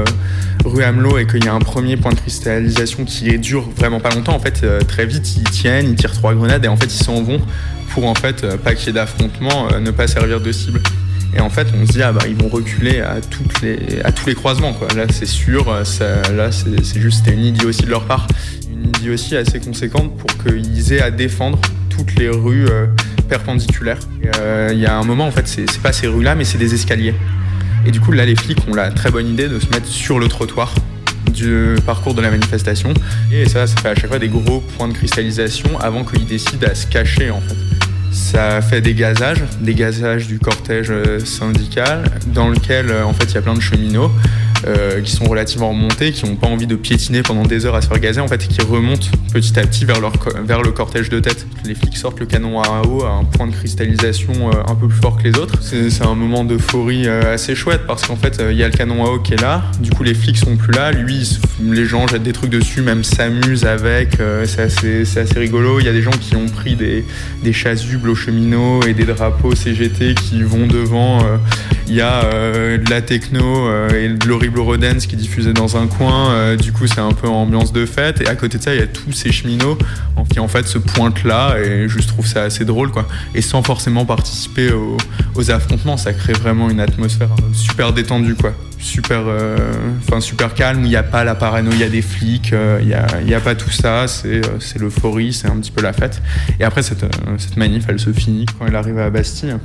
rue 0.66 0.84
Hamelot 0.84 1.18
et 1.20 1.28
qu'il 1.28 1.46
y 1.46 1.48
a 1.48 1.54
un 1.54 1.60
premier 1.60 1.96
point 1.96 2.12
de 2.12 2.20
cristallisation 2.20 3.06
qui 3.06 3.30
est 3.30 3.38
dure 3.38 3.70
vraiment 3.78 4.02
pas 4.02 4.10
longtemps, 4.10 4.36
en 4.36 4.40
fait, 4.40 4.66
très 4.86 5.06
vite 5.06 5.38
ils 5.38 5.44
tiennent, 5.44 5.90
ils 5.90 5.96
tirent 5.96 6.12
trois 6.12 6.34
grenades 6.34 6.66
et 6.66 6.68
en 6.68 6.76
fait 6.76 6.88
ils 6.88 7.04
s'en 7.04 7.22
vont 7.22 7.40
pour 7.92 8.06
en 8.06 8.16
fait 8.16 8.58
pas 8.58 8.76
qu'il 8.76 8.88
y 8.88 8.90
ait 8.90 8.94
d'affrontement, 8.94 9.70
ne 9.80 9.92
pas 9.92 10.08
servir 10.08 10.42
de 10.42 10.52
cible. 10.52 10.82
Et 11.38 11.40
en 11.40 11.52
fait, 11.52 11.68
on 11.80 11.86
se 11.86 11.92
dit 11.92 12.02
ah 12.02 12.12
bah 12.12 12.24
ils 12.28 12.36
vont 12.36 12.50
reculer 12.50 13.00
à 13.00 13.22
tous 13.22 14.26
les 14.26 14.34
croisements 14.34 14.74
quoi. 14.74 14.88
Là 14.96 15.06
c'est 15.12 15.28
sûr, 15.28 15.70
euh, 15.70 15.84
là 16.36 16.50
c'est 16.52 17.00
juste 17.00 17.20
c'était 17.20 17.38
une 17.38 17.46
idiotie 17.46 17.84
de 17.84 17.92
leur 17.92 18.06
part, 18.06 18.28
une 18.72 18.90
idiotie 18.90 19.38
assez 19.38 19.60
conséquente 19.60 20.18
pour 20.18 20.30
qu'ils 20.44 20.94
aient 20.94 21.02
à 21.02 21.12
défendre 21.12 21.60
toutes 21.92 22.16
les 22.16 22.30
rues 22.30 22.66
euh, 22.68 22.88
perpendiculaires. 23.30 24.00
Euh, 24.40 24.72
Il 24.74 24.80
y 24.80 24.88
a 24.88 24.98
un 24.98 25.04
moment 25.04 25.28
en 25.28 25.32
fait 25.32 25.48
c'est 25.48 25.82
pas 25.82 25.94
ces 25.94 26.08
rues 26.08 26.24
là 26.24 26.34
mais 26.34 26.44
c'est 26.44 26.58
des 26.58 26.74
escaliers. 26.74 27.14
Et 27.86 27.92
du 27.92 28.00
coup 28.00 28.12
là 28.12 28.26
les 28.26 28.36
flics 28.36 28.68
ont 28.68 28.74
la 28.74 28.90
très 28.90 29.12
bonne 29.12 29.28
idée 29.28 29.48
de 29.48 29.60
se 29.60 29.68
mettre 29.68 29.88
sur 29.88 30.18
le 30.18 30.28
trottoir 30.28 30.74
du 31.32 31.76
parcours 31.86 32.16
de 32.16 32.22
la 32.22 32.32
manifestation. 32.32 32.96
Et 33.32 33.48
ça, 33.48 33.68
ça 33.68 33.76
fait 33.78 33.90
à 33.90 33.96
chaque 33.96 34.08
fois 34.08 34.18
des 34.18 34.30
gros 34.30 34.62
points 34.76 34.88
de 34.88 34.94
cristallisation 34.94 35.80
avant 35.80 36.04
qu'ils 36.04 36.26
décident 36.26 36.68
à 36.68 36.74
se 36.74 36.88
cacher 36.88 37.30
en 37.30 37.42
fait. 37.42 37.77
Ça 38.12 38.62
fait 38.62 38.82
des 38.82 38.94
gazages, 38.94 39.44
des 39.62 39.74
gazages 39.74 40.28
du 40.28 40.40
cortège 40.40 40.88
euh, 40.90 41.20
syndical, 41.20 42.04
dans 42.28 42.50
lequel 42.50 42.90
euh, 42.90 43.06
en 43.06 43.14
fait 43.14 43.26
il 43.26 43.36
y 43.36 43.38
a 43.38 43.42
plein 43.42 43.54
de 43.54 43.62
cheminots 43.62 44.12
euh, 44.66 45.02
qui 45.02 45.12
sont 45.12 45.26
relativement 45.26 45.70
remontés, 45.70 46.12
qui 46.12 46.26
n'ont 46.26 46.36
pas 46.36 46.48
envie 46.48 46.66
de 46.66 46.76
piétiner 46.76 47.22
pendant 47.22 47.44
des 47.44 47.68
heures 47.68 47.76
à 47.76 47.82
se 47.82 47.88
faire 47.88 48.00
gazer 48.00 48.22
en 48.22 48.28
fait, 48.28 48.44
et 48.44 48.48
qui 48.48 48.60
remontent 48.62 49.08
petit 49.32 49.60
à 49.60 49.62
petit 49.62 49.86
vers, 49.86 50.02
leur, 50.02 50.14
vers 50.44 50.64
le 50.64 50.72
cortège 50.72 51.10
de 51.10 51.20
tête. 51.20 51.46
Les 51.66 51.76
flics 51.76 51.96
sortent 51.96 52.20
le 52.20 52.26
canon 52.26 52.60
à 52.62 52.82
eau 52.88 53.04
à 53.04 53.12
un 53.12 53.24
point 53.24 53.46
de 53.46 53.52
cristallisation 53.52 54.50
euh, 54.50 54.54
un 54.68 54.74
peu 54.74 54.88
plus 54.88 54.98
fort 54.98 55.18
que 55.18 55.24
les 55.24 55.38
autres. 55.38 55.60
C'est 55.62 56.04
un 56.04 56.16
moment 56.16 56.44
d'euphorie 56.44 57.08
euh, 57.08 57.36
assez 57.36 57.54
chouette 57.54 57.82
parce 57.86 58.08
qu'en 58.08 58.16
fait 58.16 58.42
il 58.50 58.58
y 58.58 58.64
a 58.64 58.68
le 58.68 58.74
canon 58.74 59.06
à 59.06 59.10
eau 59.10 59.20
qui 59.20 59.36
est 59.36 59.42
là, 59.42 59.64
du 59.80 59.92
coup 59.92 60.02
les 60.02 60.16
flics 60.16 60.38
sont 60.38 60.58
plus 60.58 60.74
là, 60.74 60.92
lui 60.92 61.38
les 61.62 61.86
gens 61.86 62.08
jettent 62.08 62.24
des 62.24 62.34
trucs 62.34 62.50
dessus, 62.50 62.82
même 62.82 63.04
s'amusent 63.04 63.66
avec, 63.66 64.18
c'est 64.46 64.62
assez, 64.62 65.40
rigolo. 65.40 65.80
Il 65.80 65.86
y 65.86 65.90
a 65.90 65.94
des 65.94 66.02
gens 66.02 66.12
qui 66.12 66.36
ont 66.36 66.48
pris 66.48 66.76
des, 66.76 67.06
des 67.44 67.54
chasubles 67.54 68.10
aux 68.10 68.16
cheminots 68.16 68.84
et 68.84 68.94
des 68.94 69.06
drapeaux 69.06 69.54
CGT 69.54 70.16
qui 70.16 70.44
vont 70.44 70.68
devant. 70.68 71.20
Il 71.88 71.96
y 71.96 72.02
a 72.02 72.24
de 72.78 72.90
la 72.90 73.02
techno 73.02 73.70
et 73.90 74.10
de 74.10 74.28
l'horrible 74.56 74.60
Eurodance 74.60 75.08
qui 75.08 75.16
diffusé 75.16 75.54
dans 75.54 75.78
un 75.78 75.88
coin. 75.88 76.32
euh, 76.32 76.56
du 76.56 76.72
coup, 76.72 76.88
c'est 76.88 77.02
un 77.02 77.12
peu 77.12 77.28
ambiance 77.28 77.74
de 77.74 77.86
fête. 77.86 78.22
Et 78.22 78.28
à 78.28 78.36
côté 78.36 78.58
de 78.58 78.64
ça, 78.64 78.74
il 78.74 78.80
y 78.80 78.84
a 78.84 78.88
tous 78.88 79.12
ces 79.12 79.32
cheminots 79.32 79.78
qui 80.30 80.40
en 80.40 80.48
fait 80.48 80.66
se 80.68 80.78
pointent 80.78 81.24
là. 81.24 81.58
Et 81.60 81.88
je 81.88 82.00
trouve 82.08 82.26
ça 82.26 82.44
assez 82.44 82.66
drôle, 82.66 82.92
quoi. 82.92 83.08
Et 83.36 83.42
sans 83.42 83.64
forcément 83.64 84.06
participer 84.06 84.72
aux, 84.72 84.98
affrontements, 85.52 85.98
ça 85.98 86.14
crée 86.14 86.34
vraiment 86.34 86.70
une 86.70 86.80
atmosphère 86.80 87.30
euh, 87.32 87.54
super 87.54 87.94
détendue, 87.94 88.36
quoi. 88.36 88.54
Super, 88.80 89.24
euh, 89.26 89.58
enfin 90.00 90.20
super 90.22 90.54
calme. 90.54 90.82
Il 90.84 90.90
n'y 90.90 90.96
a 90.96 91.04
pas 91.04 91.24
la 91.24 91.36
paranoïa 91.36 91.90
des 91.90 92.02
flics. 92.02 92.54
euh, 92.54 92.80
Il 92.82 92.88
n'y 92.88 92.94
a, 92.94 93.08
y 93.26 93.34
a 93.34 93.40
pas 93.40 93.56
tout 93.56 93.72
ça. 93.72 94.08
C'est 94.08 94.46
euh, 94.46 94.80
l'euphorie, 94.80 95.34
c'est 95.34 95.48
un 95.48 95.58
petit 95.58 95.72
peu 95.72 95.82
la 95.82 95.94
fête. 95.94 96.22
Et 96.60 96.64
après, 96.64 96.82
euh, 96.82 97.38
cette 97.38 97.58
manif, 97.58 97.86
elle 97.90 98.00
se 98.00 98.12
finit 98.12 98.46
quand 98.58 98.66
elle 98.68 98.76
arrive 98.76 99.00
à 99.00 99.10
Bastille. 99.10 99.56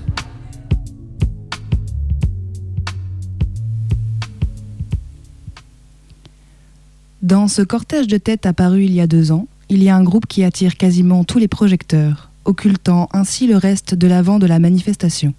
Dans 7.22 7.46
ce 7.46 7.62
cortège 7.62 8.08
de 8.08 8.18
tête 8.18 8.46
apparu 8.46 8.84
il 8.84 8.92
y 8.92 9.00
a 9.00 9.06
deux 9.06 9.30
ans, 9.30 9.46
il 9.68 9.80
y 9.80 9.88
a 9.88 9.94
un 9.94 10.02
groupe 10.02 10.26
qui 10.26 10.42
attire 10.42 10.76
quasiment 10.76 11.22
tous 11.22 11.38
les 11.38 11.46
projecteurs, 11.46 12.30
occultant 12.44 13.08
ainsi 13.12 13.46
le 13.46 13.56
reste 13.56 13.94
de 13.94 14.08
l'avant 14.08 14.40
de 14.40 14.46
la 14.46 14.58
manifestation. 14.58 15.32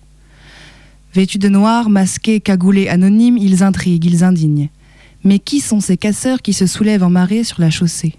Vêtus 1.13 1.39
de 1.39 1.49
noir, 1.49 1.89
masqués, 1.89 2.39
cagoulés, 2.39 2.87
anonymes, 2.87 3.37
ils 3.37 3.63
intriguent, 3.63 4.05
ils 4.05 4.23
indignent. 4.23 4.69
Mais 5.25 5.39
qui 5.39 5.59
sont 5.59 5.81
ces 5.81 5.97
casseurs 5.97 6.41
qui 6.41 6.53
se 6.53 6.67
soulèvent 6.67 7.03
en 7.03 7.09
marée 7.09 7.43
sur 7.43 7.59
la 7.59 7.69
chaussée? 7.69 8.15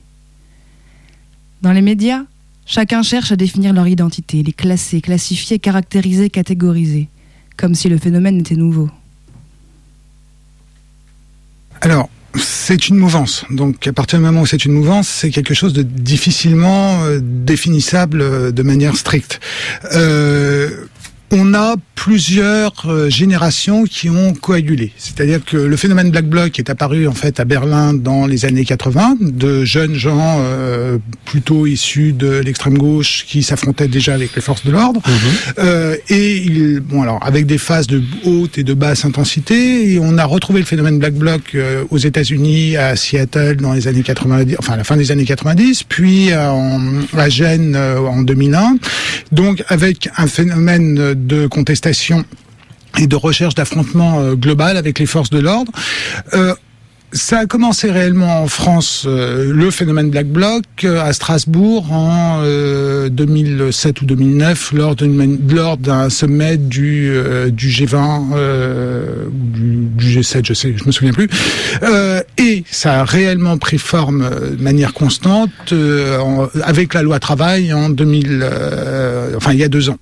Dans 1.63 1.73
les 1.73 1.83
médias, 1.83 2.25
chacun 2.67 3.03
cherche 3.03 3.33
à 3.33 3.37
définir 3.37 3.73
leur 3.73 3.89
identité, 3.89 4.43
les 4.43 4.53
classer, 4.53 5.01
classifier, 5.01 5.59
caractériser, 5.59 6.29
catégoriser, 6.29 7.09
comme 7.57 7.75
si 7.75 7.89
le 7.89 7.97
phénomène 7.97 8.41
était 8.41 8.57
nouveau. 8.57 8.91
Alors, 11.81 12.11
c'est 12.37 12.89
une 12.89 12.97
mouvance. 12.97 13.45
Donc, 13.51 13.87
à 13.87 13.93
partir 13.93 14.19
du 14.19 14.25
moment 14.25 14.43
où 14.43 14.47
c'est 14.47 14.65
une 14.65 14.73
mouvance, 14.73 15.09
c'est 15.09 15.31
quelque 15.31 15.55
chose 15.55 15.73
de 15.73 15.83
difficilement 15.83 17.05
euh, 17.05 17.21
définissable 17.23 18.21
euh, 18.21 18.51
de 18.51 18.63
manière 18.63 18.97
stricte. 18.97 19.41
Euh, 19.93 20.87
on 21.31 21.55
a 21.55 21.77
plusieurs 21.95 22.73
euh, 22.87 23.09
générations 23.09 23.85
qui 23.85 24.11
ont 24.11 24.35
coagulé. 24.35 24.93
C'est-à-dire 24.99 25.45
que 25.45 25.57
le 25.57 25.77
phénomène 25.77 26.11
Black 26.11 26.27
Bloc 26.27 26.59
est 26.59 26.69
apparu 26.71 27.09
en 27.09 27.15
fait 27.15 27.41
à 27.41 27.45
Berlin 27.45 27.95
dans 27.95 28.27
les 28.27 28.45
années 28.45 28.65
80, 28.65 29.17
de 29.21 29.65
jeunes 29.65 29.95
gens 29.95 30.39
euh, 30.41 30.99
plutôt 31.25 31.67
issus 31.67 32.13
de 32.13 32.39
l'extrême 32.39 32.77
gauche 32.77 33.25
qui 33.27 33.43
s'affrontaient 33.43 33.89
déjà 33.89 34.15
avec 34.15 34.35
les 34.37 34.43
forces 34.43 34.65
de 34.65 34.71
l'ordre, 34.71 35.01
Euh, 35.59 35.97
et 36.09 36.37
il, 36.37 36.81
bon 36.81 37.03
alors 37.03 37.21
avec 37.23 37.47
des 37.47 37.59
phases 37.59 37.87
de 37.87 38.03
haute 38.25 38.59
et 38.59 38.65
de 38.65 38.75
basse 38.75 39.05
intensité. 39.05 39.93
Et 39.93 39.99
on 39.99 40.19
a 40.19 40.25
retrouvé 40.25 40.61
le 40.61 40.67
phénomène 40.67 40.99
Black 40.99 41.15
Bloc 41.15 41.43
euh, 41.55 41.85
aux 41.91 41.99
États-Unis, 41.99 42.77
à 42.77 42.97
Seattle 42.97 43.57
dans 43.57 43.73
les 43.73 43.89
années 43.89 44.03
90, 44.03 44.57
enfin 44.59 44.75
à 44.75 44.77
la 44.77 44.85
fin 44.85 44.97
des 44.97 45.11
années 45.11 45.25
90, 45.25 45.85
puis 45.85 46.33
euh, 46.33 46.51
en, 46.51 46.81
à 47.17 47.29
Gênes 47.29 47.75
euh, 47.77 47.99
en 48.01 48.23
2001. 48.23 48.77
Donc 49.33 49.65
avec 49.69 50.09
un 50.17 50.27
phénomène 50.27 50.95
de 50.95 51.15
contestation 51.49 52.25
et 52.99 53.07
de 53.07 53.17
recherche 53.17 53.55
d'affrontement 53.55 54.21
euh, 54.21 54.35
global 54.35 54.77
avec 54.77 54.99
les 54.99 55.07
forces 55.07 55.31
de 55.31 55.39
l'ordre. 55.39 55.73
Euh, 56.35 56.55
ça 57.15 57.39
a 57.39 57.47
commencé 57.47 57.93
réellement 57.93 58.43
en 58.43 58.49
France, 58.49 59.05
euh, 59.07 59.53
le 59.55 59.71
phénomène 59.71 60.11
Black 60.11 60.27
Bloc, 60.27 60.65
à 60.85 61.13
Strasbourg 61.13 61.93
en 61.93 62.41
euh, 62.43 63.09
2007 63.09 64.03
ou 64.03 64.05
2009, 64.05 64.73
lors 64.73 65.77
d'un 65.77 66.11
sommet 66.11 66.57
du, 66.57 67.11
euh, 67.11 67.51
du 67.51 67.69
G20 67.69 68.33
euh, 68.35 69.27
ou 69.27 69.31
du, 69.31 69.87
du 69.97 70.21
G7, 70.21 70.45
je 70.45 70.55
sais, 70.55 70.75
je 70.77 70.85
me 70.85 70.91
souviens 70.91 71.13
plus. 71.13 71.29
Et 72.37 72.65
ça 72.69 73.01
a 73.01 73.05
réellement 73.05 73.59
pris 73.59 73.79
forme 73.79 74.29
de 74.59 74.63
manière 74.63 74.93
constante 74.93 75.73
avec 76.65 76.95
la 76.95 77.03
loi 77.03 77.21
travail 77.21 77.73
en 77.73 77.91
2000, 77.91 78.41
euh, 78.43 79.35
enfin 79.37 79.53
il 79.53 79.61
y 79.61 79.65
a 79.65 79.69
deux 79.69 79.89
ans. 79.89 79.99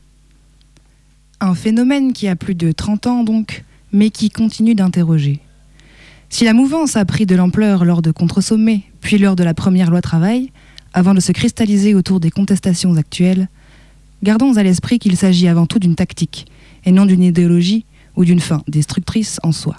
Un 1.44 1.56
phénomène 1.56 2.12
qui 2.12 2.28
a 2.28 2.36
plus 2.36 2.54
de 2.54 2.70
30 2.70 3.08
ans 3.08 3.24
donc, 3.24 3.64
mais 3.90 4.10
qui 4.10 4.30
continue 4.30 4.76
d'interroger. 4.76 5.40
Si 6.30 6.44
la 6.44 6.52
mouvance 6.52 6.94
a 6.94 7.04
pris 7.04 7.26
de 7.26 7.34
l'ampleur 7.34 7.84
lors 7.84 8.00
de 8.00 8.12
contre-sommets, 8.12 8.82
puis 9.00 9.18
lors 9.18 9.34
de 9.34 9.42
la 9.42 9.52
première 9.52 9.90
loi 9.90 10.00
travail, 10.00 10.52
avant 10.94 11.14
de 11.14 11.20
se 11.20 11.32
cristalliser 11.32 11.96
autour 11.96 12.20
des 12.20 12.30
contestations 12.30 12.94
actuelles, 12.96 13.48
gardons 14.22 14.56
à 14.56 14.62
l'esprit 14.62 15.00
qu'il 15.00 15.16
s'agit 15.16 15.48
avant 15.48 15.66
tout 15.66 15.80
d'une 15.80 15.96
tactique, 15.96 16.46
et 16.84 16.92
non 16.92 17.06
d'une 17.06 17.24
idéologie 17.24 17.86
ou 18.14 18.24
d'une 18.24 18.38
fin 18.38 18.62
destructrice 18.68 19.40
en 19.42 19.50
soi. 19.50 19.74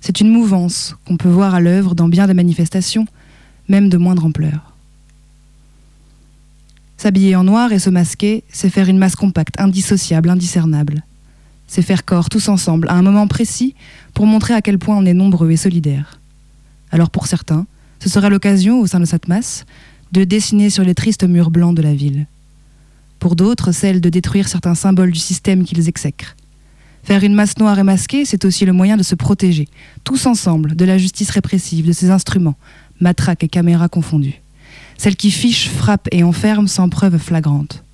C'est 0.00 0.20
une 0.20 0.30
mouvance 0.30 0.96
qu'on 1.06 1.16
peut 1.16 1.28
voir 1.28 1.54
à 1.54 1.60
l'œuvre 1.60 1.94
dans 1.94 2.08
bien 2.08 2.26
des 2.26 2.34
manifestations, 2.34 3.06
même 3.68 3.88
de 3.88 3.98
moindre 3.98 4.24
ampleur. 4.24 4.65
S'habiller 6.96 7.36
en 7.36 7.44
noir 7.44 7.72
et 7.72 7.78
se 7.78 7.90
masquer, 7.90 8.42
c'est 8.48 8.70
faire 8.70 8.88
une 8.88 8.98
masse 8.98 9.16
compacte, 9.16 9.60
indissociable, 9.60 10.30
indiscernable. 10.30 11.04
C'est 11.66 11.82
faire 11.82 12.04
corps 12.04 12.30
tous 12.30 12.48
ensemble 12.48 12.88
à 12.88 12.94
un 12.94 13.02
moment 13.02 13.26
précis 13.26 13.74
pour 14.14 14.26
montrer 14.26 14.54
à 14.54 14.62
quel 14.62 14.78
point 14.78 14.96
on 14.96 15.04
est 15.04 15.14
nombreux 15.14 15.50
et 15.50 15.56
solidaires. 15.56 16.20
Alors 16.90 17.10
pour 17.10 17.26
certains, 17.26 17.66
ce 17.98 18.08
sera 18.08 18.30
l'occasion, 18.30 18.80
au 18.80 18.86
sein 18.86 19.00
de 19.00 19.04
cette 19.04 19.28
masse, 19.28 19.66
de 20.12 20.24
dessiner 20.24 20.70
sur 20.70 20.84
les 20.84 20.94
tristes 20.94 21.24
murs 21.24 21.50
blancs 21.50 21.76
de 21.76 21.82
la 21.82 21.94
ville. 21.94 22.26
Pour 23.18 23.36
d'autres, 23.36 23.72
celle 23.72 24.00
de 24.00 24.08
détruire 24.08 24.48
certains 24.48 24.74
symboles 24.74 25.10
du 25.10 25.18
système 25.18 25.64
qu'ils 25.64 25.88
exècrent. 25.88 26.36
Faire 27.02 27.24
une 27.24 27.34
masse 27.34 27.58
noire 27.58 27.78
et 27.78 27.82
masquée, 27.82 28.24
c'est 28.24 28.44
aussi 28.44 28.64
le 28.64 28.72
moyen 28.72 28.96
de 28.96 29.02
se 29.02 29.14
protéger, 29.14 29.68
tous 30.04 30.26
ensemble, 30.26 30.76
de 30.76 30.84
la 30.84 30.98
justice 30.98 31.30
répressive, 31.30 31.86
de 31.86 31.92
ses 31.92 32.10
instruments, 32.10 32.56
matraques 33.00 33.44
et 33.44 33.48
caméras 33.48 33.88
confondues. 33.88 34.40
Celle 34.98 35.16
qui 35.16 35.30
fiche, 35.30 35.68
frappe 35.68 36.08
et 36.10 36.22
enferme 36.22 36.68
sans 36.68 36.88
preuve 36.88 37.18
flagrante. 37.18 37.84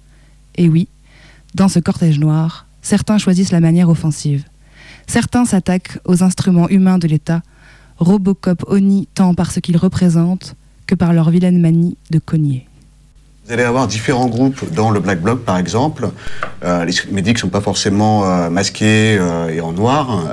Et 0.57 0.69
oui, 0.69 0.89
dans 1.55 1.69
ce 1.69 1.79
cortège 1.79 2.19
noir, 2.19 2.67
certains 2.81 3.19
choisissent 3.19 3.53
la 3.53 3.61
manière 3.61 3.89
offensive. 3.89 4.45
Certains 5.07 5.45
s'attaquent 5.45 5.99
aux 6.05 6.23
instruments 6.23 6.69
humains 6.69 6.99
de 6.99 7.09
l'État, 7.09 7.43
Robocop 7.99 8.65
Oni 8.69 9.09
tant 9.15 9.35
par 9.35 9.53
ce 9.53 9.61
qu'ils 9.61 9.77
représentent 9.77 10.57
que 10.87 10.95
par 10.95 11.13
leur 11.13 11.31
vilaine 11.31 11.61
manie 11.61 11.97
de 12.11 12.19
cogner. 12.19 12.67
Vous 13.45 13.53
allez 13.53 13.64
avoir 13.64 13.88
différents 13.88 14.28
groupes 14.28 14.72
dans 14.72 14.93
le 14.93 15.01
Black 15.01 15.20
Bloc, 15.20 15.45
par 15.45 15.59
exemple. 15.59 16.11
Euh, 16.64 16.84
les 16.84 16.95
médics 17.11 17.38
ne 17.38 17.40
sont 17.40 17.49
pas 17.49 17.61
forcément 17.61 18.24
euh, 18.24 18.51
masqués 18.51 19.18
euh, 19.18 19.49
et 19.49 19.61
en 19.61 19.72
noir, 19.72 20.32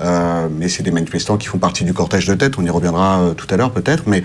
mais 0.56 0.70
c'est 0.70 0.84
des 0.84 0.92
manifestants 0.92 1.38
qui 1.38 1.48
font 1.48 1.58
partie 1.58 1.84
du 1.84 1.92
cortège 1.92 2.28
de 2.28 2.36
tête. 2.36 2.60
On 2.60 2.64
y 2.64 2.70
reviendra 2.70 3.32
tout 3.36 3.48
à 3.50 3.58
l'heure 3.58 3.72
peut-être, 3.72 4.04
mais 4.06 4.22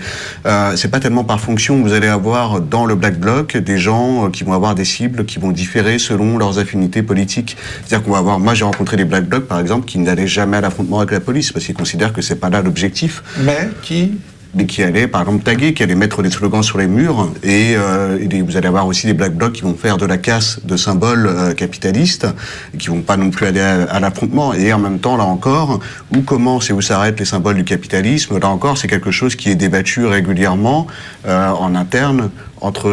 c'est 0.75 0.89
pas 0.89 0.99
tellement 0.99 1.23
par 1.23 1.39
fonction. 1.39 1.81
Vous 1.81 1.93
allez 1.93 2.07
avoir 2.07 2.61
dans 2.61 2.85
le 2.85 2.93
Black 2.93 3.19
Bloc 3.19 3.57
des 3.57 3.79
gens 3.79 4.29
qui 4.29 4.43
vont 4.43 4.53
avoir 4.53 4.75
des 4.75 4.85
cibles 4.85 5.25
qui 5.25 5.39
vont 5.39 5.51
différer 5.51 5.97
selon 5.97 6.37
leurs 6.37 6.59
affinités 6.59 7.01
politiques. 7.01 7.57
C'est-à-dire 7.85 8.05
qu'on 8.05 8.11
va 8.11 8.19
avoir, 8.19 8.39
moi 8.39 8.53
j'ai 8.53 8.65
rencontré 8.65 8.97
des 8.97 9.05
Black 9.05 9.25
Blocs 9.25 9.47
par 9.47 9.59
exemple 9.59 9.85
qui 9.85 9.97
n'allaient 9.97 10.27
jamais 10.27 10.57
à 10.57 10.61
l'affrontement 10.61 10.99
avec 10.99 11.11
la 11.11 11.21
police 11.21 11.51
parce 11.51 11.65
qu'ils 11.65 11.75
considèrent 11.75 12.13
que 12.13 12.21
c'est 12.21 12.35
pas 12.35 12.49
là 12.49 12.61
l'objectif. 12.61 13.23
Mais 13.39 13.69
qui 13.81 14.19
qui 14.63 14.81
allaient, 14.81 15.07
par 15.07 15.21
exemple, 15.21 15.43
taguer, 15.43 15.73
qui 15.73 15.83
allaient 15.83 15.95
mettre 15.95 16.23
des 16.23 16.29
slogans 16.29 16.63
sur 16.63 16.77
les 16.77 16.87
murs. 16.87 17.29
Et, 17.43 17.75
euh, 17.75 18.17
vous 18.45 18.57
allez 18.57 18.67
avoir 18.67 18.87
aussi 18.87 19.05
des 19.05 19.13
black 19.13 19.33
blocs 19.35 19.53
qui 19.53 19.61
vont 19.63 19.75
faire 19.75 19.97
de 19.97 20.05
la 20.05 20.17
casse 20.17 20.59
de 20.63 20.77
symboles 20.77 21.27
euh, 21.27 21.53
capitalistes, 21.53 22.27
et 22.73 22.77
qui 22.77 22.87
vont 22.87 23.01
pas 23.01 23.17
non 23.17 23.29
plus 23.29 23.45
aller 23.45 23.59
à, 23.59 23.83
à 23.83 23.99
l'affrontement. 23.99 24.53
Et 24.53 24.71
en 24.71 24.79
même 24.79 24.99
temps, 24.99 25.17
là 25.17 25.25
encore, 25.25 25.79
où 26.15 26.21
commencent 26.21 26.69
et 26.69 26.73
où 26.73 26.81
s'arrêtent 26.81 27.19
les 27.19 27.25
symboles 27.25 27.55
du 27.55 27.65
capitalisme, 27.65 28.39
là 28.39 28.47
encore, 28.47 28.77
c'est 28.77 28.87
quelque 28.87 29.11
chose 29.11 29.35
qui 29.35 29.49
est 29.49 29.55
débattu 29.55 30.05
régulièrement 30.05 30.87
euh, 31.27 31.49
en 31.49 31.75
interne 31.75 32.29
entre, 32.61 32.89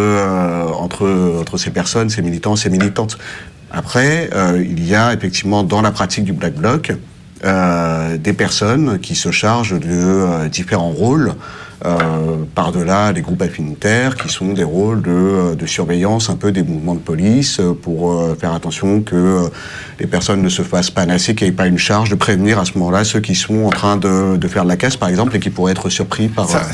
entre, 0.77 1.39
entre 1.41 1.57
ces 1.57 1.71
personnes, 1.71 2.11
ces 2.11 2.21
militants, 2.21 2.57
ces 2.57 2.69
militantes. 2.69 3.17
Après, 3.71 4.29
il 4.59 4.87
y 4.87 4.95
a 4.95 5.15
effectivement 5.15 5.63
dans 5.63 5.81
la 5.81 5.93
pratique 5.93 6.25
du 6.25 6.35
black 6.35 6.55
bloc 6.55 6.93
euh, 7.45 8.17
des 8.19 8.33
personnes 8.33 8.99
qui 9.01 9.15
se 9.15 9.31
chargent 9.31 9.79
de 9.79 9.87
euh, 9.91 10.49
différents 10.49 10.91
rôles 10.91 11.33
euh, 11.85 11.97
par-delà 12.55 13.11
les 13.11 13.23
groupes 13.23 13.43
affinitaires 13.43 14.15
qui 14.15 14.29
sont 14.29 14.53
des 14.53 14.63
rôles 14.63 15.03
de, 15.03 15.57
de 15.57 15.67
surveillance 15.67 16.31
un 16.31 16.37
peu 16.37 16.53
des 16.53 16.63
mouvements 16.63 16.95
de 16.95 17.01
police 17.01 17.61
pour 17.83 18.23
faire 18.39 18.53
attention 18.53 19.01
que 19.01 19.51
les 19.99 20.07
personnes 20.07 20.43
ne 20.43 20.49
se 20.49 20.63
fassent 20.63 20.91
pas 20.91 21.05
nasser, 21.07 21.35
qu'il 21.35 21.49
n'y 21.49 21.53
ait 21.53 21.57
pas 21.57 21.67
une 21.67 21.79
charge 21.79 22.09
de 22.11 22.15
prévenir 22.15 22.61
à 22.61 22.65
ce 22.65 22.79
moment-là 22.79 23.03
ceux 23.03 23.19
qui 23.21 23.35
sont 23.35 23.65
en 23.65 23.71
train 23.71 23.97
de, 23.97 24.37
de 24.37 24.49
faire 24.49 24.63
de 24.63 24.69
la 24.69 24.77
casse 24.77 24.97
par 24.97 25.09
exemple 25.09 25.35
et 25.35 25.41
qui 25.41 25.51
pourraient 25.51 25.73
être 25.73 25.89
surpris 25.89 26.29
par... 26.29 26.49
ça, 26.49 26.73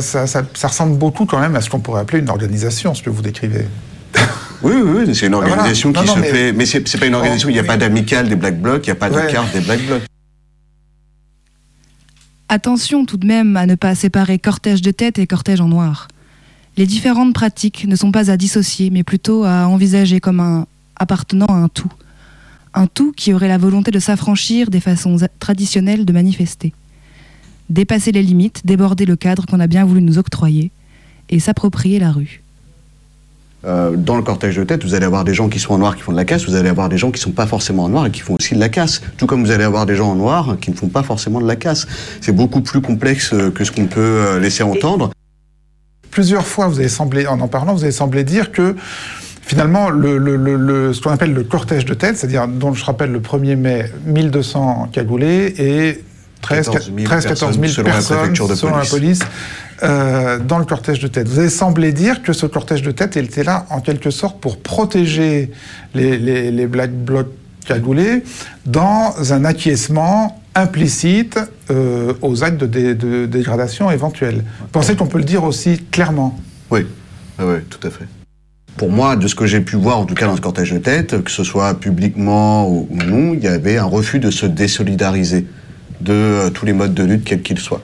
ça- 0.00 0.26
ça- 0.26 0.42
ça 0.54 0.68
ressemble 0.68 0.96
beaucoup 0.96 1.26
quand 1.26 1.40
même 1.40 1.56
à 1.56 1.60
ce 1.60 1.68
qu'on 1.68 1.80
pourrait 1.80 2.02
appeler 2.02 2.20
une 2.20 2.30
organisation, 2.30 2.94
ce 2.94 3.02
que 3.02 3.10
vous 3.10 3.22
décrivez. 3.22 3.66
Oui, 4.64 4.72
oui, 4.82 5.04
oui, 5.06 5.14
c'est 5.14 5.26
une 5.26 5.34
Ah, 5.34 5.38
voilà. 5.38 5.52
organisation 5.52 5.92
Non, 5.92 6.00
qui 6.00 6.06
non, 6.08 6.14
se 6.14 6.20
mais- 6.20 6.30
fait... 6.30 6.52
Mais 6.52 6.66
c'est 6.66 6.88
c'est 6.88 6.98
pas 6.98 7.06
une 7.06 7.14
organisation, 7.14 7.48
il 7.50 7.52
n'y 7.52 7.58
a 7.58 7.64
pas 7.64 7.76
d'amicale 7.76 8.28
des 8.28 8.36
Black 8.36 8.60
Blocs, 8.60 8.84
il 8.86 8.88
n'y 8.88 8.92
a 8.92 8.96
pas 8.96 9.10
de 9.10 9.14
Ouais. 9.16 9.30
carte 9.30 9.52
des 9.52 9.60
Black 9.60 9.80
Blocs. 9.86 10.02
Attention 12.48 13.04
tout 13.04 13.16
de 13.16 13.26
même 13.26 13.56
à 13.56 13.66
ne 13.66 13.74
pas 13.74 13.94
séparer 13.94 14.38
cortège 14.38 14.82
de 14.82 14.90
tête 14.90 15.18
et 15.18 15.26
cortège 15.26 15.60
en 15.60 15.68
noir. 15.68 16.08
Les 16.76 16.86
différentes 16.86 17.34
pratiques 17.34 17.86
ne 17.86 17.96
sont 17.96 18.12
pas 18.12 18.30
à 18.30 18.36
dissocier, 18.36 18.90
mais 18.90 19.02
plutôt 19.02 19.44
à 19.44 19.66
envisager 19.68 20.20
comme 20.20 20.40
un 20.40 20.66
appartenant 20.96 21.46
à 21.46 21.54
un 21.54 21.68
tout. 21.68 21.90
Un 22.74 22.86
tout 22.86 23.12
qui 23.12 23.32
aurait 23.32 23.48
la 23.48 23.58
volonté 23.58 23.90
de 23.90 23.98
s'affranchir 23.98 24.70
des 24.70 24.80
façons 24.80 25.16
traditionnelles 25.38 26.04
de 26.04 26.12
manifester. 26.12 26.72
Dépasser 27.70 28.12
les 28.12 28.22
limites, 28.22 28.62
déborder 28.66 29.04
le 29.06 29.16
cadre 29.16 29.46
qu'on 29.46 29.60
a 29.60 29.66
bien 29.66 29.84
voulu 29.84 30.02
nous 30.02 30.18
octroyer, 30.18 30.70
et 31.30 31.40
s'approprier 31.40 31.98
la 31.98 32.12
rue. 32.12 32.42
Euh, 33.66 33.96
dans 33.96 34.16
le 34.16 34.22
cortège 34.22 34.56
de 34.56 34.64
tête, 34.64 34.84
vous 34.84 34.94
allez 34.94 35.06
avoir 35.06 35.24
des 35.24 35.32
gens 35.32 35.48
qui 35.48 35.58
sont 35.58 35.72
en 35.74 35.78
noir 35.78 35.96
qui 35.96 36.02
font 36.02 36.12
de 36.12 36.16
la 36.18 36.24
casse, 36.26 36.46
vous 36.46 36.54
allez 36.54 36.68
avoir 36.68 36.88
des 36.90 36.98
gens 36.98 37.10
qui 37.10 37.20
sont 37.20 37.30
pas 37.30 37.46
forcément 37.46 37.84
en 37.84 37.88
noir 37.88 38.04
et 38.06 38.10
qui 38.10 38.20
font 38.20 38.34
aussi 38.38 38.54
de 38.54 38.60
la 38.60 38.68
casse. 38.68 39.00
Tout 39.16 39.26
comme 39.26 39.42
vous 39.42 39.50
allez 39.50 39.64
avoir 39.64 39.86
des 39.86 39.96
gens 39.96 40.10
en 40.10 40.14
noir 40.16 40.56
qui 40.60 40.70
ne 40.70 40.76
font 40.76 40.88
pas 40.88 41.02
forcément 41.02 41.40
de 41.40 41.46
la 41.46 41.56
casse. 41.56 41.86
C'est 42.20 42.32
beaucoup 42.32 42.60
plus 42.60 42.80
complexe 42.82 43.32
euh, 43.32 43.50
que 43.50 43.64
ce 43.64 43.72
qu'on 43.72 43.86
peut 43.86 44.00
euh, 44.00 44.38
laisser 44.38 44.62
entendre. 44.62 45.10
Plusieurs 46.10 46.46
fois, 46.46 46.68
vous 46.68 46.78
avez 46.78 46.88
semblé, 46.88 47.26
en 47.26 47.40
en 47.40 47.48
parlant, 47.48 47.74
vous 47.74 47.82
avez 47.84 47.92
semblé 47.92 48.22
dire 48.22 48.52
que 48.52 48.76
finalement, 49.42 49.88
le, 49.90 50.18
le- 50.18 50.36
le- 50.36 50.56
le- 50.56 50.92
ce 50.92 51.00
qu'on 51.00 51.10
appelle 51.10 51.32
le 51.32 51.42
cortège 51.42 51.84
de 51.86 51.94
tête, 51.94 52.16
c'est-à-dire, 52.18 52.46
dont 52.46 52.72
je 52.74 52.84
rappelle 52.84 53.10
le 53.12 53.20
1er 53.20 53.56
mai, 53.56 53.90
1200 54.06 54.90
cagoulés 54.92 55.54
et 55.58 56.04
13 56.42 56.66
14 56.66 56.92
000 56.94 57.04
13 57.06 57.26
14 57.26 57.58
000 57.58 57.62
personnes 57.62 57.68
selon 57.72 57.86
la 57.88 57.92
personnes 57.94 58.16
préfecture 58.18 58.48
de 58.48 58.54
selon 58.54 58.76
la 58.76 58.84
police. 58.84 59.20
Euh, 59.82 60.38
dans 60.38 60.58
le 60.58 60.64
cortège 60.64 61.00
de 61.00 61.08
tête. 61.08 61.28
Vous 61.28 61.38
avez 61.38 61.48
semblé 61.50 61.92
dire 61.92 62.22
que 62.22 62.32
ce 62.32 62.46
cortège 62.46 62.82
de 62.82 62.90
tête 62.90 63.16
était 63.16 63.44
là 63.44 63.66
en 63.70 63.80
quelque 63.80 64.10
sorte 64.10 64.40
pour 64.40 64.58
protéger 64.58 65.50
les, 65.94 66.16
les, 66.18 66.50
les 66.50 66.66
Black 66.66 66.92
Blocs 66.92 67.30
cagoulés 67.66 68.22
dans 68.66 69.32
un 69.32 69.44
acquiescement 69.44 70.42
implicite 70.54 71.38
euh, 71.70 72.12
aux 72.22 72.44
actes 72.44 72.58
de, 72.58 72.66
dé- 72.66 72.94
de 72.94 73.26
dégradation 73.26 73.90
éventuels. 73.90 74.44
Pensez 74.70 74.94
qu'on 74.96 75.06
peut 75.06 75.18
le 75.18 75.24
dire 75.24 75.44
aussi 75.44 75.78
clairement? 75.90 76.38
Oui, 76.70 76.86
oui, 77.38 77.44
oui, 77.46 77.56
tout 77.68 77.84
à 77.86 77.90
fait. 77.90 78.04
Pour 78.76 78.90
moi, 78.90 79.16
de 79.16 79.26
ce 79.28 79.34
que 79.34 79.46
j'ai 79.46 79.60
pu 79.60 79.76
voir, 79.76 79.98
en 79.98 80.04
tout 80.04 80.14
cas 80.14 80.26
dans 80.26 80.36
ce 80.36 80.40
cortège 80.40 80.72
de 80.72 80.78
tête, 80.78 81.22
que 81.22 81.30
ce 81.30 81.42
soit 81.44 81.74
publiquement 81.78 82.68
ou, 82.68 82.88
ou 82.90 82.96
non, 82.96 83.32
il 83.32 83.42
y 83.42 83.46
avait 83.46 83.78
un 83.78 83.84
refus 83.84 84.18
de 84.18 84.30
se 84.30 84.46
désolidariser 84.46 85.46
de 86.00 86.12
euh, 86.12 86.50
tous 86.50 86.66
les 86.66 86.72
modes 86.72 86.92
de 86.92 87.04
lutte, 87.04 87.24
quels 87.24 87.42
qu'ils 87.42 87.58
soient. 87.60 87.82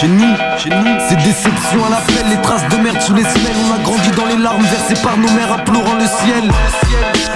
Chez 0.00 0.06
nous, 0.06 0.36
chez 0.56 0.70
nous, 0.70 0.96
c'est 1.08 1.16
déception 1.16 1.84
à 1.84 1.90
l'appel, 1.90 2.28
les 2.30 2.40
traces 2.40 2.68
de 2.68 2.76
merde 2.76 3.00
sous 3.00 3.14
les 3.14 3.24
semelles. 3.24 3.56
On 3.68 3.74
a 3.74 3.78
grandi 3.82 4.10
dans 4.12 4.26
les 4.26 4.36
larmes 4.36 4.62
versées 4.62 5.02
par 5.02 5.16
nos 5.16 5.28
mères, 5.32 5.52
implorant 5.52 5.94
le 5.94 6.06
ciel. 6.06 6.52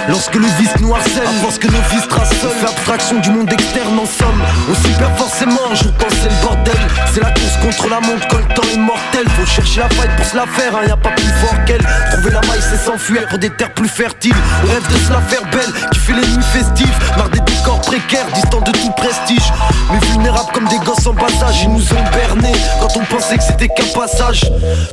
Lorsque 0.09 0.35
le 0.35 0.45
vice 0.59 0.73
nous 0.81 0.93
harcèle, 0.93 1.25
à 1.25 1.41
force 1.41 1.57
que 1.57 1.67
nos 1.67 1.81
vices 1.91 2.07
tracent 2.09 2.35
seuls, 2.41 2.51
fait 2.51 2.67
abstraction 2.67 3.19
du 3.19 3.29
monde 3.29 3.51
externe 3.51 3.97
en 3.97 4.05
somme. 4.05 4.41
On 4.69 4.75
s'y 4.75 4.93
perd 4.97 5.15
forcément, 5.17 5.61
un 5.71 5.75
jour 5.75 5.93
quand 5.97 6.07
c'est 6.09 6.29
le 6.29 6.41
bordel. 6.41 6.77
C'est 7.13 7.21
la 7.21 7.31
course 7.31 7.57
contre 7.61 7.89
la 7.89 7.99
montre 8.01 8.27
quand 8.29 8.37
le 8.37 8.53
temps 8.53 8.67
est 8.73 8.77
mortel. 8.77 9.25
Faut 9.37 9.45
chercher 9.45 9.79
la 9.81 9.89
faille 9.89 10.09
pour 10.17 10.25
se 10.25 10.35
la 10.35 10.45
faire, 10.45 10.75
hein, 10.75 10.85
y 10.87 10.91
a 10.91 10.97
pas 10.97 11.11
plus 11.11 11.33
fort 11.41 11.55
qu'elle. 11.65 11.85
Trouver 12.11 12.31
la 12.31 12.41
maille, 12.41 12.61
c'est 12.61 12.85
s'enfuir 12.85 13.27
pour 13.29 13.39
des 13.39 13.49
terres 13.51 13.73
plus 13.73 13.87
fertiles. 13.87 14.35
On 14.63 14.67
rêve 14.67 14.87
de 14.87 14.97
se 14.97 15.11
la 15.11 15.21
faire 15.21 15.43
belle, 15.51 15.73
qui 15.91 15.99
fait 15.99 16.13
les 16.13 16.27
nuits 16.27 16.49
festives. 16.51 16.97
Marre 17.17 17.29
des 17.29 17.39
décors 17.39 17.81
précaires, 17.81 18.27
distants 18.33 18.61
de 18.61 18.71
tout 18.71 18.91
prestige. 18.97 19.51
Mais 19.91 19.99
vulnérables 20.07 20.51
comme 20.53 20.67
des 20.67 20.79
gosses 20.79 21.07
en 21.07 21.13
bas 21.13 21.27
âge, 21.47 21.63
ils 21.63 21.69
nous 21.69 21.93
ont 21.93 22.03
bernés. 22.13 22.57
Quand 22.81 22.97
on 22.97 23.05
pensait 23.05 23.37
que 23.37 23.43
c'était 23.43 23.69
qu'un 23.69 23.97
passage, 23.97 24.41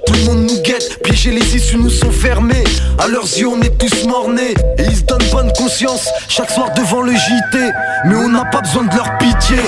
tout 0.07 0.13
le 0.13 0.25
monde 0.25 0.51
nous 0.51 0.63
guette, 0.63 1.03
piégés, 1.03 1.33
les 1.33 1.57
issues 1.57 1.79
nous 1.79 1.91
sont 1.91 2.13
fermées. 2.13 2.65
À 2.99 3.09
leurs 3.09 3.25
yeux, 3.25 3.49
on 3.49 3.61
est 3.61 3.77
tous 3.77 4.07
mornés. 4.07 4.55
Et 4.79 4.85
ils 4.85 5.00
se 5.01 5.05
donnent 5.05 5.31
bonne 5.31 5.53
conscience 5.53 6.09
chaque 6.29 6.51
soir 6.51 6.71
devant 6.77 7.03
le 7.03 7.13
JT. 7.13 7.73
Mais 8.05 8.15
on 8.15 8.29
n'a 8.29 8.45
pas 8.45 8.61
besoin 8.61 8.85
de 8.85 8.95
leur 8.95 9.19
pitié. 9.19 9.59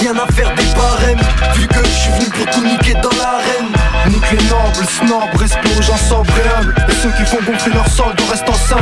Rien 0.00 0.12
à 0.16 0.32
faire 0.32 0.54
des 0.54 0.64
barèmes, 0.76 1.20
vu 1.54 1.66
que 1.66 1.84
je 1.84 1.90
suis 1.90 2.12
venu 2.12 2.26
pour 2.26 2.46
tout 2.46 2.64
niquer 2.64 2.94
dans 2.94 3.16
l'arène. 3.18 3.72
Nique 4.08 4.30
les 4.30 4.44
nobles, 4.48 4.86
snobs, 4.88 5.40
respect 5.40 5.70
aux 5.78 5.82
gens 5.82 5.96
sobres 5.96 6.32
et 6.88 6.92
ceux 7.02 7.10
qui 7.10 7.24
font 7.24 7.38
gonfler 7.44 7.72
leur 7.72 7.88
solde 7.88 8.18
restent 8.30 8.48
enceintes 8.48 8.78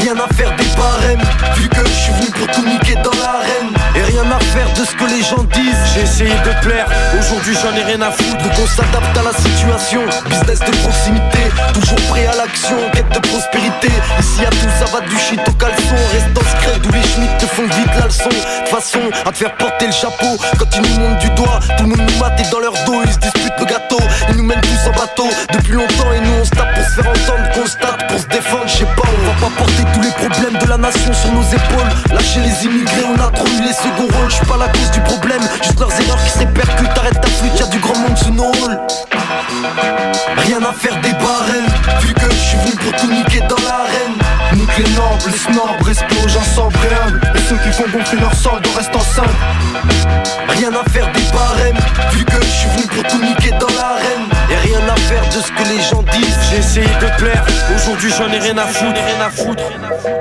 Rien 0.00 0.14
à 0.14 0.32
faire 0.34 0.54
des 0.56 0.68
barèmes, 0.76 1.22
vu 1.56 1.68
que 1.68 1.84
je 1.84 1.92
suis 1.92 2.12
venu 2.12 2.30
pour 2.30 2.46
tout 2.48 2.64
niquer 2.64 2.94
dans 3.02 3.18
l'arène. 3.22 3.72
Et 3.96 4.02
rien 4.02 4.24
à 4.30 4.38
faire 4.38 4.72
de 4.74 4.84
ce 4.84 4.94
que 4.94 5.04
les 5.04 5.22
gens 5.22 5.42
disent. 5.52 5.82
J'ai 5.94 6.02
essayé 6.02 6.30
de 6.30 6.66
plaire, 6.66 6.86
aujourd'hui 7.18 7.56
j'en 7.60 7.74
ai 7.76 7.82
rien 7.82 8.00
à 8.02 8.10
foutre 8.10 8.36
Donc 8.36 8.52
on 8.62 8.66
s'adapte 8.66 9.18
à 9.18 9.22
la 9.22 9.32
situation, 9.32 10.02
business 10.28 10.60
de 10.60 10.76
proximité, 10.76 11.38
toujours 11.74 12.00
prêt 12.08 12.26
à 12.26 12.36
l'action, 12.36 12.76
quête 12.92 13.10
de 13.12 13.28
prospérité. 13.28 13.87
Ici 14.20 14.44
à 14.44 14.50
tout 14.50 14.70
ça 14.78 14.84
va 14.92 15.00
du 15.06 15.16
shit 15.16 15.40
au 15.48 15.52
caleçon, 15.52 15.96
reste 16.12 16.36
en 16.36 16.40
secret 16.40 16.78
d'où 16.82 16.90
les 16.90 17.02
schmitts 17.02 17.38
te 17.38 17.46
font 17.46 17.62
vite 17.62 17.94
la 17.98 18.06
leçon. 18.06 18.28
De 18.28 18.68
façon 18.68 19.00
à 19.26 19.32
te 19.32 19.38
faire 19.38 19.56
porter 19.56 19.86
le 19.86 19.92
chapeau, 19.92 20.36
quand 20.58 20.76
ils 20.76 20.82
nous 20.82 21.00
montent 21.00 21.18
du 21.18 21.30
doigt, 21.30 21.60
tout 21.76 21.84
le 21.84 21.90
monde 21.90 22.10
nous 22.10 22.18
mate 22.18 22.40
et 22.40 22.50
dans 22.50 22.60
leur 22.60 22.72
dos 22.84 23.02
ils 23.04 23.12
se 23.12 23.18
disputent 23.18 23.58
le 23.60 23.66
gâteau. 23.66 23.98
Ils 24.30 24.36
nous 24.36 24.44
mènent 24.44 24.60
tous 24.60 24.88
en 24.88 24.92
bateau 24.92 25.28
depuis 25.52 25.72
longtemps 25.72 26.12
et 26.14 26.20
nous 26.20 26.40
on 26.40 26.44
se 26.44 26.50
tape 26.50 26.67
pour 26.78 26.86
se 26.86 26.90
faire 26.94 27.10
entendre, 27.10 27.50
constate 27.54 28.06
pour 28.08 28.18
se 28.18 28.26
défendre. 28.26 28.66
Je 28.66 28.76
sais 28.78 28.84
pas, 28.84 29.08
on 29.08 29.26
va 29.26 29.48
pas 29.48 29.56
porter 29.56 29.84
tous 29.94 30.02
les 30.02 30.10
problèmes 30.10 30.58
de 30.60 30.66
la 30.66 30.78
nation 30.78 31.12
sur 31.12 31.32
nos 31.32 31.42
épaules. 31.42 31.90
Lâcher 32.12 32.40
les 32.40 32.64
immigrés, 32.64 33.04
on 33.04 33.20
a 33.20 33.30
trop 33.30 33.46
eu 33.46 33.62
les 33.62 33.72
seconds 33.72 34.08
rôles. 34.16 34.30
Je 34.30 34.36
suis 34.36 34.46
pas 34.46 34.56
la 34.56 34.68
cause 34.68 34.90
du 34.92 35.00
problème, 35.00 35.42
juste 35.62 35.80
leurs 35.80 35.92
erreurs 36.00 36.22
qui 36.24 36.30
se 36.30 36.38
répercutent. 36.38 36.98
Arrête 36.98 37.20
ta 37.20 37.28
flûte, 37.28 37.58
y'a 37.58 37.66
du 37.66 37.78
grand 37.78 37.98
monde 37.98 38.16
sous 38.16 38.32
nos 38.32 38.52
halls. 38.64 38.80
Rien 40.46 40.62
à 40.62 40.72
faire 40.72 41.00
des 41.00 41.12
barèmes, 41.12 41.70
vu 42.00 42.14
que 42.14 42.30
je 42.30 42.36
suis 42.36 42.58
venu 42.58 42.72
pour 42.76 42.92
tout 43.00 43.10
niquer 43.10 43.40
dans 43.48 43.62
l'arène. 43.66 44.14
Nique 44.54 44.78
les 44.78 44.90
nobles, 44.94 45.36
snobs, 45.36 45.82
respect 45.86 46.16
aux 46.24 46.28
gens 46.28 46.40
et 46.40 47.06
humbles 47.06 47.20
Et 47.34 47.38
ceux 47.48 47.56
qui 47.56 47.70
font 47.70 47.84
gonfler 47.92 48.18
leur 48.18 48.34
solde 48.34 48.66
restent 48.74 48.96
enceintes 48.96 49.26
Rien 50.48 50.70
à 50.70 50.88
faire 50.90 51.06
des 51.12 51.22
barèmes, 51.32 51.76
vu 52.12 52.24
que 52.24 52.42
je 52.42 52.48
suis 52.48 52.68
venu 52.70 52.86
pour 52.86 53.02
tout 53.04 53.22
niquer 53.22 53.50
dans 53.60 53.68
l'arène. 53.76 54.26
Et 54.50 54.56
rien 54.56 54.80
à 54.88 54.96
faire 54.96 55.22
de 55.28 55.40
ce 55.40 55.52
que 55.52 55.68
les 55.68 55.80
gens 55.82 56.02
disent. 56.02 56.38
Essayé 56.70 56.86
de 56.86 57.16
plaire, 57.16 57.46
aujourd'hui 57.74 58.12
j'en 58.18 58.30
ai 58.30 58.38
rien 58.38 58.58
à 58.58 58.66
foutre. 58.66 59.00
Rien 59.02 59.26
à 59.26 59.30
foutre 59.30 59.62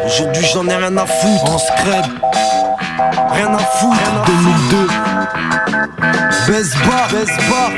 Aujourd'hui 0.06 0.46
j'en 0.54 0.66
ai 0.70 0.76
rien 0.78 0.96
à 0.96 1.06
foutre. 1.06 1.52
En 1.52 1.58
scred, 1.58 2.06
rien 3.32 3.54
à 3.54 3.58
foutre. 3.58 4.26
2002. 4.26 4.88
Baisse 6.48 6.74
bas, 6.88 7.08
baisse 7.12 7.36
bas, 7.50 7.70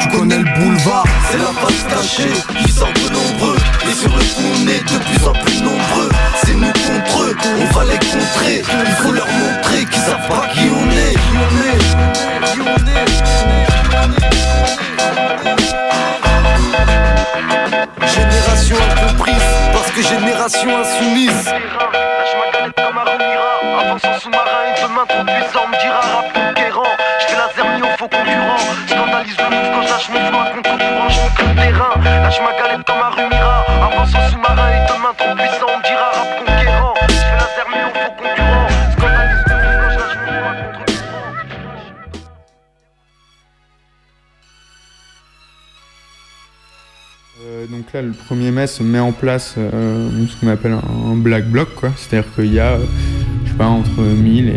tu 0.00 0.08
connais 0.08 0.38
le 0.38 0.44
boulevard, 0.58 1.04
c'est 1.30 1.36
la 1.36 1.52
face 1.52 1.84
cachée, 1.90 2.32
ils 2.64 2.72
sont 2.72 2.86
peu 2.94 3.12
nombreux, 3.12 3.56
et 3.86 3.92
sur 3.92 4.08
le 4.08 4.24
coup 4.24 4.48
on 4.56 4.68
est 4.68 4.80
de 4.80 4.98
plus 5.04 5.26
en 5.28 5.32
plus 5.32 5.60
nombreux, 5.60 6.08
c'est 6.42 6.54
nous 6.54 6.72
contre 6.72 7.22
eux, 7.24 7.36
on 7.60 7.74
va 7.74 7.84
les 7.84 7.98
contrer, 7.98 8.62
il 8.86 8.92
faut 9.02 9.12
leur 9.12 9.26
montrer 9.26 9.84
qu'ils 9.84 10.00
savent 10.00 10.26
pas 10.26 10.48
qui 10.54 10.70
on 10.70 10.90
est, 10.90 11.12
qui 11.12 11.34
on 11.36 11.52
est, 11.60 12.46
qui 12.46 12.60
on 12.60 12.86
est, 12.88 13.43
Génération 17.34 18.76
incomprise, 18.76 19.42
parce 19.72 19.90
que 19.90 20.02
génération 20.02 20.78
insoumise. 20.78 21.46
Lâche 21.46 22.36
ma 22.38 22.52
galette 22.52 22.76
comme 22.76 22.98
Avance 22.98 24.04
en 24.04 24.20
sous-marin 24.20 24.62
et 24.68 24.80
demain 24.80 25.04
trop 25.08 25.24
puissant 25.24 25.66
me 25.66 25.76
dira 25.82 26.00
rap 26.00 26.32
conquérant 26.32 26.94
Je 27.18 27.26
fais 27.26 27.36
laser 27.36 27.66
mis 27.74 27.82
au 27.82 27.90
faux 27.98 28.08
concurrent. 28.08 28.62
Scandalise 28.86 29.36
le 29.36 29.44
move 29.50 29.70
quand 29.74 29.82
je 29.82 29.88
lâche 29.88 30.08
mon 30.10 30.20
flow 30.28 30.38
à 30.38 30.50
contre-courant 30.50 31.08
Je 31.08 31.42
le 31.42 31.54
terrain. 31.56 32.22
Lâche 32.22 32.40
ma 32.40 32.52
galette 32.52 32.86
comme 32.86 33.02
Avance 33.02 34.14
en 34.14 34.30
sous-marin 34.30 34.68
et 34.70 34.92
demain 34.92 35.14
trop 35.18 35.34
puissant 35.34 35.73
le 48.02 48.12
1er 48.12 48.50
mai 48.50 48.66
se 48.66 48.82
met 48.82 48.98
en 48.98 49.12
place 49.12 49.54
euh, 49.56 50.08
ce 50.28 50.40
qu'on 50.40 50.48
appelle 50.48 50.72
un, 50.72 51.16
black 51.16 51.48
bloc, 51.48 51.74
quoi. 51.74 51.90
C'est-à-dire 51.96 52.28
qu'il 52.34 52.52
y 52.52 52.58
a, 52.58 52.72
euh, 52.72 52.84
je 53.44 53.50
sais 53.50 53.56
pas, 53.56 53.66
entre 53.66 54.00
1000 54.00 54.48
et 54.48 54.52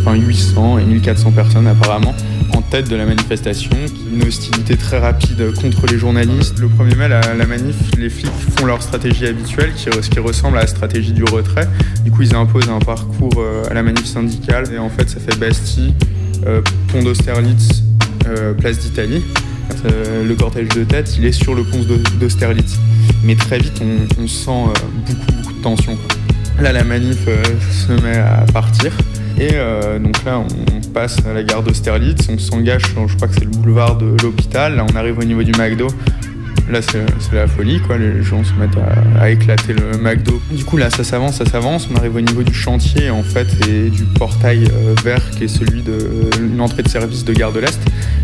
enfin 0.00 0.14
800 0.14 0.78
et 0.78 0.84
1400 0.84 1.32
personnes 1.32 1.66
apparemment 1.66 2.14
en 2.54 2.62
tête 2.62 2.88
de 2.88 2.96
la 2.96 3.06
manifestation. 3.06 3.76
Une 4.12 4.22
hostilité 4.22 4.76
très 4.76 4.98
rapide 4.98 5.52
contre 5.60 5.86
les 5.86 5.98
journalistes. 5.98 6.58
Le 6.60 6.68
1er 6.68 6.96
mai, 6.96 7.08
la, 7.08 7.34
la 7.34 7.46
manif, 7.46 7.76
les 7.98 8.10
flics 8.10 8.30
font 8.56 8.66
leur 8.66 8.82
stratégie 8.82 9.26
habituelle, 9.26 9.72
ce 9.76 10.08
qui 10.08 10.20
ressemble 10.20 10.58
à 10.58 10.60
la 10.60 10.66
stratégie 10.66 11.12
du 11.12 11.24
retrait. 11.24 11.68
Du 12.04 12.10
coup, 12.10 12.22
ils 12.22 12.34
imposent 12.36 12.68
un 12.68 12.78
parcours 12.78 13.34
euh, 13.38 13.64
à 13.70 13.74
la 13.74 13.82
manif 13.82 14.06
syndicale 14.06 14.72
et 14.72 14.78
en 14.78 14.90
fait, 14.90 15.10
ça 15.10 15.18
fait 15.18 15.36
Bastille, 15.38 15.94
Pont 16.88 17.02
d'Austerlitz, 17.02 17.82
Place 18.58 18.78
d'Italie. 18.78 19.22
Euh, 19.86 20.24
le 20.24 20.34
cortège 20.34 20.68
de 20.68 20.84
tête, 20.84 21.14
il 21.18 21.24
est 21.26 21.32
sur 21.32 21.54
le 21.54 21.62
pont 21.64 21.80
d'Au- 21.82 21.98
d'Austerlitz. 22.20 22.76
Mais 23.22 23.34
très 23.36 23.58
vite, 23.58 23.80
on, 23.82 24.26
sent 24.26 24.50
euh, 24.50 24.72
beaucoup, 25.06 25.32
beaucoup 25.42 25.52
de 25.52 25.62
tension. 25.62 25.98
Là, 26.60 26.72
la 26.72 26.84
manif 26.84 27.18
euh, 27.28 27.42
se 27.70 27.92
met 28.02 28.16
à 28.18 28.44
partir. 28.52 28.92
Et 29.36 29.48
donc 29.98 30.24
là, 30.24 30.38
on 30.38 30.80
passe 30.92 31.16
à 31.28 31.32
la 31.32 31.42
gare 31.42 31.64
d'Austerlitz, 31.64 32.28
on 32.30 32.38
s'engage 32.38 32.82
je 33.08 33.16
crois 33.16 33.26
que 33.26 33.34
c'est 33.34 33.42
le 33.44 33.50
boulevard 33.50 33.98
de 33.98 34.14
l'hôpital. 34.22 34.76
Là, 34.76 34.86
on 34.88 34.94
arrive 34.96 35.18
au 35.18 35.24
niveau 35.24 35.42
du 35.42 35.50
McDo. 35.58 35.88
Là, 36.70 36.80
c'est 36.80 37.04
la 37.34 37.48
folie. 37.48 37.80
Les 37.98 38.22
gens 38.22 38.44
se 38.44 38.52
mettent 38.54 38.78
à, 39.18 39.22
à 39.22 39.30
éclater 39.30 39.72
le 39.72 39.98
McDo. 39.98 40.40
Du 40.52 40.64
coup, 40.64 40.76
là, 40.76 40.88
ça 40.88 41.02
s'avance, 41.02 41.38
ça 41.38 41.46
s'avance. 41.46 41.88
On 41.92 41.96
arrive 41.96 42.14
au 42.14 42.20
niveau 42.20 42.44
du 42.44 42.54
chantier, 42.54 43.10
en 43.10 43.24
fait, 43.24 43.48
et 43.68 43.90
du 43.90 44.04
portail 44.04 44.68
vert 45.04 45.28
qui 45.36 45.44
est 45.44 45.48
celui 45.48 45.82
de 45.82 45.98
l'entrée 46.56 46.84
de 46.84 46.88
service 46.88 47.24
de 47.24 47.32
Gare 47.32 47.52
de 47.52 47.58
l'Est. 47.58 47.80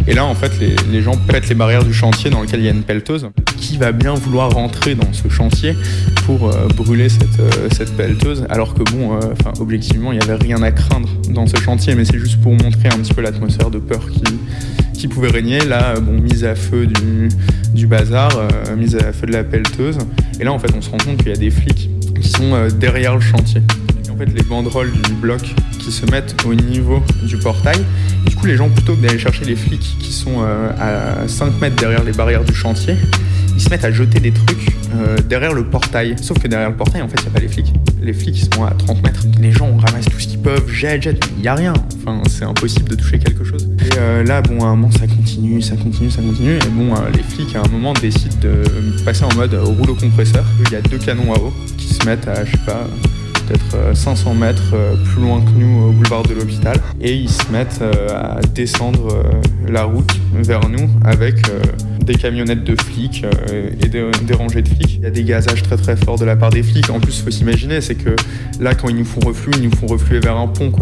Et 0.07 0.15
là, 0.15 0.25
en 0.25 0.35
fait, 0.35 0.53
les, 0.59 1.03
gens 1.03 1.17
pètent 1.17 1.49
les 1.49 1.55
barrières 1.55 1.85
du 1.85 1.93
chantier 1.93 2.31
dans 2.31 2.41
lequel 2.41 2.61
il 2.61 2.67
y 2.67 2.69
a 2.69 2.73
une 2.73 2.83
pelleteuse. 2.83 3.29
Qui 3.57 3.77
va 3.77 3.93
bien 3.93 4.15
vouloir 4.15 4.51
rentrer 4.51 4.95
dans 4.95 5.13
ce 5.13 5.29
chantier 5.29 5.77
pour 6.25 6.49
euh, 6.49 6.67
brûler 6.69 7.09
cette, 7.09 7.39
euh, 7.39 7.69
cette 7.73 7.95
pelleteuse? 7.97 8.45
Alors 8.49 8.75
que, 8.75 8.83
bon, 8.83 9.15
euh, 9.15 9.21
objectivement, 9.61 10.13
il 10.13 10.19
n'y 10.19 10.25
avait 10.25 10.43
rien 10.43 10.63
à 10.63 10.73
craindre 10.73 11.09
dans 11.29 11.47
ce 11.47 11.57
chantier, 11.57 11.95
mais 11.95 12.05
c'est 12.05 12.19
juste 12.19 12.41
pour 12.41 12.53
montrer 12.53 12.89
un 12.89 12.99
petit 12.99 13.13
peu 13.13 13.21
l'atmosphère 13.21 13.71
de 13.71 13.79
peur 13.79 14.01
qui, 14.11 14.23
qui 14.95 15.09
pouvait 15.09 15.31
régner. 15.31 15.61
Là, 15.61 16.01
bon, 16.01 16.21
mise 16.21 16.45
à 16.45 16.55
feu 16.55 16.87
du, 16.87 17.29
du 17.75 17.87
bazar, 17.87 18.31
euh, 18.37 18.77
mise 18.77 18.97
à 18.97 19.13
feu 19.13 19.27
de 19.27 19.33
la 19.33 19.45
pelleteuse. 19.45 19.99
Et 20.41 20.45
là, 20.45 20.53
en 20.53 20.59
fait, 20.59 20.73
on 20.77 20.81
se 20.81 20.91
rend 20.91 20.99
compte 20.99 21.19
qu'il 21.19 21.29
y 21.29 21.35
a 21.35 21.37
des 21.37 21.51
flics 21.51 21.91
qui 22.21 22.29
sont 22.29 22.69
derrière 22.79 23.15
le 23.15 23.21
chantier. 23.21 23.63
Les 24.27 24.43
banderoles 24.43 24.93
du 24.93 25.13
bloc 25.15 25.41
qui 25.79 25.91
se 25.91 26.05
mettent 26.11 26.37
au 26.47 26.55
niveau 26.55 27.03
du 27.23 27.39
portail. 27.39 27.79
Et 28.27 28.31
du 28.31 28.37
coup, 28.37 28.45
les 28.45 28.57
gens, 28.57 28.69
plutôt 28.69 28.95
que 28.95 29.01
d'aller 29.01 29.19
chercher 29.19 29.47
les 29.47 29.57
flics 29.57 29.97
qui 29.99 30.13
sont 30.13 30.43
euh, 30.43 30.71
à 30.79 31.27
5 31.27 31.59
mètres 31.59 31.77
derrière 31.77 32.05
les 32.05 32.13
barrières 32.13 32.45
du 32.45 32.55
chantier, 32.55 32.97
ils 33.55 33.61
se 33.61 33.71
mettent 33.71 33.85
à 33.85 33.91
jeter 33.91 34.21
des 34.21 34.31
trucs 34.31 34.77
euh, 34.95 35.17
derrière 35.27 35.55
le 35.55 35.65
portail. 35.65 36.17
Sauf 36.21 36.39
que 36.39 36.49
derrière 36.49 36.69
le 36.69 36.77
portail, 36.77 37.01
en 37.01 37.09
fait, 37.09 37.17
il 37.19 37.23
n'y 37.23 37.29
a 37.29 37.31
pas 37.31 37.41
les 37.41 37.49
flics. 37.49 37.73
Les 38.03 38.13
flics, 38.13 38.39
ils 38.43 38.55
sont 38.55 38.65
à 38.65 38.73
30 38.73 39.03
mètres. 39.03 39.25
Les 39.41 39.53
gens 39.53 39.75
ramassent 39.75 40.05
tout 40.05 40.21
ce 40.21 40.29
qu'ils 40.29 40.41
peuvent, 40.41 40.69
jettent, 40.69 41.03
jettent. 41.03 41.25
Il 41.39 41.43
n'y 41.43 41.49
a 41.49 41.55
rien. 41.55 41.73
Enfin, 42.03 42.21
c'est 42.29 42.45
impossible 42.45 42.91
de 42.91 42.97
toucher 42.97 43.19
quelque 43.19 43.43
chose. 43.43 43.71
Et 43.81 43.99
euh, 43.99 44.23
là, 44.23 44.43
bon, 44.43 44.63
à 44.63 44.67
un 44.67 44.77
moment, 44.77 44.91
ça 44.91 45.07
continue, 45.07 45.63
ça 45.63 45.77
continue, 45.77 46.11
ça 46.11 46.21
continue. 46.21 46.57
Et 46.57 46.71
bon, 46.73 46.93
les 47.15 47.23
flics, 47.23 47.57
à 47.57 47.63
un 47.63 47.69
moment, 47.69 47.95
décident 47.95 48.37
de 48.43 49.03
passer 49.03 49.25
en 49.25 49.35
mode 49.35 49.55
rouleau 49.55 49.95
compresseur. 49.95 50.45
Il 50.67 50.73
y 50.73 50.77
a 50.77 50.83
deux 50.83 50.99
canons 50.99 51.33
à 51.33 51.39
eau 51.39 51.55
qui 51.79 51.87
se 51.87 52.05
mettent 52.05 52.29
à, 52.29 52.45
je 52.45 52.53
sais 52.53 52.59
pas, 52.67 52.87
peut-être 53.51 53.75
euh, 53.75 53.95
500 53.95 54.35
mètres 54.35 54.75
euh, 54.75 54.95
plus 54.97 55.23
loin 55.23 55.41
que 55.41 55.51
nous 55.51 55.89
au 55.89 55.93
boulevard 55.93 56.23
de 56.23 56.35
l'hôpital 56.35 56.77
et 57.01 57.15
ils 57.15 57.29
se 57.29 57.51
mettent 57.51 57.81
euh, 57.83 58.09
à 58.11 58.41
descendre 58.55 59.09
euh, 59.13 59.23
la 59.69 59.85
route 59.85 60.13
vers 60.35 60.69
nous 60.69 60.89
avec 61.05 61.49
euh, 61.49 61.61
des 62.05 62.15
camionnettes 62.15 62.65
de 62.65 62.81
flics 62.81 63.25
euh, 63.25 63.71
et 63.83 63.89
des, 63.89 64.35
rangées 64.35 64.63
de 64.63 64.69
flics. 64.69 64.97
Il 64.97 65.03
y 65.03 65.07
a 65.07 65.11
des 65.11 65.25
gazages 65.25 65.63
très 65.63 65.77
très 65.77 65.97
forts 65.97 66.19
de 66.19 66.25
la 66.25 66.37
part 66.37 66.51
des 66.51 66.63
flics. 66.63 66.91
En 66.91 67.01
plus, 67.01 67.19
il 67.19 67.25
faut 67.25 67.31
s'imaginer, 67.31 67.81
c'est 67.81 67.95
que 67.95 68.15
là, 68.61 68.75
quand 68.75 68.89
ils 68.89 68.97
nous 68.97 69.05
font 69.05 69.21
refluer, 69.21 69.55
ils 69.57 69.69
nous 69.69 69.77
font 69.77 69.87
refluer 69.87 70.21
vers 70.21 70.37
un 70.37 70.49
pont. 70.49 70.73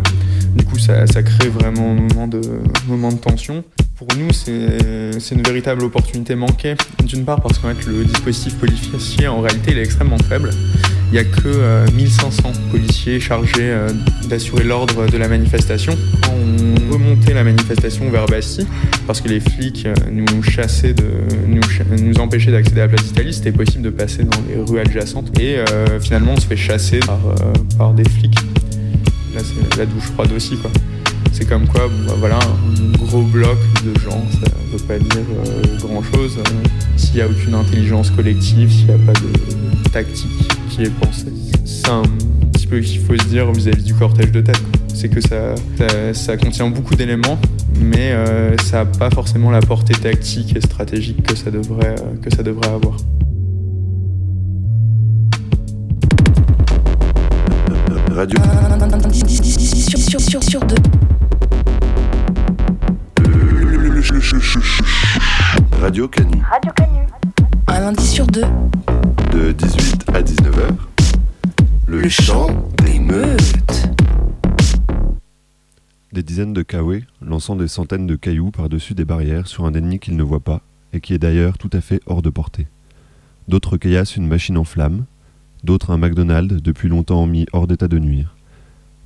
Du 0.54 0.64
coup, 0.64 0.78
ça, 0.78 1.04
crée 1.06 1.48
vraiment 1.48 1.92
un 1.92 1.94
moment 1.94 2.28
de, 2.28 2.40
moment 2.86 3.12
de 3.12 3.18
tension. 3.18 3.64
Pour 3.96 4.08
nous, 4.16 4.32
c'est 4.32 5.18
c'est 5.18 5.34
une 5.34 5.42
véritable 5.42 5.82
opportunité 5.82 6.34
manquée. 6.34 6.76
D'une 7.04 7.24
part 7.24 7.40
parce 7.40 7.58
qu'en 7.58 7.74
fait, 7.74 7.86
le 7.86 8.04
dispositif 8.04 8.54
policier, 8.56 9.28
en 9.28 9.40
réalité, 9.40 9.72
il 9.72 9.78
est 9.78 9.82
extrêmement 9.82 10.18
faible. 10.18 10.50
Il 11.10 11.12
n'y 11.14 11.18
a 11.20 11.24
que 11.24 11.46
euh, 11.46 11.86
1500 11.94 12.52
policiers 12.70 13.18
chargés 13.18 13.54
euh, 13.60 13.88
d'assurer 14.28 14.62
l'ordre 14.64 15.06
de 15.06 15.16
la 15.16 15.26
manifestation. 15.26 15.96
Quand 16.22 16.32
on 16.34 16.92
remontait 16.92 17.32
la 17.32 17.44
manifestation 17.44 18.10
vers 18.10 18.26
Bastille, 18.26 18.66
parce 19.06 19.22
que 19.22 19.28
les 19.28 19.40
flics 19.40 19.86
euh, 19.86 19.94
nous 20.12 20.42
chassaient, 20.42 20.92
de, 20.92 21.04
nous, 21.46 21.62
cha- 21.62 21.84
nous 21.98 22.14
empêchaient 22.20 22.50
d'accéder 22.52 22.80
à 22.82 22.84
la 22.84 22.88
place 22.88 23.04
d'Italie, 23.06 23.32
c'était 23.32 23.52
possible 23.52 23.84
de 23.84 23.90
passer 23.90 24.24
dans 24.24 24.38
les 24.48 24.60
rues 24.60 24.80
adjacentes. 24.80 25.38
Et 25.40 25.56
euh, 25.56 25.98
finalement, 25.98 26.34
on 26.36 26.40
se 26.40 26.46
fait 26.46 26.56
chasser 26.56 27.00
par, 27.00 27.20
euh, 27.26 27.52
par 27.78 27.94
des 27.94 28.04
flics. 28.04 28.34
Là, 29.34 29.40
c'est 29.42 29.78
la 29.78 29.86
douche 29.86 30.04
froide 30.14 30.32
aussi, 30.36 30.56
quoi. 30.56 30.70
C'est 31.32 31.48
comme 31.48 31.66
quoi, 31.68 31.88
bah, 32.06 32.14
voilà, 32.18 32.38
un 32.38 32.96
gros 32.98 33.22
bloc 33.22 33.56
de 33.84 33.98
gens, 34.00 34.22
ça 34.32 34.50
veut 34.72 34.78
pas 34.86 34.98
dire 34.98 35.24
grand 35.80 36.02
chose. 36.02 36.36
S'il 37.08 37.16
n'y 37.16 37.22
a 37.22 37.26
aucune 37.26 37.54
intelligence 37.54 38.10
collective, 38.10 38.70
s'il 38.70 38.86
n'y 38.86 38.92
a 38.92 38.98
pas 38.98 39.14
de 39.14 39.88
tactique 39.90 40.52
qui 40.68 40.82
est 40.82 40.90
pensée. 40.90 41.32
C'est 41.64 41.88
un 41.88 42.02
petit 42.52 42.66
peu 42.66 42.82
ce 42.82 42.92
qu'il 42.92 43.00
faut 43.00 43.16
se 43.16 43.24
dire 43.24 43.50
vis-à-vis 43.50 43.82
du 43.82 43.94
cortège 43.94 44.30
de 44.30 44.42
tête. 44.42 44.60
C'est 44.92 45.08
que 45.08 45.22
ça, 45.22 45.54
ça, 45.78 46.12
ça 46.12 46.36
contient 46.36 46.68
beaucoup 46.68 46.94
d'éléments, 46.94 47.38
mais 47.80 48.12
euh, 48.12 48.54
ça 48.58 48.78
n'a 48.78 48.84
pas 48.84 49.08
forcément 49.08 49.50
la 49.50 49.60
portée 49.60 49.94
tactique 49.94 50.54
et 50.54 50.60
stratégique 50.60 51.22
que 51.22 51.34
ça 51.34 51.50
devrait, 51.50 51.94
euh, 51.98 52.16
que 52.20 52.34
ça 52.34 52.42
devrait 52.42 52.68
avoir. 52.68 52.96
Radio. 58.10 58.38
Sur, 59.88 59.98
sur, 59.98 60.20
sur, 60.20 60.42
sur 60.42 60.60
deux. 60.60 60.76
Radio 65.80 66.08
Canu. 66.08 66.42
Radio 66.50 66.72
Canu. 66.76 66.97
Un 67.78 67.82
lundi 67.82 68.04
sur 68.04 68.26
deux. 68.26 68.42
De 69.32 69.52
18 69.52 70.06
à 70.12 70.20
19h. 70.20 70.76
Le, 71.86 72.08
chant 72.08 72.48
des 72.84 72.98
meutes. 72.98 73.88
Des 76.12 76.24
dizaines 76.24 76.52
de 76.52 76.62
Kawe 76.62 77.02
lançant 77.22 77.54
des 77.54 77.68
centaines 77.68 78.08
de 78.08 78.16
cailloux 78.16 78.50
par-dessus 78.50 78.94
des 78.94 79.04
barrières 79.04 79.46
sur 79.46 79.64
un 79.64 79.74
ennemi 79.74 80.00
qu'ils 80.00 80.16
ne 80.16 80.24
voient 80.24 80.40
pas 80.40 80.60
et 80.92 81.00
qui 81.00 81.14
est 81.14 81.20
d'ailleurs 81.20 81.56
tout 81.56 81.70
à 81.72 81.80
fait 81.80 82.00
hors 82.06 82.20
de 82.20 82.30
portée. 82.30 82.66
D'autres 83.46 83.76
caillassent 83.76 84.16
une 84.16 84.26
machine 84.26 84.58
en 84.58 84.64
flammes, 84.64 85.04
d'autres 85.62 85.92
un 85.92 85.98
McDonald's 85.98 86.60
depuis 86.60 86.88
longtemps 86.88 87.26
mis 87.26 87.46
hors 87.52 87.68
d'état 87.68 87.86
de 87.86 88.00
nuire. 88.00 88.34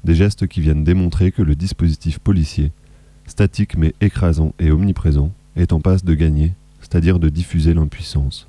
Des 0.05 0.15
gestes 0.15 0.47
qui 0.47 0.63
viennent 0.63 0.83
démontrer 0.83 1.31
que 1.31 1.43
le 1.43 1.57
dispositif 1.57 2.21
policier, 2.21 2.73
statique 3.27 3.77
mais 3.77 3.93
écrasant 4.01 4.55
et 4.59 4.71
omniprésent, 4.71 5.31
est 5.57 5.75
en 5.75 5.81
passe 5.81 6.07
de 6.07 6.15
gagner, 6.15 6.55
c'est-à-dire 6.81 7.19
de 7.19 7.29
diffuser 7.29 7.75
l'impuissance. 7.75 8.49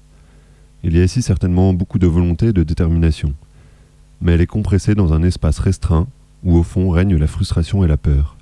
Il 0.86 0.98
y 0.98 1.00
a 1.00 1.06
ici 1.06 1.22
certainement 1.22 1.74
beaucoup 1.74 1.98
de 1.98 2.08
volonté 2.08 2.48
et 2.48 2.54
de 2.54 2.64
détermination, 2.64 3.34
mais 4.22 4.34
elle 4.34 4.42
est 4.42 4.46
compressée 4.46 4.96
dans 4.96 5.14
un 5.14 5.24
espace 5.24 5.60
restreint 5.60 6.08
où 6.44 6.58
au 6.58 6.64
fond 6.64 6.90
règne 6.90 7.16
la 7.16 7.28
frustration 7.28 7.86
et 7.86 7.88
la 7.88 7.96
peur. 7.96 8.36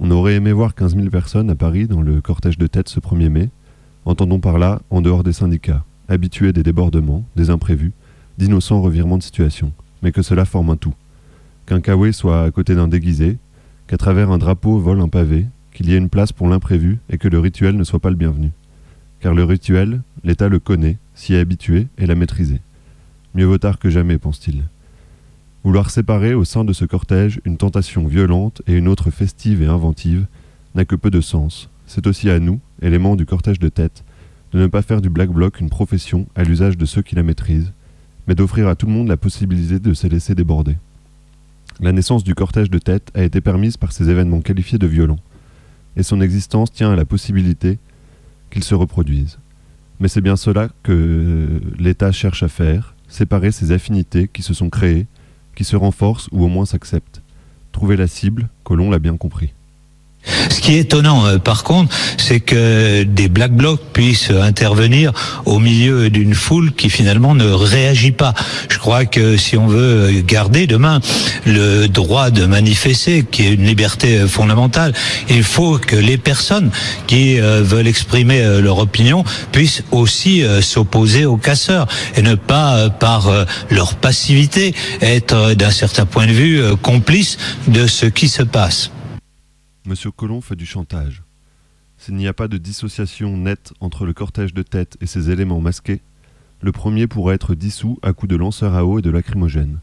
On 0.00 0.10
aurait 0.10 0.34
aimé 0.34 0.50
voir 0.50 0.74
15 0.74 0.96
000 0.96 1.10
personnes 1.10 1.48
à 1.48 1.54
Paris 1.54 1.86
dans 1.86 2.02
le 2.02 2.20
cortège 2.20 2.58
de 2.58 2.66
tête 2.66 2.88
ce 2.88 2.98
1er 2.98 3.28
mai, 3.28 3.50
entendons 4.04 4.40
par 4.40 4.58
là 4.58 4.82
en 4.90 5.00
dehors 5.00 5.22
des 5.22 5.32
syndicats, 5.32 5.84
habitués 6.08 6.52
des 6.52 6.64
débordements, 6.64 7.24
des 7.36 7.50
imprévus, 7.50 7.92
d'innocents 8.36 8.82
revirements 8.82 9.18
de 9.18 9.22
situation, 9.22 9.72
mais 10.02 10.10
que 10.10 10.22
cela 10.22 10.44
forme 10.44 10.70
un 10.70 10.76
tout. 10.76 10.94
Qu'un 11.66 11.80
Kawe 11.80 12.10
soit 12.10 12.42
à 12.42 12.50
côté 12.50 12.74
d'un 12.74 12.88
déguisé, 12.88 13.38
qu'à 13.86 13.96
travers 13.96 14.32
un 14.32 14.38
drapeau 14.38 14.80
vole 14.80 15.00
un 15.00 15.08
pavé, 15.08 15.46
qu'il 15.72 15.88
y 15.88 15.94
ait 15.94 15.98
une 15.98 16.08
place 16.08 16.32
pour 16.32 16.48
l'imprévu 16.48 16.98
et 17.10 17.18
que 17.18 17.28
le 17.28 17.38
rituel 17.38 17.76
ne 17.76 17.84
soit 17.84 18.00
pas 18.00 18.10
le 18.10 18.16
bienvenu. 18.16 18.50
Car 19.20 19.34
le 19.34 19.44
rituel, 19.44 20.00
l'État 20.24 20.48
le 20.48 20.58
connaît, 20.58 20.96
s'y 21.20 21.34
est 21.34 21.40
habitué 21.40 21.86
et 21.98 22.06
l'a 22.06 22.14
maîtrisé. 22.14 22.62
Mieux 23.34 23.44
vaut 23.44 23.58
tard 23.58 23.78
que 23.78 23.90
jamais, 23.90 24.16
pense-t-il. 24.16 24.64
Vouloir 25.64 25.90
séparer 25.90 26.32
au 26.32 26.46
sein 26.46 26.64
de 26.64 26.72
ce 26.72 26.86
cortège 26.86 27.42
une 27.44 27.58
tentation 27.58 28.06
violente 28.06 28.62
et 28.66 28.72
une 28.72 28.88
autre 28.88 29.10
festive 29.10 29.60
et 29.60 29.66
inventive 29.66 30.24
n'a 30.74 30.86
que 30.86 30.96
peu 30.96 31.10
de 31.10 31.20
sens. 31.20 31.68
C'est 31.86 32.06
aussi 32.06 32.30
à 32.30 32.40
nous, 32.40 32.58
éléments 32.80 33.16
du 33.16 33.26
cortège 33.26 33.58
de 33.58 33.68
tête, 33.68 34.02
de 34.52 34.60
ne 34.60 34.66
pas 34.66 34.80
faire 34.80 35.02
du 35.02 35.10
black 35.10 35.28
bloc 35.28 35.60
une 35.60 35.68
profession 35.68 36.26
à 36.34 36.42
l'usage 36.42 36.78
de 36.78 36.86
ceux 36.86 37.02
qui 37.02 37.16
la 37.16 37.22
maîtrisent, 37.22 37.72
mais 38.26 38.34
d'offrir 38.34 38.66
à 38.66 38.74
tout 38.74 38.86
le 38.86 38.92
monde 38.92 39.08
la 39.08 39.18
possibilité 39.18 39.78
de 39.78 39.92
se 39.92 40.06
laisser 40.06 40.34
déborder. 40.34 40.76
La 41.80 41.92
naissance 41.92 42.24
du 42.24 42.34
cortège 42.34 42.70
de 42.70 42.78
tête 42.78 43.10
a 43.14 43.22
été 43.22 43.42
permise 43.42 43.76
par 43.76 43.92
ces 43.92 44.08
événements 44.08 44.40
qualifiés 44.40 44.78
de 44.78 44.86
violents, 44.86 45.20
et 45.96 46.02
son 46.02 46.22
existence 46.22 46.72
tient 46.72 46.92
à 46.92 46.96
la 46.96 47.04
possibilité 47.04 47.78
qu'ils 48.50 48.64
se 48.64 48.74
reproduisent. 48.74 49.38
Mais 50.00 50.08
c'est 50.08 50.22
bien 50.22 50.36
cela 50.36 50.70
que 50.82 51.60
l'État 51.78 52.10
cherche 52.10 52.42
à 52.42 52.48
faire, 52.48 52.96
séparer 53.06 53.52
ces 53.52 53.70
affinités 53.70 54.28
qui 54.28 54.42
se 54.42 54.54
sont 54.54 54.70
créées, 54.70 55.06
qui 55.54 55.64
se 55.64 55.76
renforcent 55.76 56.28
ou 56.32 56.42
au 56.42 56.48
moins 56.48 56.64
s'acceptent. 56.64 57.22
Trouver 57.70 57.96
la 57.96 58.06
cible, 58.06 58.48
Colomb 58.64 58.90
l'a 58.90 58.98
bien 58.98 59.16
compris. 59.18 59.52
Ce 60.50 60.60
qui 60.60 60.74
est 60.74 60.80
étonnant, 60.80 61.26
euh, 61.26 61.38
par 61.38 61.64
contre, 61.64 61.94
c'est 62.18 62.40
que 62.40 63.02
des 63.04 63.28
black 63.28 63.52
blocs 63.52 63.80
puissent 63.92 64.30
intervenir 64.30 65.12
au 65.46 65.58
milieu 65.58 66.10
d'une 66.10 66.34
foule 66.34 66.72
qui 66.72 66.90
finalement 66.90 67.34
ne 67.34 67.50
réagit 67.50 68.12
pas. 68.12 68.34
Je 68.68 68.78
crois 68.78 69.06
que 69.06 69.36
si 69.36 69.56
on 69.56 69.66
veut 69.66 70.10
garder 70.26 70.66
demain 70.66 71.00
le 71.46 71.86
droit 71.86 72.30
de 72.30 72.44
manifester, 72.44 73.24
qui 73.24 73.46
est 73.46 73.54
une 73.54 73.64
liberté 73.64 74.18
euh, 74.18 74.28
fondamentale, 74.28 74.92
il 75.30 75.42
faut 75.42 75.78
que 75.78 75.96
les 75.96 76.18
personnes 76.18 76.70
qui 77.06 77.40
euh, 77.40 77.62
veulent 77.62 77.88
exprimer 77.88 78.60
leur 78.60 78.78
opinion 78.78 79.24
puissent 79.52 79.82
aussi 79.90 80.42
s'opposer 80.60 81.24
aux 81.24 81.36
casseurs 81.36 81.86
et 82.16 82.22
ne 82.22 82.34
pas, 82.34 82.90
par 82.90 83.30
leur 83.70 83.94
passivité, 83.94 84.74
être 85.00 85.54
d'un 85.54 85.70
certain 85.70 86.06
point 86.06 86.26
de 86.26 86.32
vue 86.32 86.62
complices 86.82 87.38
de 87.68 87.86
ce 87.86 88.06
qui 88.06 88.28
se 88.28 88.42
passe. 88.42 88.90
Monsieur 89.86 90.10
Colomb 90.10 90.40
fait 90.40 90.56
du 90.56 90.66
chantage. 90.66 91.22
S'il 91.96 92.14
n'y 92.14 92.26
a 92.28 92.32
pas 92.34 92.48
de 92.48 92.58
dissociation 92.58 93.36
nette 93.36 93.72
entre 93.80 94.04
le 94.04 94.12
cortège 94.12 94.54
de 94.54 94.62
tête 94.62 94.96
et 95.00 95.06
ses 95.06 95.30
éléments 95.30 95.60
masqués, 95.60 96.02
le 96.60 96.72
premier 96.72 97.06
pourrait 97.06 97.34
être 97.34 97.54
dissous 97.54 97.98
à 98.02 98.12
coups 98.12 98.30
de 98.30 98.36
lanceurs 98.36 98.74
à 98.74 98.84
eau 98.84 98.98
et 98.98 99.02
de 99.02 99.10
lacrymogènes. 99.10 99.78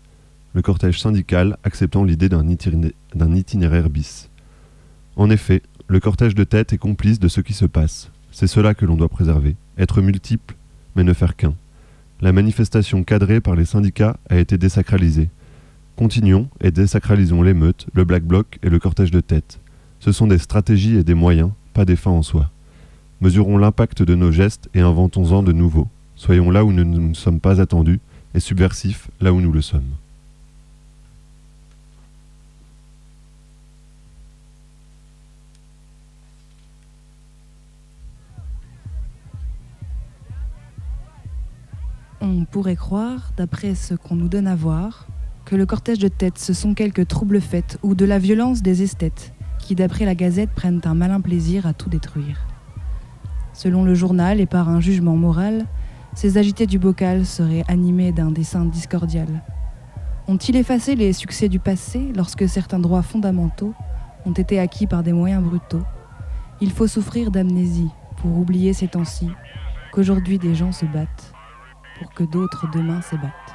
Le 0.53 0.61
cortège 0.61 0.99
syndical 0.99 1.57
acceptant 1.63 2.03
l'idée 2.03 2.29
d'un 2.29 2.47
itiné- 2.47 2.93
d'un 3.15 3.33
itinéraire 3.33 3.89
bis. 3.89 4.29
En 5.15 5.29
effet, 5.29 5.63
le 5.87 5.99
cortège 5.99 6.35
de 6.35 6.43
tête 6.43 6.73
est 6.73 6.77
complice 6.77 7.19
de 7.19 7.27
ce 7.27 7.41
qui 7.41 7.53
se 7.53 7.65
passe. 7.65 8.11
C'est 8.31 8.47
cela 8.47 8.75
que 8.75 8.85
l'on 8.85 8.95
doit 8.95 9.09
préserver. 9.09 9.55
Être 9.79 10.01
multiple, 10.01 10.55
mais 10.95 11.03
ne 11.03 11.13
faire 11.13 11.35
qu'un. 11.35 11.55
La 12.21 12.33
manifestation 12.33 13.03
cadrée 13.03 13.41
par 13.41 13.55
les 13.55 13.65
syndicats 13.65 14.19
a 14.29 14.37
été 14.37 14.57
désacralisée. 14.57 15.29
Continuons 15.95 16.49
et 16.61 16.69
désacralisons 16.71 17.41
l'émeute, 17.41 17.87
le 17.93 18.05
black 18.05 18.23
bloc 18.23 18.59
et 18.61 18.69
le 18.69 18.79
cortège 18.79 19.11
de 19.11 19.21
tête. 19.21 19.59
Ce 19.99 20.11
sont 20.11 20.27
des 20.27 20.37
stratégies 20.37 20.95
et 20.95 21.03
des 21.03 21.13
moyens, 21.13 21.51
pas 21.73 21.85
des 21.85 21.95
fins 21.95 22.11
en 22.11 22.21
soi. 22.21 22.49
Mesurons 23.19 23.57
l'impact 23.57 24.03
de 24.03 24.15
nos 24.15 24.31
gestes 24.31 24.69
et 24.73 24.81
inventons-en 24.81 25.41
de 25.41 25.51
nouveaux. 25.51 25.87
Soyons 26.15 26.51
là 26.51 26.63
où 26.63 26.71
nous 26.71 26.83
ne 26.83 26.99
nous 26.99 27.15
sommes 27.15 27.39
pas 27.39 27.59
attendus 27.61 27.99
et 28.33 28.39
subversifs 28.39 29.09
là 29.19 29.33
où 29.33 29.41
nous 29.41 29.51
le 29.51 29.61
sommes. 29.61 29.83
On 42.21 42.45
pourrait 42.45 42.75
croire, 42.75 43.31
d'après 43.37 43.75
ce 43.75 43.93
qu'on 43.93 44.15
nous 44.15 44.27
donne 44.27 44.47
à 44.47 44.55
voir, 44.55 45.07
que 45.45 45.55
le 45.55 45.65
cortège 45.65 45.99
de 45.99 46.07
tête, 46.07 46.37
ce 46.37 46.53
sont 46.53 46.73
quelques 46.73 47.07
troubles 47.07 47.41
faits 47.41 47.77
ou 47.83 47.95
de 47.95 48.05
la 48.05 48.19
violence 48.19 48.61
des 48.61 48.83
esthètes, 48.83 49.33
qui, 49.59 49.75
d'après 49.75 50.05
la 50.05 50.15
Gazette, 50.15 50.51
prennent 50.51 50.81
un 50.85 50.93
malin 50.93 51.21
plaisir 51.21 51.65
à 51.65 51.73
tout 51.73 51.89
détruire. 51.89 52.47
Selon 53.53 53.83
le 53.83 53.95
journal 53.95 54.39
et 54.39 54.45
par 54.45 54.69
un 54.69 54.79
jugement 54.79 55.15
moral, 55.15 55.65
ces 56.13 56.37
agités 56.37 56.65
du 56.67 56.79
bocal 56.79 57.25
seraient 57.25 57.63
animés 57.67 58.11
d'un 58.11 58.31
dessin 58.31 58.65
discordial. 58.65 59.43
Ont-ils 60.27 60.55
effacé 60.55 60.95
les 60.95 61.13
succès 61.13 61.47
du 61.47 61.59
passé 61.59 62.11
lorsque 62.15 62.49
certains 62.49 62.79
droits 62.79 63.01
fondamentaux 63.01 63.73
ont 64.25 64.33
été 64.33 64.59
acquis 64.59 64.87
par 64.87 65.03
des 65.03 65.13
moyens 65.13 65.43
brutaux? 65.43 65.83
Il 66.59 66.71
faut 66.71 66.87
souffrir 66.87 67.31
d'amnésie 67.31 67.89
pour 68.17 68.37
oublier 68.37 68.73
ces 68.73 68.87
temps-ci 68.87 69.29
qu'aujourd'hui 69.91 70.37
des 70.37 70.55
gens 70.55 70.71
se 70.71 70.85
battent 70.85 71.33
pour 71.99 72.13
que 72.13 72.23
d'autres 72.23 72.69
demain 72.73 73.01
s'ébattent. 73.01 73.46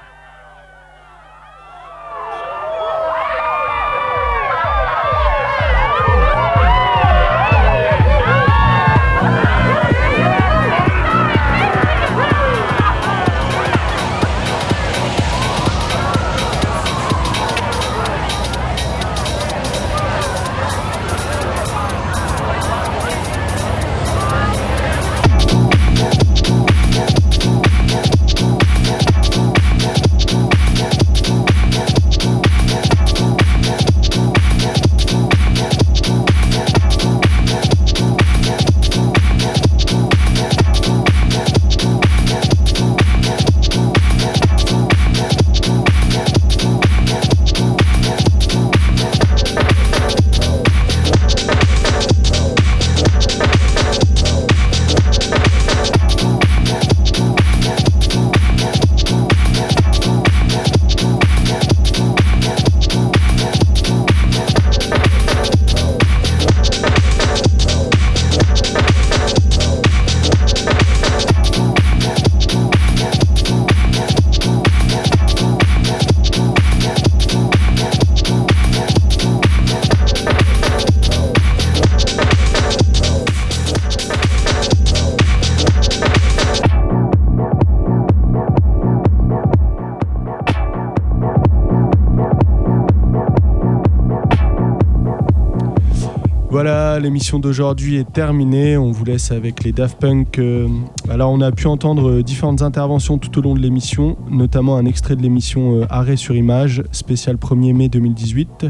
Voilà, 96.53 97.01
l'émission 97.01 97.39
d'aujourd'hui 97.39 97.97
est 97.97 98.13
terminée. 98.13 98.77
On 98.77 98.91
vous 98.91 99.07
laisse 99.07 99.33
avec 99.33 99.65
les 99.65 99.73
Daft 99.73 99.99
Punk. 99.99 100.39
euh, 100.39 100.69
Alors, 101.09 101.33
on 101.33 101.41
a 101.41 101.51
pu 101.51 101.67
entendre 101.67 102.11
euh, 102.11 102.23
différentes 102.23 102.61
interventions 102.61 103.17
tout 103.17 103.39
au 103.39 103.41
long 103.41 103.55
de 103.55 103.59
l'émission, 103.59 104.19
notamment 104.31 104.77
un 104.77 104.85
extrait 104.85 105.17
de 105.17 105.23
l'émission 105.23 105.81
euh, 105.81 105.87
Arrêt 105.89 106.17
sur 106.17 106.37
image, 106.37 106.83
spécial 106.93 107.37
1er 107.37 107.73
mai 107.73 107.89
2018. 107.89 108.67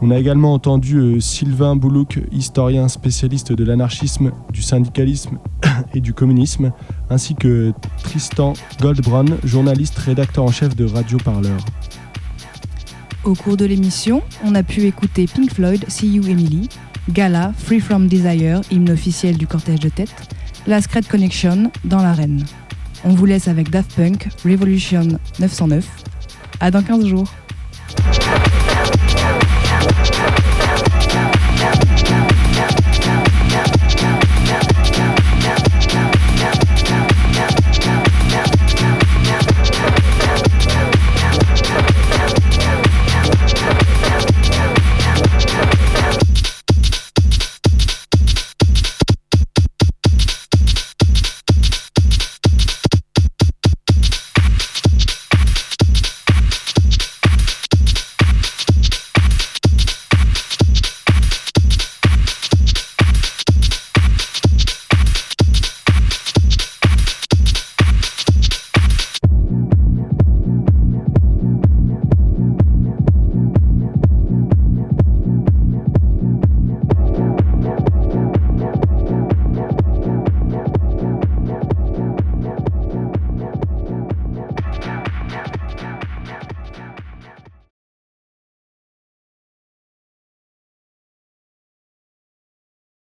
On 0.00 0.12
a 0.12 0.16
également 0.16 0.54
entendu 0.54 0.96
euh, 0.98 1.18
Sylvain 1.18 1.74
Boulouk, 1.74 2.20
historien 2.30 2.86
spécialiste 2.86 3.52
de 3.52 3.64
l'anarchisme, 3.64 4.30
du 4.52 4.62
syndicalisme 4.62 5.38
et 5.94 6.00
du 6.00 6.14
communisme, 6.14 6.70
ainsi 7.10 7.34
que 7.34 7.72
Tristan 8.04 8.52
Goldbrun, 8.80 9.24
journaliste 9.42 9.98
rédacteur 9.98 10.44
en 10.44 10.52
chef 10.52 10.76
de 10.76 10.84
Radio 10.84 11.18
Parleur. 11.18 11.58
Au 13.24 13.34
cours 13.34 13.56
de 13.56 13.64
l'émission, 13.64 14.22
on 14.44 14.54
a 14.54 14.62
pu 14.62 14.82
écouter 14.82 15.26
Pink 15.26 15.52
Floyd, 15.52 15.84
See 15.88 16.08
You 16.08 16.28
Emily, 16.28 16.68
Gala, 17.10 17.52
Free 17.58 17.80
From 17.80 18.06
Desire, 18.06 18.60
hymne 18.70 18.90
officiel 18.90 19.36
du 19.36 19.46
cortège 19.46 19.80
de 19.80 19.88
tête, 19.88 20.14
La 20.66 20.80
Secret 20.80 21.02
Connection, 21.02 21.70
dans 21.84 22.02
l'arène. 22.02 22.44
On 23.04 23.10
vous 23.10 23.26
laisse 23.26 23.48
avec 23.48 23.70
Daft 23.70 23.94
Punk, 23.94 24.28
Revolution 24.44 25.08
909. 25.40 25.84
À 26.60 26.70
dans 26.70 26.82
15 26.82 27.06
jours. 27.06 27.32